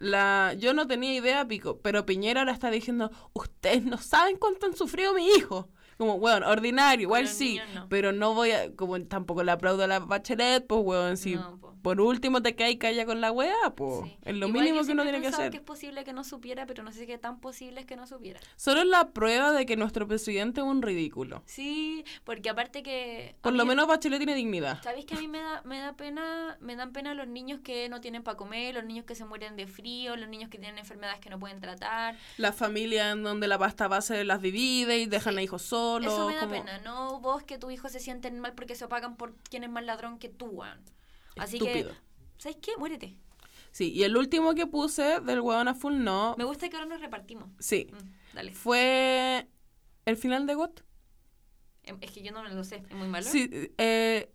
[0.00, 4.64] La, yo no tenía idea, Pico, pero Piñera ahora está diciendo, ustedes no saben cuánto
[4.64, 5.68] han sufrido mi hijo.
[6.00, 7.86] Como, weón, ordinario, igual sí, no.
[7.90, 11.58] pero no voy a, como tampoco le aplaudo a la Bachelet, pues, weón, si No,
[11.60, 11.74] po.
[11.82, 14.16] por último te caes calla con la weá, pues, Sí.
[14.24, 15.50] es lo Igual mínimo que uno tiene que hacer.
[15.50, 18.06] que es posible que no supiera, pero no sé qué tan posible es que no
[18.06, 18.40] supiera.
[18.56, 21.42] Solo es la prueba de que nuestro presidente es un ridículo.
[21.44, 23.36] Sí, porque aparte que...
[23.42, 24.82] Por lo menos Bachelet tiene dignidad.
[24.82, 27.90] ¿Sabéis que a mí me da, me da pena, me dan pena los niños que
[27.90, 30.78] no tienen para comer, los niños que se mueren de frío, los niños que tienen
[30.78, 32.16] enfermedades que no pueden tratar?
[32.38, 35.89] La familia en donde la pasta base las divide y dejan a hijos solos.
[35.98, 38.84] Eso me da como- pena, no vos que tu hijo se sienten mal porque se
[38.84, 40.80] opagan por quién es más ladrón que tú, weón.
[41.36, 41.90] Así Estúpido.
[41.90, 41.96] que,
[42.38, 42.72] ¿sabes qué?
[42.78, 43.16] Muérete.
[43.72, 46.88] Sí, y el último que puse del hueón a full no, Me gusta que ahora
[46.88, 47.48] nos repartimos.
[47.60, 48.52] sí, Mm, dale.
[48.52, 49.48] fue
[50.06, 50.82] el final de GOT.
[51.84, 53.26] Em, Es que yo no me lo sé, es muy malo.
[53.26, 53.48] Sí,
[53.78, 54.30] eh,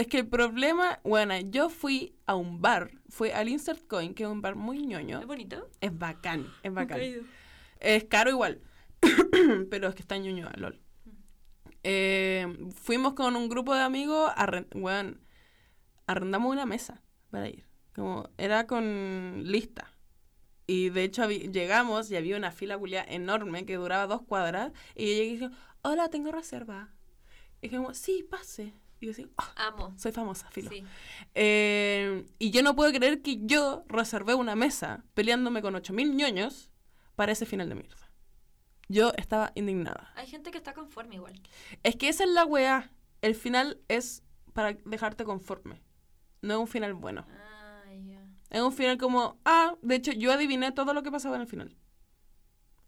[0.00, 4.22] Es que el problema, bueno, yo fui a un bar, fui al Insert Coin, que
[4.22, 5.18] es un bar muy ñoño.
[5.18, 5.68] ¿Es bonito?
[5.80, 7.00] Es bacán, es bacán.
[7.80, 8.60] Es caro igual,
[9.70, 10.80] pero es que está ñoño, lol.
[11.84, 15.20] Eh, fuimos con un grupo de amigos, arren- weón,
[16.06, 17.66] arrendamos una mesa para ir.
[17.94, 19.92] Como era con lista.
[20.66, 24.72] Y de hecho llegamos y había una fila culia enorme que duraba dos cuadras.
[24.94, 25.50] Y yo llegué y dije,
[25.82, 26.92] hola, tengo reserva.
[27.62, 28.74] Y dijimos, sí, pase.
[29.00, 29.94] Y yo decía, "Ah, Amo.
[29.96, 30.70] soy famosa, filo.
[30.70, 30.84] Sí.
[31.34, 36.70] Eh, y yo no puedo creer que yo reservé una mesa peleándome con 8000 ñoños
[37.14, 38.07] para ese final de mierda.
[38.88, 40.12] Yo estaba indignada.
[40.16, 41.40] Hay gente que está conforme igual.
[41.82, 42.90] Es que esa es la weá.
[43.20, 44.22] El final es
[44.54, 45.82] para dejarte conforme.
[46.40, 47.26] No es un final bueno.
[47.28, 47.48] Ah.
[48.50, 51.48] Es un final como, ah, de hecho yo adiviné todo lo que pasaba en el
[51.48, 51.76] final.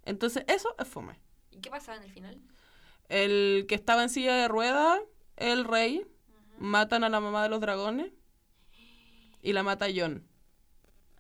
[0.05, 1.21] Entonces eso es fome.
[1.51, 2.41] ¿Y qué pasaba en el final?
[3.09, 5.01] El que estaba en silla de ruedas,
[5.37, 6.07] el rey,
[6.59, 8.11] matan a la mamá de los dragones
[9.43, 10.27] y la mata John.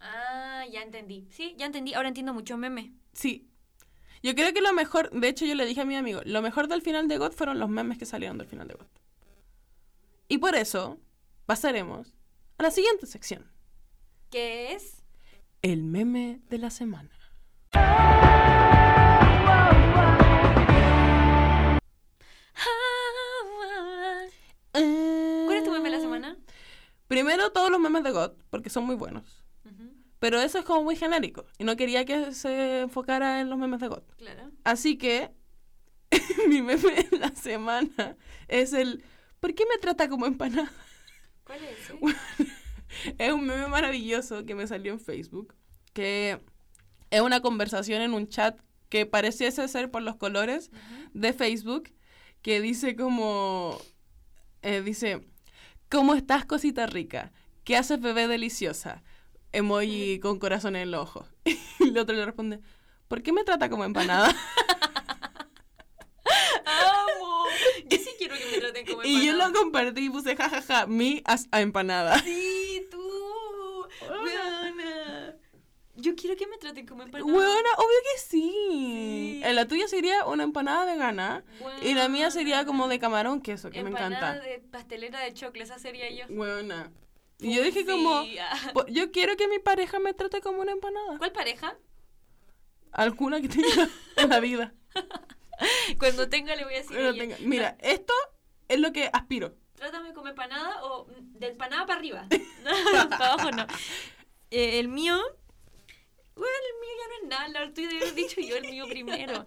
[0.01, 1.29] Ah, ya entendí.
[1.31, 1.93] Sí, ya entendí.
[1.93, 2.95] Ahora entiendo mucho meme.
[3.13, 3.50] Sí.
[4.23, 6.69] Yo creo que lo mejor, de hecho yo le dije a mi amigo, lo mejor
[6.69, 8.87] del final de God fueron los memes que salieron del final de God.
[10.29, 10.99] Y por eso
[11.47, 12.13] pasaremos
[12.59, 13.51] a la siguiente sección.
[14.31, 15.03] ¿Qué es?
[15.63, 17.11] El meme de la semana.
[24.73, 26.37] ¿Cuál es tu meme de la semana?
[27.09, 29.43] Primero todos los memes de God, porque son muy buenos.
[30.21, 31.47] Pero eso es como muy genérico.
[31.59, 34.03] Y no quería que se enfocara en los memes de God.
[34.17, 34.53] Claro.
[34.63, 35.33] Así que
[36.49, 38.17] mi meme de la semana
[38.47, 39.03] es el
[39.41, 40.71] ¿Por qué me trata como empanada?
[41.45, 41.99] ¿Cuál es ese?
[43.19, 45.55] Es un meme maravilloso que me salió en Facebook,
[45.93, 46.41] que
[47.09, 50.73] es una conversación en un chat que pareciese ser por los colores
[51.15, 51.95] de Facebook,
[52.43, 53.79] que dice como,
[54.63, 55.25] eh, dice,
[55.89, 57.33] ¿cómo estás cosita rica?
[57.63, 59.05] ¿Qué haces bebé deliciosa?
[59.53, 61.27] Emoji con corazón en el ojo.
[61.81, 62.61] Y el otro le responde,
[63.09, 64.29] ¿por qué me trata como empanada?
[66.65, 67.45] ¡Amo!
[67.89, 69.53] Yo sí quiero que me traten como y yo lo empanada.
[69.55, 72.19] compartí y puse jajaja, me as a empanada.
[72.21, 73.87] Sí, tú.
[74.09, 75.35] Weona.
[75.97, 77.31] Yo quiero que me traten como empanada.
[77.31, 78.51] Bueno, obvio que sí.
[78.51, 79.41] Sí.
[79.45, 81.45] En la tuya sería una empanada vegana
[81.83, 84.49] y la mía sería como de camarón queso, que me Empanada encanta.
[84.49, 86.25] de pastelera de choclo, esa sería yo.
[86.35, 86.91] Buena.
[87.41, 88.39] Y yo dije como, Sí.
[88.39, 88.71] ah.
[88.75, 91.19] "Po- yo quiero que mi pareja me trate como una empanada.
[91.19, 91.77] ¿Cuál pareja?
[92.93, 94.75] Alguna que tenga en la vida.
[95.99, 96.97] Cuando tenga le voy a decir.
[96.99, 98.13] Ella, tenga- Mira, esto
[98.69, 99.55] es lo que aspiro.
[99.75, 102.27] Trátame como empanada o mm, de empanada para arriba.
[103.11, 103.67] para abajo no.
[104.51, 105.19] Eh, el mío.
[106.41, 109.45] Bueno, el mío ya no es nada, el tuyo dicho yo el mío primero.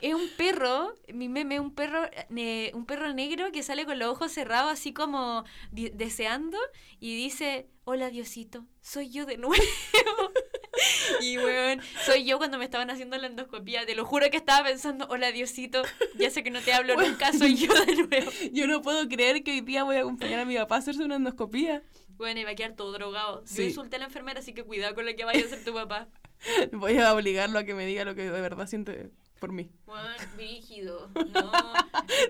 [0.00, 4.08] Es un perro, mi meme, un perro, eh, un perro negro que sale con los
[4.08, 6.56] ojos cerrados así como deseando
[7.00, 9.56] y dice, hola Diosito, soy yo de nuevo.
[11.20, 14.68] y bueno, soy yo cuando me estaban haciendo la endoscopía, te lo juro que estaba
[14.68, 15.82] pensando, hola Diosito,
[16.14, 18.30] ya sé que no te hablo nunca, soy yo de nuevo.
[18.52, 21.02] Yo no puedo creer que hoy día voy a acompañar a mi papá a hacerse
[21.02, 21.82] una endoscopía.
[22.10, 23.44] Bueno, y va a quedar todo drogado.
[23.52, 25.74] Yo insulté a la enfermera, así que cuidado con lo que vaya a hacer tu
[25.74, 26.08] papá.
[26.72, 29.10] Voy a obligarlo a que me diga lo que de verdad siente
[29.40, 29.70] por mí.
[29.86, 31.10] Bueno, rígido.
[31.34, 31.52] No.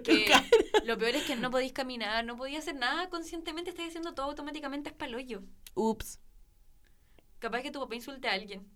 [0.04, 0.32] Que
[0.84, 4.26] lo peor es que no podéis caminar, no podías hacer nada conscientemente, estás haciendo todo
[4.26, 5.42] automáticamente es paloyo.
[5.74, 6.20] Ups,
[7.38, 8.66] Capaz que tu papá insulte a alguien.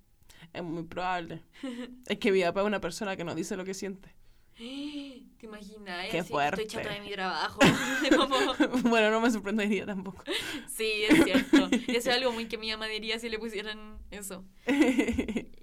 [0.52, 1.42] es muy probable.
[2.06, 4.14] Es que mi papá es una persona que no dice lo que siente.
[5.38, 6.08] ¿Te imaginas?
[6.10, 6.62] Qué fuerte.
[6.62, 7.58] Estoy chata de mi trabajo.
[8.88, 10.22] Bueno, no me sorprendería tampoco.
[10.68, 11.68] Sí, es cierto.
[11.88, 14.44] Es algo muy que mi mamá diría si le pusieran eso.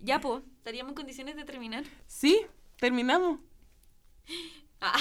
[0.01, 1.83] Ya, pues, estaríamos en condiciones de terminar.
[2.07, 2.45] sí,
[2.77, 3.39] terminamos.
[4.79, 4.95] Ah,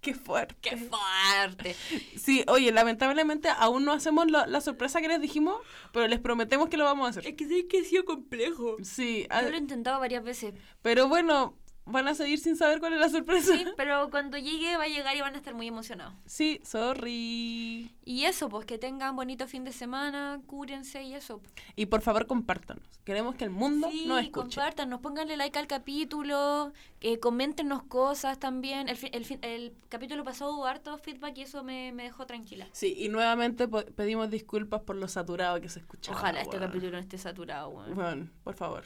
[0.00, 0.54] Qué fuerte.
[0.62, 1.74] ¡Qué fuerte!
[2.18, 5.56] Sí, oye, lamentablemente aún no hacemos lo- la sorpresa que les dijimos,
[5.92, 7.26] pero les prometemos que lo vamos a hacer.
[7.26, 8.76] Es que sé que ha sido complejo.
[8.82, 10.54] Sí, ah, Yo lo he intentado varias veces.
[10.82, 13.56] pero bueno, van a seguir sin saber cuál es la sorpresa.
[13.56, 16.14] Sí, pero cuando llegue va a llegar y van a estar muy emocionados.
[16.26, 17.90] Sí, sorry.
[18.04, 21.40] Y eso, pues que tengan bonito fin de semana, cúrense y eso.
[21.76, 22.82] Y por favor, compártanos.
[23.04, 24.56] Queremos que el mundo Sí, nos escuche.
[24.56, 28.88] compártanos, pónganle like al capítulo, que coméntenos cosas también.
[28.88, 32.66] El, el, el capítulo pasado hubo harto feedback y eso me, me dejó tranquila.
[32.72, 36.16] Sí, y nuevamente pedimos disculpas por lo saturado que se escuchaba.
[36.16, 37.94] Ojalá este capítulo no esté saturado, weón.
[37.94, 38.84] Bueno, por favor.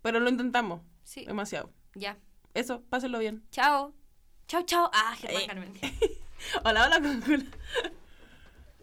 [0.00, 0.80] Pero lo intentamos.
[1.04, 1.70] Sí, Demasiado.
[1.94, 2.16] Ya.
[2.54, 3.42] Eso, pásenlo bien.
[3.50, 3.94] Chao.
[4.46, 4.90] Chao, chao.
[4.92, 5.46] Ah, Germán Eh.
[5.46, 5.72] Carmen.
[6.64, 7.44] Hola, hola, Coca-Cola.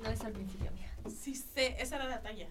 [0.02, 0.90] No es al principio, amiga.
[1.10, 2.48] Sí sé, esa era la talla.